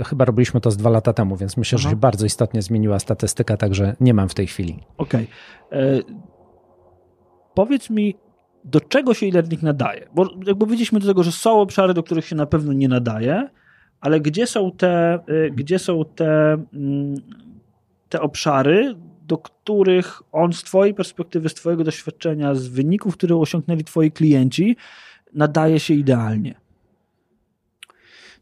y, 0.00 0.04
chyba 0.04 0.24
robiliśmy 0.24 0.60
to 0.60 0.70
z 0.70 0.76
dwa 0.76 0.90
lata 0.90 1.12
temu, 1.12 1.36
więc 1.36 1.56
myślę, 1.56 1.76
Aha. 1.76 1.82
że 1.82 1.90
się 1.90 1.96
bardzo 1.96 2.26
istotnie 2.26 2.62
zmieniła 2.62 2.98
statystyka, 2.98 3.56
także 3.56 3.96
nie 4.00 4.14
mam 4.14 4.28
w 4.28 4.34
tej 4.34 4.46
chwili. 4.46 4.80
Okej. 4.96 5.26
Okay. 5.68 5.80
E, 5.80 6.02
powiedz 7.54 7.90
mi, 7.90 8.14
do 8.64 8.80
czego 8.80 9.14
się 9.14 9.26
e-learning 9.26 9.62
nadaje? 9.62 10.08
Bo 10.14 10.26
jakby 10.46 10.66
widzieliśmy 10.66 11.00
do 11.00 11.06
tego, 11.06 11.22
że 11.22 11.32
są 11.32 11.60
obszary, 11.60 11.94
do 11.94 12.02
których 12.02 12.26
się 12.26 12.36
na 12.36 12.46
pewno 12.46 12.72
nie 12.72 12.88
nadaje, 12.88 13.48
ale 14.00 14.20
gdzie 14.20 14.46
są 14.46 14.72
te, 14.72 15.18
y, 15.28 15.50
gdzie 15.54 15.78
są 15.78 16.04
te, 16.04 16.52
mm, 16.74 17.14
te 18.08 18.20
obszary, 18.20 18.94
do 19.28 19.38
których 19.38 20.22
on 20.32 20.52
z 20.52 20.62
Twojej 20.62 20.94
perspektywy, 20.94 21.48
z 21.48 21.54
Twojego 21.54 21.84
doświadczenia, 21.84 22.54
z 22.54 22.68
wyników, 22.68 23.16
które 23.16 23.36
osiągnęli 23.36 23.84
Twoi 23.84 24.12
klienci, 24.12 24.76
nadaje 25.34 25.80
się 25.80 25.94
idealnie? 25.94 26.54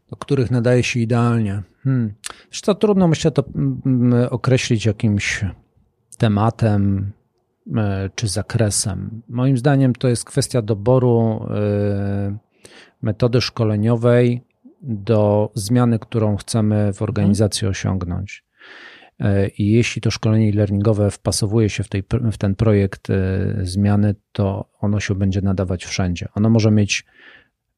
Do 0.09 0.15
których 0.15 0.51
nadaje 0.51 0.83
się 0.83 0.99
idealnie. 0.99 1.63
Hmm. 1.83 2.13
Wiesz 2.51 2.61
to 2.61 2.75
trudno 2.75 3.07
myślę 3.07 3.31
to 3.31 3.43
mm, 3.55 4.27
określić 4.31 4.85
jakimś 4.85 5.45
tematem 6.17 7.11
e, 7.75 8.09
czy 8.15 8.27
zakresem. 8.27 9.21
Moim 9.29 9.57
zdaniem 9.57 9.95
to 9.95 10.07
jest 10.07 10.25
kwestia 10.25 10.61
doboru 10.61 11.45
e, 11.49 12.37
metody 13.01 13.41
szkoleniowej 13.41 14.41
do 14.81 15.51
zmiany, 15.53 15.99
którą 15.99 16.37
chcemy 16.37 16.93
w 16.93 17.01
organizacji 17.01 17.67
osiągnąć. 17.67 18.46
E, 19.19 19.47
I 19.47 19.71
jeśli 19.71 20.01
to 20.01 20.11
szkolenie 20.11 20.51
learningowe 20.53 21.11
wpasowuje 21.11 21.69
się 21.69 21.83
w, 21.83 21.89
tej, 21.89 22.03
w 22.31 22.37
ten 22.37 22.55
projekt 22.55 23.09
e, 23.09 23.15
zmiany, 23.61 24.15
to 24.31 24.69
ono 24.79 24.99
się 24.99 25.15
będzie 25.15 25.41
nadawać 25.41 25.85
wszędzie. 25.85 26.27
Ono 26.35 26.49
może 26.49 26.71
mieć 26.71 27.05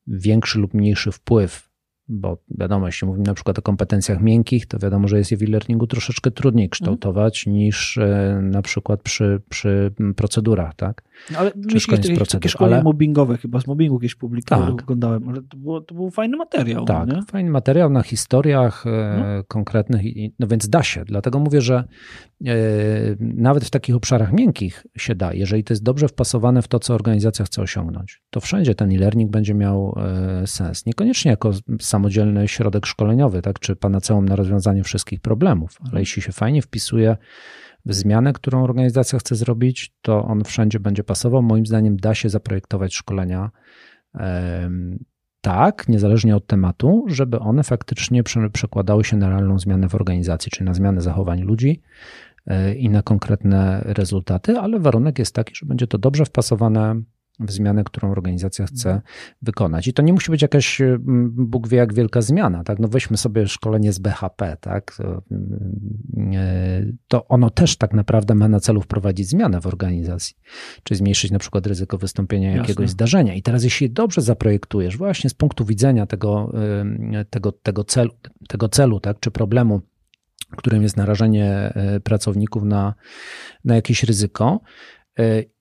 większy 0.07 0.59
lub 0.59 0.73
mniejszy 0.73 1.11
wpływ 1.11 1.69
bo 2.09 2.37
wiadomo, 2.57 2.85
jeśli 2.85 3.07
mówimy 3.07 3.25
na 3.25 3.33
przykład 3.33 3.59
o 3.59 3.61
kompetencjach 3.61 4.21
miękkich, 4.21 4.65
to 4.65 4.79
wiadomo, 4.79 5.07
że 5.07 5.17
jest 5.17 5.31
je 5.31 5.37
w 5.37 5.43
e-learningu 5.43 5.87
troszeczkę 5.87 6.31
trudniej 6.31 6.65
mhm. 6.65 6.69
kształtować 6.69 7.47
mm. 7.47 7.59
niż 7.59 7.97
e, 7.97 8.39
na 8.43 8.61
przykład 8.61 9.01
przy, 9.01 9.41
przy 9.49 9.91
procedurach, 10.15 10.75
tak? 10.75 11.03
No, 11.31 11.39
ale 11.39 11.51
Czy 11.69 11.79
szkolenie 11.79 12.15
procedur. 12.15 12.51
szkolenie 12.51 12.75
ale... 12.75 12.83
mobbingowe 12.83 13.37
chyba 13.37 13.61
z 13.61 13.67
mobbingu 13.67 13.99
kiedyś 13.99 14.15
publikowałem, 14.15 14.75
tak. 14.75 14.83
oglądałem, 14.83 15.29
ale 15.29 15.41
to, 15.41 15.57
było, 15.57 15.81
to 15.81 15.95
był 15.95 16.09
fajny 16.09 16.37
materiał. 16.37 16.85
Tak, 16.85 17.07
nie? 17.07 17.21
fajny 17.21 17.49
materiał 17.49 17.89
na 17.89 18.01
historiach 18.01 18.85
no. 18.85 19.43
konkretnych, 19.47 20.01
no 20.39 20.47
więc 20.47 20.69
da 20.69 20.83
się. 20.83 21.05
Dlatego 21.05 21.39
mówię, 21.39 21.61
że 21.61 21.83
e, 22.45 22.53
nawet 23.19 23.65
w 23.65 23.69
takich 23.69 23.95
obszarach 23.95 24.33
miękkich 24.33 24.85
się 24.97 25.15
da, 25.15 25.33
jeżeli 25.33 25.63
to 25.63 25.73
jest 25.73 25.83
dobrze 25.83 26.07
wpasowane 26.07 26.61
w 26.61 26.67
to, 26.67 26.79
co 26.79 26.93
organizacja 26.93 27.45
chce 27.45 27.61
osiągnąć, 27.61 28.21
to 28.29 28.39
wszędzie 28.39 28.75
ten 28.75 28.91
e-learning 28.91 29.31
będzie 29.31 29.53
miał 29.53 29.95
e, 30.41 30.47
sens. 30.47 30.85
Niekoniecznie 30.85 31.31
jako 31.31 31.51
samodzielny 31.81 32.47
środek 32.47 32.85
szkoleniowy, 32.85 33.41
tak, 33.41 33.59
czy 33.59 33.75
panaceum 33.75 34.29
na 34.29 34.35
rozwiązanie 34.35 34.83
wszystkich 34.83 35.19
problemów, 35.19 35.77
ale 35.79 35.87
mhm. 35.87 35.99
jeśli 35.99 36.21
się 36.21 36.31
fajnie 36.31 36.61
wpisuje 36.61 37.17
zmianę, 37.85 38.33
którą 38.33 38.63
organizacja 38.63 39.19
chce 39.19 39.35
zrobić, 39.35 39.93
to 40.01 40.25
on 40.25 40.43
wszędzie 40.43 40.79
będzie 40.79 41.03
pasował. 41.03 41.41
Moim 41.41 41.65
zdaniem 41.65 41.97
da 41.97 42.15
się 42.15 42.29
zaprojektować 42.29 42.95
szkolenia 42.95 43.51
tak, 45.41 45.89
niezależnie 45.89 46.35
od 46.35 46.47
tematu, 46.47 47.05
żeby 47.07 47.39
one 47.39 47.63
faktycznie 47.63 48.23
przekładały 48.53 49.03
się 49.03 49.17
na 49.17 49.29
realną 49.29 49.59
zmianę 49.59 49.89
w 49.89 49.95
organizacji, 49.95 50.51
czyli 50.51 50.65
na 50.65 50.73
zmianę 50.73 51.01
zachowań 51.01 51.41
ludzi 51.41 51.81
e, 52.47 52.75
i 52.75 52.89
na 52.89 53.01
konkretne 53.01 53.81
rezultaty, 53.85 54.57
ale 54.57 54.79
warunek 54.79 55.19
jest 55.19 55.35
taki, 55.35 55.55
że 55.55 55.65
będzie 55.65 55.87
to 55.87 55.97
dobrze 55.97 56.25
wpasowane 56.25 57.01
w 57.39 57.51
zmianę, 57.51 57.83
którą 57.83 58.11
organizacja 58.11 58.65
chce 58.65 58.89
mhm. 58.89 59.01
wykonać. 59.41 59.87
I 59.87 59.93
to 59.93 60.01
nie 60.01 60.13
musi 60.13 60.31
być 60.31 60.41
jakaś, 60.41 60.81
mm, 60.81 61.31
Bóg 61.35 61.67
wie 61.67 61.77
jak 61.77 61.93
wielka 61.93 62.21
zmiana, 62.21 62.63
tak? 62.63 62.79
No 62.79 62.87
weźmy 62.87 63.17
sobie 63.17 63.47
szkolenie 63.47 63.93
z 63.93 63.99
BHP, 63.99 64.57
tak? 64.61 64.97
To 67.07 67.27
ono 67.27 67.49
też 67.49 67.77
tak 67.77 67.93
naprawdę 67.93 68.35
ma 68.35 68.47
na 68.47 68.59
celu 68.59 68.81
wprowadzić 68.81 69.27
zmianę 69.27 69.61
w 69.61 69.67
organizacji, 69.67 70.35
czyli 70.83 70.97
zmniejszyć 70.97 71.31
na 71.31 71.39
przykład 71.39 71.67
ryzyko 71.67 71.97
wystąpienia 71.97 72.47
Jasne. 72.47 72.61
jakiegoś 72.61 72.89
zdarzenia. 72.89 73.33
I 73.33 73.41
teraz 73.41 73.63
jeśli 73.63 73.91
dobrze 73.91 74.21
zaprojektujesz 74.21 74.97
właśnie 74.97 75.29
z 75.29 75.33
punktu 75.33 75.65
widzenia 75.65 76.05
tego, 76.05 76.53
tego, 77.29 77.51
tego 77.51 77.83
celu, 77.83 78.11
tego 78.47 78.69
celu, 78.69 78.99
tak? 78.99 79.19
Czy 79.19 79.31
problemu, 79.31 79.81
którym 80.57 80.83
jest 80.83 80.97
narażenie 80.97 81.73
y, 81.95 81.99
pracowników 81.99 82.63
na, 82.63 82.93
na 83.65 83.75
jakieś 83.75 84.03
ryzyko, 84.03 84.61
y, 84.63 84.98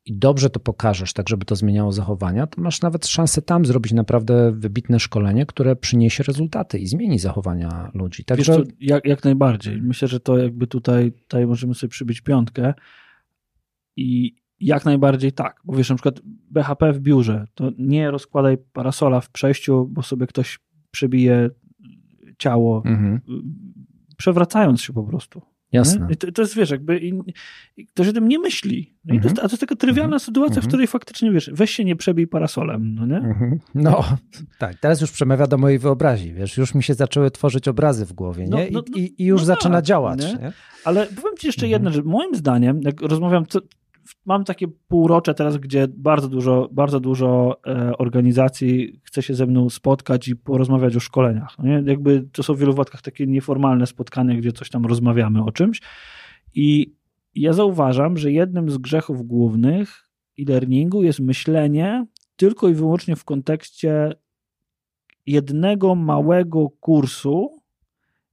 i 0.05 0.19
dobrze 0.19 0.51
to 0.51 0.61
pokażesz, 0.61 1.13
tak 1.13 1.29
żeby 1.29 1.45
to 1.45 1.57
zmieniało 1.57 1.93
zachowania, 1.93 2.47
to 2.47 2.61
masz 2.61 2.83
nawet 2.83 3.07
szansę 3.07 3.43
tam 3.43 3.67
zrobić 3.67 3.93
naprawdę 3.93 4.53
wybitne 4.53 5.01
szkolenie, 5.01 5.47
które 5.47 5.77
przyniesie 5.77 6.23
rezultaty 6.23 6.79
i 6.79 6.87
zmieni 6.87 7.19
zachowania 7.19 7.91
ludzi. 7.95 8.25
Także... 8.25 8.57
Co, 8.57 8.63
jak, 8.81 9.05
jak 9.05 9.25
najbardziej. 9.25 9.83
Myślę, 9.83 10.09
że 10.09 10.21
to 10.21 10.39
jakby 10.39 10.67
tutaj, 10.67 11.13
tutaj 11.13 11.47
możemy 11.47 11.75
sobie 11.75 11.91
przybić 11.91 12.21
piątkę 12.21 12.75
i 13.97 14.37
jak 14.61 14.85
najbardziej 14.85 15.33
tak, 15.33 15.61
bo 15.65 15.77
wiesz, 15.77 15.91
na 15.91 15.97
przykład 15.97 16.21
BHP 16.51 16.93
w 16.93 17.01
biurze, 17.01 17.47
to 17.55 17.71
nie 17.79 18.11
rozkładaj 18.11 18.59
parasola 18.73 19.21
w 19.21 19.31
przejściu, 19.31 19.89
bo 19.91 20.03
sobie 20.03 20.27
ktoś 20.27 20.59
przebije 20.91 21.51
ciało, 22.39 22.83
mhm 22.87 23.21
przewracając 24.19 24.83
się 24.83 24.93
po 24.93 25.03
prostu. 25.03 25.43
Jasne. 25.73 26.09
To, 26.17 26.33
to, 26.33 26.43
jest, 26.43 26.57
wiesz, 26.57 26.71
jakby 26.71 26.99
i, 26.99 27.13
i 27.77 27.87
ktoś 27.87 28.09
o 28.09 28.13
tym 28.13 28.29
nie 28.29 28.39
myśli. 28.39 28.95
No 29.05 29.15
mhm. 29.15 29.23
to 29.23 29.29
jest, 29.29 29.39
a 29.39 29.49
to 29.49 29.53
jest 29.53 29.61
taka 29.61 29.77
trywialna 29.77 30.17
mhm. 30.17 30.21
sytuacja, 30.21 30.55
w 30.55 30.57
mhm. 30.57 30.69
której 30.69 30.87
faktycznie, 30.87 31.33
wiesz, 31.33 31.51
weź 31.53 31.71
się 31.71 31.85
nie 31.85 31.97
przebij 31.97 32.27
parasolem, 32.27 32.95
no 32.95 33.07
nie? 33.07 33.17
Mhm. 33.17 33.59
No, 33.75 34.05
tak, 34.59 34.79
teraz 34.79 35.01
już 35.01 35.11
przemawia 35.11 35.47
do 35.47 35.59
mojej 35.59 35.79
wyobraźni, 35.79 36.33
wiesz, 36.33 36.57
już 36.57 36.75
mi 36.75 36.83
się 36.83 36.95
zaczęły 36.95 37.31
tworzyć 37.31 37.69
obrazy 37.69 38.07
w 38.07 38.13
głowie, 38.13 38.45
nie? 38.45 38.51
No, 38.51 38.59
no, 38.73 38.83
I, 38.97 39.15
i, 39.19 39.25
już 39.25 39.41
no 39.41 39.47
zaczyna 39.47 39.75
tak, 39.75 39.85
działać, 39.85 40.25
nie? 40.25 40.33
nie? 40.33 40.53
Ale 40.85 41.07
powiem 41.07 41.37
ci 41.39 41.47
jeszcze 41.47 41.69
jedno, 41.69 41.91
że 41.91 42.03
moim 42.03 42.35
zdaniem, 42.35 42.81
jak 42.83 43.01
rozmawiam, 43.01 43.47
co, 43.47 43.61
mam 44.27 44.45
takie 44.45 44.69
półrocze 44.69 45.35
teraz, 45.35 45.57
gdzie 45.57 45.89
bardzo 45.89 46.29
dużo, 46.29 46.69
bardzo 46.73 47.01
dużo 47.01 47.61
e, 47.67 47.99
organizacji 47.99 49.01
chce 49.05 49.23
się 49.23 49.35
ze 49.35 49.47
mną 49.47 49.71
spotkać 49.71 50.29
i 50.29 50.37
porozmawiać 50.37 50.97
o 50.97 51.01
szkoleniach. 51.01 51.59
No 51.59 51.65
nie? 51.65 51.83
Jakby 51.91 52.29
to 52.33 52.43
są 52.43 52.55
w 52.55 52.59
wielu 52.59 52.73
wypadkach 52.73 53.03
takie 53.03 53.27
nieformalne 53.27 53.87
spotkania, 53.87 54.37
gdzie 54.37 54.53
coś 54.53 54.71
tam 54.71 54.87
rozmawiamy 54.87 55.45
o 55.45 55.53
czymś. 55.53 55.81
I 56.55 56.95
ja 57.35 57.53
zauważam, 57.53 58.17
że 58.17 58.33
jednym 58.33 58.71
z 58.71 58.79
grzechów 58.79 59.27
głównych 59.27 60.09
e-learningu 60.39 61.03
jest 61.03 61.21
myślenie 61.21 62.07
tylko 62.37 62.69
i 62.69 62.75
wyłącznie 62.75 63.17
w 63.17 63.25
kontekście 63.25 64.13
jednego 65.27 65.95
małego 65.95 66.69
kursu, 66.81 67.63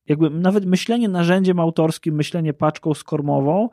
jakby 0.07 0.29
nawet 0.29 0.65
myślenie 0.65 1.09
narzędziem 1.09 1.59
autorskim, 1.59 2.15
myślenie 2.15 2.53
paczką 2.53 2.93
skormową, 2.93 3.69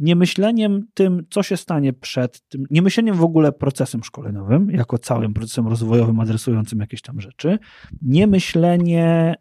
nie 0.00 0.16
myśleniem 0.16 0.86
tym, 0.94 1.26
co 1.30 1.42
się 1.42 1.56
stanie 1.56 1.92
przed 1.92 2.48
tym, 2.48 2.64
nie 2.70 2.82
myśleniem 2.82 3.14
w 3.14 3.24
ogóle 3.24 3.52
procesem 3.52 4.04
szkoleniowym, 4.04 4.70
jako 4.70 4.98
całym 4.98 5.34
procesem 5.34 5.68
rozwojowym 5.68 6.20
adresującym 6.20 6.80
jakieś 6.80 7.02
tam 7.02 7.20
rzeczy, 7.20 7.58
nie 8.02 8.26
myślenie 8.26 9.34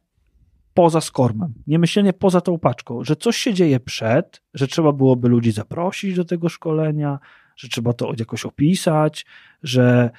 poza 0.74 1.02
skormem, 1.02 1.54
nie 1.68 1.80
myślenie 1.80 2.14
poza 2.14 2.42
tą 2.42 2.60
paczką, 2.60 3.04
że 3.04 3.16
coś 3.16 3.38
się 3.38 3.54
dzieje 3.54 3.80
przed, 3.80 4.42
że 4.54 4.68
trzeba 4.68 4.92
byłoby 4.92 5.30
ludzi 5.30 5.52
zaprosić 5.52 6.16
do 6.16 6.26
tego 6.26 6.50
szkolenia, 6.50 7.20
że 7.56 7.68
trzeba 7.68 7.94
to 7.94 8.14
jakoś 8.20 8.46
opisać, 8.46 9.26
że 9.64 10.10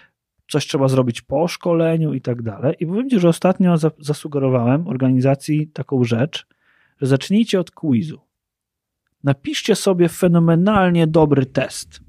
coś 0.49 0.67
trzeba 0.67 0.89
zrobić 0.89 1.23
po 1.23 1.49
szkoleniu 1.49 2.15
i 2.15 2.21
tak 2.21 2.43
dalej. 2.43 2.75
I 2.81 2.87
powiem 2.87 3.11
Ci, 3.11 3.21
że 3.21 3.29
ostatnio 3.29 3.75
zasugerowałem 3.99 4.89
organizacji 4.89 5.69
taką 5.69 6.05
rzecz, 6.05 6.47
że 7.01 7.07
zacznijcie 7.07 7.61
od 7.61 7.71
quizu 7.71 8.30
napiszcie 9.25 9.75
sobie 9.77 10.09
fenomenalnie 10.09 11.07
dobry 11.07 11.47
test, 11.47 12.01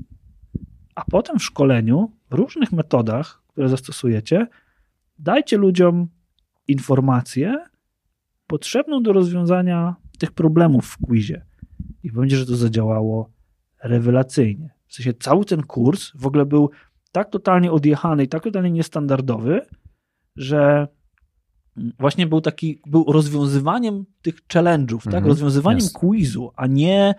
a 0.95 1.05
potem 1.05 1.39
w 1.39 1.43
szkoleniu, 1.43 2.11
w 2.29 2.33
różnych 2.33 2.71
metodach, 2.71 3.43
które 3.47 3.69
zastosujecie, 3.69 4.47
dajcie 5.19 5.57
ludziom 5.57 6.07
informację 6.67 7.65
potrzebną 8.47 9.03
do 9.03 9.13
rozwiązania 9.13 9.95
tych 10.19 10.31
problemów 10.31 10.85
w 10.85 10.97
quizie. 11.05 11.45
I 12.03 12.11
będzie, 12.11 12.37
że 12.37 12.45
to 12.45 12.55
zadziałało 12.55 13.29
rewelacyjnie. 13.83 14.69
W 14.87 14.93
sensie 14.93 15.13
cały 15.13 15.45
ten 15.45 15.63
kurs 15.63 16.11
w 16.15 16.27
ogóle 16.27 16.45
był 16.45 16.69
tak 17.11 17.29
totalnie 17.29 17.71
odjechany 17.71 18.23
i 18.23 18.27
tak 18.27 18.43
totalnie 18.43 18.71
niestandardowy, 18.71 19.61
że 20.35 20.87
właśnie 21.75 22.27
był 22.27 22.41
taki, 22.41 22.81
był 22.85 23.05
rozwiązywaniem 23.07 24.05
tych 24.21 24.47
challenge'ów, 24.47 25.03
tak? 25.03 25.13
Mhm. 25.13 25.25
Rozwiązywaniem 25.25 25.85
yes. 25.85 25.93
quizu, 25.93 26.51
a 26.55 26.67
nie, 26.67 27.15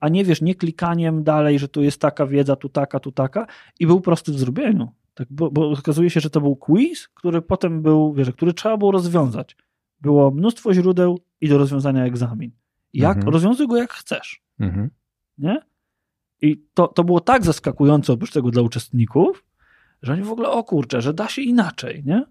a 0.00 0.08
nie 0.08 0.24
wiesz, 0.24 0.42
nie 0.42 0.54
klikaniem 0.54 1.24
dalej, 1.24 1.58
że 1.58 1.68
tu 1.68 1.82
jest 1.82 2.00
taka 2.00 2.26
wiedza, 2.26 2.56
tu 2.56 2.68
taka, 2.68 3.00
tu 3.00 3.12
taka 3.12 3.46
i 3.80 3.86
był 3.86 4.00
prosty 4.00 4.32
w 4.32 4.38
zrobieniu. 4.38 4.92
Tak, 5.14 5.28
bo, 5.30 5.50
bo 5.50 5.70
okazuje 5.70 6.10
się, 6.10 6.20
że 6.20 6.30
to 6.30 6.40
był 6.40 6.56
quiz, 6.56 7.08
który 7.08 7.42
potem 7.42 7.82
był, 7.82 8.14
wiesz, 8.14 8.30
który 8.30 8.54
trzeba 8.54 8.76
było 8.76 8.92
rozwiązać. 8.92 9.56
Było 10.00 10.30
mnóstwo 10.30 10.74
źródeł 10.74 11.18
i 11.40 11.48
do 11.48 11.58
rozwiązania 11.58 12.04
egzamin. 12.04 12.50
Jak, 12.92 13.16
mhm. 13.16 13.32
rozwiązuj 13.32 13.68
go 13.68 13.76
jak 13.76 13.92
chcesz. 13.92 14.42
Mhm. 14.60 14.90
Nie? 15.38 15.60
I 16.42 16.64
to, 16.74 16.88
to 16.88 17.04
było 17.04 17.20
tak 17.20 17.44
zaskakujące 17.44 18.12
oprócz 18.12 18.32
tego 18.32 18.50
dla 18.50 18.62
uczestników, 18.62 19.44
że 20.02 20.12
oni 20.12 20.22
w 20.22 20.30
ogóle, 20.30 20.50
o 20.50 20.64
kurczę, 20.64 21.02
że 21.02 21.14
da 21.14 21.28
się 21.28 21.42
inaczej, 21.42 22.02
nie? 22.06 22.24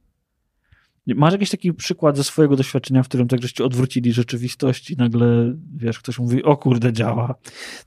Masz 1.08 1.34
jakiś 1.34 1.49
taki 1.49 1.74
przykład 1.74 2.18
ze 2.18 2.24
swojego 2.24 2.56
doświadczenia, 2.56 3.03
w 3.03 3.08
którym 3.08 3.28
tak 3.28 3.41
żeście 3.41 3.66
odwrócili 3.66 4.14
rzeczywistość 4.14 4.91
i 4.91 4.97
nagle, 4.97 5.53
wiesz, 5.76 5.99
ktoś 5.99 6.20
mówi, 6.20 6.43
o 6.43 6.58
kurde, 6.58 6.93
działa. 6.93 7.36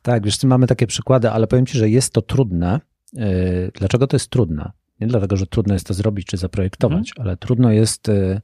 Tak, 0.03 0.25
wiesz, 0.25 0.43
mamy 0.43 0.67
takie 0.67 0.87
przykłady, 0.87 1.31
ale 1.31 1.47
powiem 1.47 1.67
ci, 1.67 1.79
że 1.79 1.91
jest 1.91 2.13
to 2.13 2.23
trudne. 2.23 2.81
Y, 3.19 3.71
dlaczego 3.75 4.07
to 4.07 4.17
jest 4.17 4.31
trudne? 4.31 4.73
Nie 5.01 5.07
dlatego, 5.07 5.37
że 5.37 5.47
trudno 5.47 5.75
jest 5.75 5.87
to 5.87 5.95
zrobić 5.95 6.27
czy 6.27 6.37
zaprojektować, 6.37 7.11
mhm. 7.11 7.27
ale 7.27 7.37
trudno 7.37 7.73
jest 7.73 8.09
y, 8.09 8.41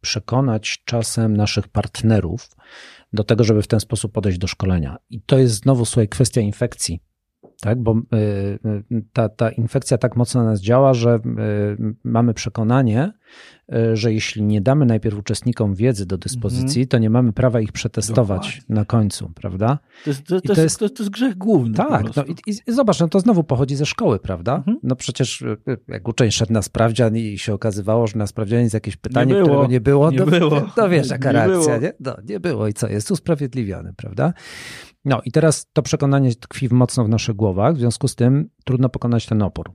przekonać 0.00 0.82
czasem 0.84 1.36
naszych 1.36 1.68
partnerów 1.68 2.48
do 3.12 3.24
tego, 3.24 3.44
żeby 3.44 3.62
w 3.62 3.66
ten 3.66 3.80
sposób 3.80 4.12
podejść 4.12 4.38
do 4.38 4.46
szkolenia. 4.46 4.96
I 5.10 5.20
to 5.20 5.38
jest 5.38 5.54
znowu, 5.54 5.84
słuchaj, 5.84 6.08
kwestia 6.08 6.40
infekcji 6.40 7.00
tak? 7.60 7.82
bo 7.82 7.94
y, 7.94 8.16
y, 8.92 9.04
ta, 9.12 9.28
ta 9.28 9.50
infekcja 9.50 9.98
tak 9.98 10.16
mocno 10.16 10.42
na 10.42 10.50
nas 10.50 10.60
działa, 10.60 10.94
że 10.94 11.16
y, 11.16 11.94
mamy 12.04 12.34
przekonanie, 12.34 13.12
że 13.92 14.12
jeśli 14.12 14.42
nie 14.42 14.60
damy 14.60 14.86
najpierw 14.86 15.18
uczestnikom 15.18 15.74
wiedzy 15.74 16.06
do 16.06 16.18
dyspozycji, 16.18 16.84
-hmm. 16.84 16.88
to 16.88 16.98
nie 16.98 17.10
mamy 17.10 17.32
prawa 17.32 17.60
ich 17.60 17.72
przetestować 17.72 18.46
Dokładnie. 18.46 18.74
na 18.74 18.84
końcu, 18.84 19.30
prawda? 19.34 19.78
To 20.04 20.10
jest, 20.10 20.26
to, 20.26 20.40
to, 20.40 20.54
to, 20.54 20.62
jest, 20.62 20.80
jest 20.80 21.10
grzech 21.10 21.38
główny. 21.38 21.74
Tak, 21.74 22.16
no 22.16 22.24
i, 22.24 22.34
i, 22.46 22.72
zobacz, 22.72 23.00
no 23.00 23.08
to 23.08 23.20
znowu 23.20 23.44
pochodzi 23.44 23.76
ze 23.76 23.86
szkoły, 23.86 24.18
prawda? 24.18 24.62
-hmm. 24.66 24.74
No 24.82 24.96
przecież 24.96 25.44
jak 25.88 26.08
uczeń 26.08 26.30
szedł 26.30 26.52
na 26.52 26.62
sprawdzian 26.62 27.16
i 27.16 27.38
się 27.38 27.54
okazywało, 27.54 28.06
że 28.06 28.18
na 28.18 28.26
sprawdzianie 28.26 28.62
jest 28.62 28.74
jakieś 28.74 28.96
pytanie, 28.96 29.34
nie 29.34 29.42
którego 29.42 29.66
nie 29.66 29.80
było, 29.80 30.10
nie 30.10 30.18
to, 30.18 30.26
było. 30.26 30.60
to 30.76 30.88
wiesz 30.88 31.10
jaka 31.10 31.28
nie 31.28 31.32
reakcja, 31.32 31.78
było. 31.78 31.78
nie? 31.78 31.92
No, 32.00 32.16
nie 32.28 32.40
było 32.40 32.68
i 32.68 32.72
co, 32.72 32.88
jest 32.88 33.10
usprawiedliwiony, 33.10 33.92
prawda? 33.96 34.32
No 35.06 35.20
i 35.24 35.32
teraz 35.32 35.66
to 35.72 35.82
przekonanie 35.82 36.34
tkwi 36.34 36.68
mocno 36.70 37.04
w 37.04 37.08
naszych 37.08 37.36
głowach, 37.36 37.74
w 37.74 37.78
związku 37.78 38.08
z 38.08 38.14
tym 38.14 38.50
trudno 38.64 38.88
pokonać 38.88 39.26
ten 39.26 39.42
opór. 39.42 39.72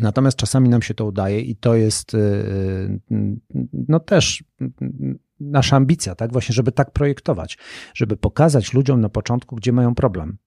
Natomiast 0.00 0.36
czasami 0.36 0.68
nam 0.68 0.82
się 0.82 0.94
to 0.94 1.04
udaje 1.04 1.40
i 1.40 1.56
to 1.56 1.74
jest 1.74 2.14
y, 2.14 2.18
y, 2.18 3.00
no 3.88 4.00
też 4.00 4.44
nasza 5.40 5.76
ambicja, 5.76 6.14
tak? 6.14 6.32
Właśnie, 6.32 6.52
żeby 6.52 6.72
tak 6.72 6.90
projektować, 6.90 7.58
żeby 7.94 8.16
pokazać 8.16 8.74
ludziom 8.74 9.00
na 9.00 9.08
początku, 9.08 9.56
gdzie 9.56 9.72
mają 9.72 9.94
problem. 9.94 10.38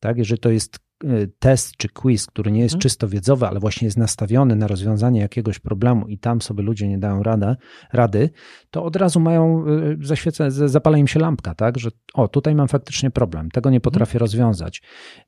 Tak? 0.00 0.18
Jeżeli 0.18 0.40
to 0.40 0.50
jest 0.50 0.78
y, 1.04 1.32
test 1.38 1.76
czy 1.76 1.88
quiz, 1.88 2.26
który 2.26 2.52
nie 2.52 2.60
jest 2.60 2.72
hmm. 2.72 2.80
czysto 2.80 3.08
wiedzowy, 3.08 3.46
ale 3.46 3.60
właśnie 3.60 3.86
jest 3.86 3.98
nastawiony 3.98 4.56
na 4.56 4.66
rozwiązanie 4.66 5.20
jakiegoś 5.20 5.58
problemu 5.58 6.08
i 6.08 6.18
tam 6.18 6.40
sobie 6.40 6.62
ludzie 6.62 6.88
nie 6.88 6.98
dają 6.98 7.22
radę, 7.22 7.56
rady, 7.92 8.30
to 8.70 8.84
od 8.84 8.96
razu 8.96 9.20
mają, 9.20 9.66
y, 9.68 9.98
zaświeca, 10.06 10.50
zapala 10.50 10.98
im 10.98 11.06
się 11.06 11.20
lampka, 11.20 11.54
tak, 11.54 11.78
że 11.78 11.90
o, 12.14 12.28
tutaj 12.28 12.54
mam 12.54 12.68
faktycznie 12.68 13.10
problem, 13.10 13.50
tego 13.50 13.70
nie 13.70 13.80
potrafię 13.80 14.12
hmm. 14.12 14.20
rozwiązać. 14.20 14.82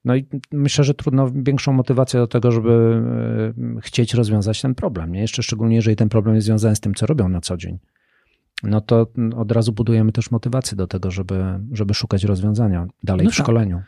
No 0.04 0.16
i 0.16 0.26
myślę, 0.52 0.84
że 0.84 0.94
trudno 0.94 1.30
większą 1.34 1.72
motywację 1.72 2.20
do 2.20 2.26
tego, 2.26 2.50
żeby 2.50 3.02
y, 3.78 3.80
chcieć 3.80 4.14
rozwiązać 4.14 4.62
ten 4.62 4.74
problem, 4.74 5.12
nie? 5.12 5.20
Jeszcze 5.20 5.42
szczególnie, 5.42 5.76
jeżeli 5.76 5.96
ten 5.96 6.08
problem 6.08 6.34
jest 6.34 6.46
związany 6.46 6.76
z 6.76 6.80
tym, 6.80 6.94
co 6.94 7.06
robią 7.06 7.28
na 7.28 7.40
co 7.40 7.56
dzień 7.56 7.78
no 8.62 8.80
to 8.80 9.06
od 9.36 9.52
razu 9.52 9.72
budujemy 9.72 10.12
też 10.12 10.30
motywację 10.30 10.76
do 10.76 10.86
tego, 10.86 11.10
żeby, 11.10 11.60
żeby 11.72 11.94
szukać 11.94 12.24
rozwiązania 12.24 12.86
dalej 13.02 13.26
no 13.26 13.30
w 13.30 13.36
tak. 13.36 13.44
szkoleniu. 13.44 13.82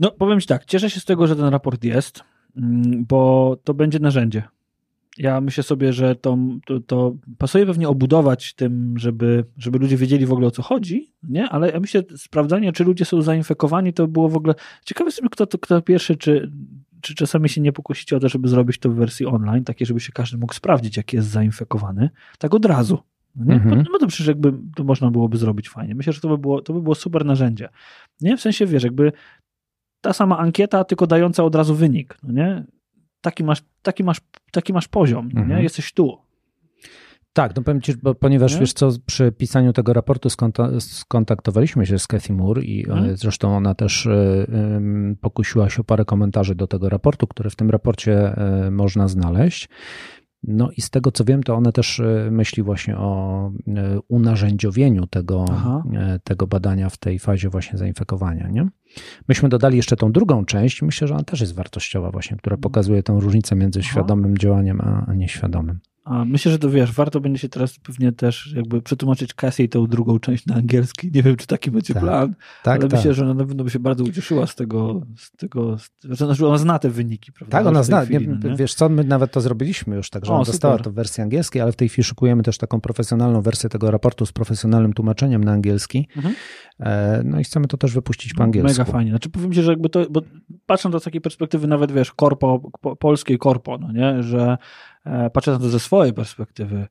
No, 0.00 0.10
powiem 0.10 0.40
Ci 0.40 0.46
tak, 0.46 0.64
cieszę 0.64 0.90
się 0.90 1.00
z 1.00 1.04
tego, 1.04 1.26
że 1.26 1.36
ten 1.36 1.44
raport 1.44 1.84
jest, 1.84 2.24
mm, 2.56 3.04
bo 3.04 3.56
to 3.64 3.74
będzie 3.74 3.98
narzędzie. 3.98 4.42
Ja 5.18 5.40
myślę 5.40 5.62
sobie, 5.62 5.92
że 5.92 6.16
to, 6.16 6.38
to, 6.66 6.80
to, 6.80 7.14
pasuje 7.38 7.66
pewnie 7.66 7.88
obudować 7.88 8.54
tym, 8.54 8.98
żeby, 8.98 9.44
żeby 9.56 9.78
ludzie 9.78 9.96
wiedzieli 9.96 10.26
w 10.26 10.32
ogóle 10.32 10.46
o 10.46 10.50
co 10.50 10.62
chodzi, 10.62 11.12
nie? 11.22 11.48
ale 11.48 11.70
ja 11.70 11.80
myślę, 11.80 12.02
sprawdzanie, 12.16 12.72
czy 12.72 12.84
ludzie 12.84 13.04
są 13.04 13.22
zainfekowani, 13.22 13.92
to 13.92 14.08
było 14.08 14.28
w 14.28 14.36
ogóle. 14.36 14.54
Ciekawe 14.84 15.08
jestem, 15.08 15.28
kto, 15.28 15.46
kto 15.46 15.82
pierwszy, 15.82 16.16
czy, 16.16 16.50
czy 17.00 17.14
czasami 17.14 17.48
się 17.48 17.60
nie 17.60 17.72
pokusicie 17.72 18.16
o 18.16 18.20
to, 18.20 18.28
żeby 18.28 18.48
zrobić 18.48 18.78
to 18.78 18.90
w 18.90 18.94
wersji 18.94 19.26
online, 19.26 19.64
takie, 19.64 19.86
żeby 19.86 20.00
się 20.00 20.12
każdy 20.12 20.38
mógł 20.38 20.54
sprawdzić, 20.54 20.96
jaki 20.96 21.16
jest 21.16 21.28
zainfekowany, 21.28 22.10
tak 22.38 22.54
od 22.54 22.64
razu. 22.64 22.98
Nie? 23.36 23.54
Mhm. 23.54 23.84
No 23.92 23.98
to 23.98 24.06
przecież 24.06 24.26
jakby 24.26 24.52
to 24.76 24.84
można 24.84 25.10
byłoby 25.10 25.38
zrobić 25.38 25.68
fajnie. 25.68 25.94
Myślę, 25.94 26.12
że 26.12 26.20
to 26.20 26.28
by 26.28 26.38
było, 26.38 26.62
to 26.62 26.72
by 26.72 26.82
było 26.82 26.94
super 26.94 27.24
narzędzie. 27.24 27.68
Nie? 28.20 28.36
W 28.36 28.40
sensie, 28.40 28.66
wiesz, 28.66 28.82
jakby 28.82 29.12
ta 30.00 30.12
sama 30.12 30.38
ankieta, 30.38 30.84
tylko 30.84 31.06
dająca 31.06 31.44
od 31.44 31.54
razu 31.54 31.74
wynik, 31.74 32.18
no 32.22 32.32
nie? 32.32 32.64
Taki 33.20 33.44
masz, 33.44 33.62
taki 33.82 34.04
masz, 34.04 34.20
taki 34.52 34.72
masz 34.72 34.88
poziom, 34.88 35.26
mhm. 35.26 35.48
nie? 35.48 35.62
Jesteś 35.62 35.92
tu. 35.92 36.18
Tak, 37.32 37.56
no 37.56 37.62
powiem 37.62 37.80
ci, 37.80 37.94
bo, 38.02 38.14
ponieważ 38.14 38.54
nie? 38.54 38.60
wiesz 38.60 38.72
co, 38.72 38.90
przy 39.06 39.32
pisaniu 39.32 39.72
tego 39.72 39.92
raportu 39.92 40.28
skontaktowaliśmy 40.78 41.86
się 41.86 41.98
z 41.98 42.06
Cathy 42.06 42.32
Moore 42.32 42.62
i 42.62 42.90
mhm. 42.90 43.16
zresztą 43.16 43.56
ona 43.56 43.74
też 43.74 44.06
y, 44.06 44.10
y, 44.10 45.16
pokusiła 45.20 45.70
się 45.70 45.80
o 45.80 45.84
parę 45.84 46.04
komentarzy 46.04 46.54
do 46.54 46.66
tego 46.66 46.88
raportu, 46.88 47.26
które 47.26 47.50
w 47.50 47.56
tym 47.56 47.70
raporcie 47.70 48.34
y, 48.66 48.70
można 48.70 49.08
znaleźć. 49.08 49.68
No 50.42 50.70
i 50.76 50.80
z 50.80 50.90
tego 50.90 51.12
co 51.12 51.24
wiem, 51.24 51.42
to 51.42 51.54
one 51.54 51.72
też 51.72 52.00
e, 52.00 52.28
myśli 52.30 52.62
właśnie 52.62 52.96
o 52.96 53.52
e, 53.68 54.00
unarzędziowieniu 54.08 55.06
tego, 55.06 55.44
e, 55.94 56.18
tego 56.24 56.46
badania 56.46 56.88
w 56.88 56.96
tej 56.96 57.18
fazie 57.18 57.48
właśnie 57.48 57.78
zainfekowania. 57.78 58.48
Nie? 58.48 58.68
Myśmy 59.28 59.48
dodali 59.48 59.76
jeszcze 59.76 59.96
tą 59.96 60.12
drugą 60.12 60.44
część, 60.44 60.82
myślę, 60.82 61.08
że 61.08 61.14
ona 61.14 61.24
też 61.24 61.40
jest 61.40 61.54
wartościowa 61.54 62.10
właśnie, 62.10 62.36
która 62.36 62.56
pokazuje 62.56 63.02
tę 63.02 63.16
różnicę 63.20 63.56
między 63.56 63.80
Aha. 63.82 63.88
świadomym 63.90 64.38
działaniem 64.38 64.80
a 64.80 65.14
nieświadomym. 65.14 65.80
A 66.08 66.24
myślę, 66.24 66.52
że 66.52 66.58
to 66.58 66.70
wiesz, 66.70 66.92
warto 66.92 67.20
będzie 67.20 67.38
się 67.38 67.48
teraz 67.48 67.78
pewnie 67.78 68.12
też 68.12 68.52
jakby 68.56 68.82
przetłumaczyć 68.82 69.34
Cassie 69.34 69.68
tą 69.68 69.86
drugą 69.86 70.18
część 70.18 70.46
na 70.46 70.54
angielski. 70.54 71.10
Nie 71.14 71.22
wiem, 71.22 71.36
czy 71.36 71.46
taki 71.46 71.70
będzie 71.70 71.94
tak, 71.94 72.02
plan, 72.02 72.34
tak, 72.62 72.80
ale 72.80 72.88
tak. 72.88 72.98
myślę, 72.98 73.14
że 73.14 73.24
ona 73.24 73.34
na 73.34 73.44
pewno 73.44 73.64
by 73.64 73.70
się 73.70 73.78
bardzo 73.78 74.04
ucieszyła 74.04 74.46
z 74.46 74.54
tego, 74.54 75.02
z 75.16 75.30
tego, 75.30 75.78
z, 75.78 75.90
znaczy 76.16 76.46
ona 76.46 76.58
zna 76.58 76.78
te 76.78 76.90
wyniki, 76.90 77.32
prawda? 77.32 77.58
Tak, 77.58 77.66
ona 77.66 77.82
zna. 77.82 78.04
Chwili, 78.04 78.28
nie, 78.28 78.38
no 78.42 78.48
nie? 78.50 78.56
Wiesz 78.56 78.74
co, 78.74 78.88
my 78.88 79.04
nawet 79.04 79.32
to 79.32 79.40
zrobiliśmy 79.40 79.96
już, 79.96 80.10
także 80.10 80.32
ona 80.32 80.44
dostała 80.44 80.78
to 80.78 80.90
w 80.90 80.94
wersji 80.94 81.22
angielskiej, 81.22 81.62
ale 81.62 81.72
w 81.72 81.76
tej 81.76 81.88
chwili 81.88 82.04
szykujemy 82.04 82.42
też 82.42 82.58
taką 82.58 82.80
profesjonalną 82.80 83.42
wersję 83.42 83.68
tego 83.68 83.90
raportu 83.90 84.26
z 84.26 84.32
profesjonalnym 84.32 84.92
tłumaczeniem 84.92 85.44
na 85.44 85.52
angielski. 85.52 86.08
Mhm. 86.16 86.34
E, 86.80 87.22
no 87.24 87.40
i 87.40 87.44
chcemy 87.44 87.66
to 87.66 87.76
też 87.76 87.94
wypuścić 87.94 88.34
po 88.34 88.42
angielsku. 88.44 88.78
Mega 88.78 88.92
fajnie. 88.92 89.10
Znaczy 89.10 89.30
powiem 89.30 89.52
ci, 89.52 89.62
że 89.62 89.70
jakby 89.70 89.88
to, 89.88 90.06
bo 90.10 90.22
patrząc 90.66 91.02
z 91.02 91.04
takiej 91.04 91.20
perspektywy 91.20 91.66
nawet, 91.66 91.92
wiesz, 91.92 92.12
korpo, 92.12 92.70
polskiej 92.98 93.38
korpo, 93.38 93.78
no 93.78 93.92
nie, 93.92 94.22
że 94.22 94.58
e, 95.08 95.30
patrzę 95.30 95.50
na 95.50 95.58
to 95.58 95.68
ze 95.68 95.80
swojej 95.80 96.12
perspektywy, 96.12 96.86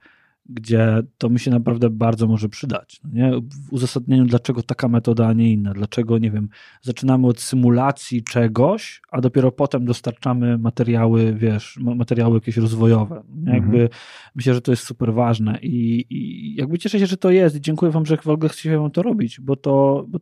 gdzie 0.50 1.04
to 1.18 1.30
mi 1.30 1.40
się 1.40 1.52
naprawdę 1.52 1.90
bardzo 1.90 2.28
może 2.28 2.50
przydać. 2.50 3.02
No 3.04 3.10
nie? 3.14 3.32
W 3.42 3.74
uzasadnieniu, 3.74 4.26
dlaczego 4.26 4.64
taka 4.64 4.88
metoda, 4.88 5.28
a 5.28 5.34
nie 5.34 5.52
inna. 5.52 5.74
Dlaczego, 5.74 6.18
nie 6.18 6.32
wiem, 6.32 6.50
zaczynamy 6.82 7.28
od 7.28 7.40
symulacji 7.40 8.24
czegoś, 8.24 9.02
a 9.12 9.22
dopiero 9.22 9.52
potem 9.52 9.86
dostarczamy 9.86 10.58
materiały, 10.58 11.34
wiesz, 11.34 11.80
materiały 11.82 12.36
jakieś 12.36 12.58
rozwojowe. 12.58 13.24
Mhm. 13.30 13.56
Jakby 13.56 13.90
myślę, 14.36 14.54
że 14.54 14.62
to 14.62 14.72
jest 14.72 14.84
super 14.84 15.14
ważne 15.14 15.60
i, 15.62 16.06
i 16.10 16.56
jakby 16.56 16.78
cieszę 16.78 17.00
się, 17.00 17.06
że 17.06 17.18
to 17.18 17.32
jest 17.32 17.56
i 17.56 17.62
dziękuję 17.62 17.92
wam, 17.92 18.06
że 18.06 18.18
w 18.18 18.28
ogóle 18.28 18.50
chcecie 18.50 18.78
wam 18.78 18.92
to 18.92 19.02
robić, 19.02 19.40
bo 19.40 19.56
to 19.56 20.06
bo 20.08 20.20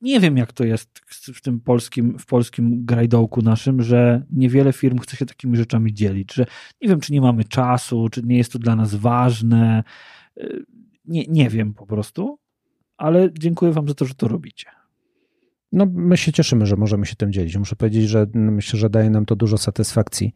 nie 0.00 0.20
wiem, 0.20 0.36
jak 0.36 0.52
to 0.52 0.64
jest 0.64 1.00
w 1.34 1.40
tym 1.40 1.60
polskim, 1.60 2.18
w 2.18 2.26
polskim 2.26 2.84
grajdołku 2.84 3.42
naszym, 3.42 3.82
że 3.82 4.22
niewiele 4.32 4.72
firm 4.72 4.98
chce 4.98 5.16
się 5.16 5.26
takimi 5.26 5.56
rzeczami 5.56 5.94
dzielić, 5.94 6.34
że 6.34 6.46
nie 6.82 6.88
wiem, 6.88 7.00
czy 7.00 7.12
nie 7.12 7.20
mamy 7.20 7.44
czasu, 7.44 8.08
czy 8.08 8.22
nie 8.22 8.36
jest 8.36 8.52
to 8.52 8.58
dla 8.58 8.76
nas 8.76 8.94
ważne, 8.94 9.53
Y, 10.38 10.64
nie, 11.04 11.24
nie 11.28 11.50
wiem 11.50 11.74
po 11.74 11.86
prostu, 11.86 12.38
ale 12.96 13.28
dziękuję 13.38 13.72
Wam 13.72 13.88
za 13.88 13.94
to, 13.94 14.04
że 14.04 14.14
to 14.14 14.28
robicie. 14.28 14.66
No, 15.72 15.86
my 15.92 16.16
się 16.16 16.32
cieszymy, 16.32 16.66
że 16.66 16.76
możemy 16.76 17.06
się 17.06 17.16
tym 17.16 17.32
dzielić. 17.32 17.56
Muszę 17.56 17.76
powiedzieć, 17.76 18.08
że 18.08 18.26
myślę, 18.34 18.78
że 18.78 18.90
daje 18.90 19.10
nam 19.10 19.26
to 19.26 19.36
dużo 19.36 19.58
satysfakcji. 19.58 20.34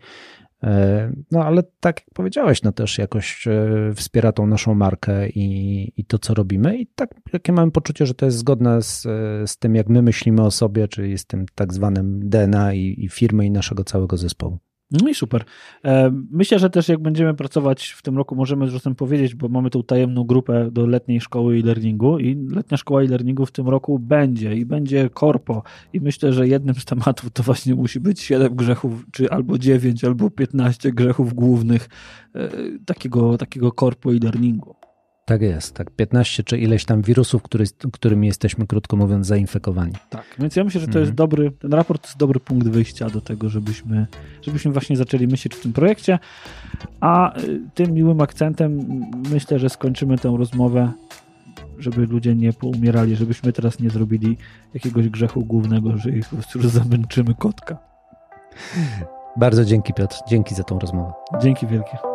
E, 0.63 1.13
no, 1.31 1.45
ale 1.45 1.63
tak 1.81 2.01
jak 2.01 2.15
powiedziałeś, 2.15 2.63
no 2.63 2.73
też 2.73 2.99
jakoś 2.99 3.47
e, 3.47 3.93
wspiera 3.95 4.33
tą 4.33 4.47
naszą 4.47 4.75
markę 4.75 5.29
i, 5.29 5.93
i 5.97 6.05
to, 6.05 6.19
co 6.19 6.35
robimy. 6.35 6.79
I 6.79 6.87
tak, 6.87 7.15
jakie 7.33 7.53
mamy 7.53 7.73
poczucie, 7.73 8.07
że 8.07 8.15
to 8.15 8.27
jest 8.27 8.39
zgodne 8.39 8.83
z, 8.83 9.03
z 9.51 9.59
tym, 9.59 9.75
jak 9.75 9.89
my 9.89 10.03
myślimy 10.03 10.43
o 10.43 10.51
sobie, 10.51 10.89
czyli 10.89 11.19
z 11.19 11.27
tym 11.27 11.47
tak 11.55 11.75
zwanym 11.75 12.29
DNA 12.29 12.75
i, 12.75 12.95
i 12.99 13.09
firmy 13.09 13.47
i 13.47 13.51
naszego 13.51 13.85
całego 13.85 14.17
zespołu. 14.17 14.59
No 14.91 15.09
i 15.09 15.15
super. 15.15 15.45
E, 15.85 16.11
myślę, 16.31 16.59
że 16.59 16.71
też 16.71 16.89
jak 16.89 17.03
będziemy 17.03 17.35
pracować 17.35 17.89
w 17.89 18.03
tym 18.03 18.17
roku, 18.17 18.37
możemy 18.37 18.71
z 18.71 18.83
tym 18.83 18.95
powiedzieć, 18.95 19.35
bo 19.35 19.49
mamy 19.49 19.71
tą 19.71 19.83
tajemną 19.83 20.25
grupę 20.25 20.71
do 20.73 20.87
letniej 20.87 21.21
szkoły 21.21 21.57
e-learningu 21.57 22.19
i 22.19 22.49
letnia 22.51 22.77
szkoła 22.77 23.03
e-learningu 23.03 23.47
w 23.47 23.53
tym 23.53 23.69
roku 23.69 23.99
będzie 23.99 24.55
i 24.55 24.67
będzie 24.67 25.11
korpo 25.11 25.63
i 25.93 26.01
myślę, 26.01 26.33
że 26.33 26.49
jednym 26.49 26.75
z 26.75 26.85
tematów 26.85 27.31
to 27.31 27.43
właśnie 27.43 27.75
musi 27.75 28.01
być 28.01 28.21
7 28.21 28.57
grzechów, 28.57 29.07
czy 29.13 29.31
albo 29.31 29.59
9, 29.59 30.05
albo 30.05 30.31
15 30.31 30.93
grzechów 30.93 31.35
głównych 31.35 31.89
e, 32.35 32.49
takiego, 32.87 33.39
takiego 33.39 33.73
korpo 33.73 34.13
e-learningu. 34.13 34.78
Tak 35.29 35.43
jest, 35.43 35.75
tak. 35.75 35.91
15 35.91 36.43
czy 36.43 36.59
ileś 36.59 36.85
tam 36.85 37.03
wirusów, 37.03 37.43
który, 37.43 37.65
którymi 37.93 38.27
jesteśmy, 38.27 38.67
krótko 38.67 38.97
mówiąc, 38.97 39.27
zainfekowani. 39.27 39.93
Tak, 40.11 40.25
więc 40.39 40.57
ja 40.57 40.65
myślę, 40.65 40.81
że 40.81 40.87
to 40.87 40.91
mhm. 40.91 41.05
jest 41.05 41.15
dobry, 41.15 41.51
ten 41.51 41.73
raport 41.73 42.03
to 42.03 42.09
jest 42.09 42.19
dobry 42.19 42.41
punkt 42.41 42.69
wyjścia 42.69 43.11
do 43.11 43.21
tego, 43.21 43.49
żebyśmy, 43.49 44.07
żebyśmy 44.43 44.73
właśnie 44.73 44.97
zaczęli 44.97 45.27
myśleć 45.27 45.55
w 45.55 45.61
tym 45.61 45.73
projekcie. 45.73 46.19
A 47.01 47.39
y, 47.39 47.61
tym 47.75 47.93
miłym 47.93 48.21
akcentem 48.21 49.03
myślę, 49.31 49.59
że 49.59 49.69
skończymy 49.69 50.19
tę 50.19 50.35
rozmowę, 50.39 50.93
żeby 51.79 52.07
ludzie 52.07 52.35
nie 52.35 52.53
poumierali, 52.53 53.17
żebyśmy 53.17 53.53
teraz 53.53 53.81
nie 53.81 53.91
zrobili 53.91 54.37
jakiegoś 54.75 55.09
grzechu 55.09 55.45
głównego, 55.45 55.97
że 55.97 56.11
ich 56.11 56.29
po 56.29 56.37
prostu 56.37 56.69
zamęczymy 56.69 57.35
kotka. 57.35 57.79
Bardzo 59.37 59.65
dzięki 59.65 59.95
Piotr, 59.95 60.17
dzięki 60.29 60.55
za 60.55 60.65
tą 60.65 60.79
rozmowę. 60.79 61.13
Dzięki 61.43 61.67
wielkie. 61.67 62.08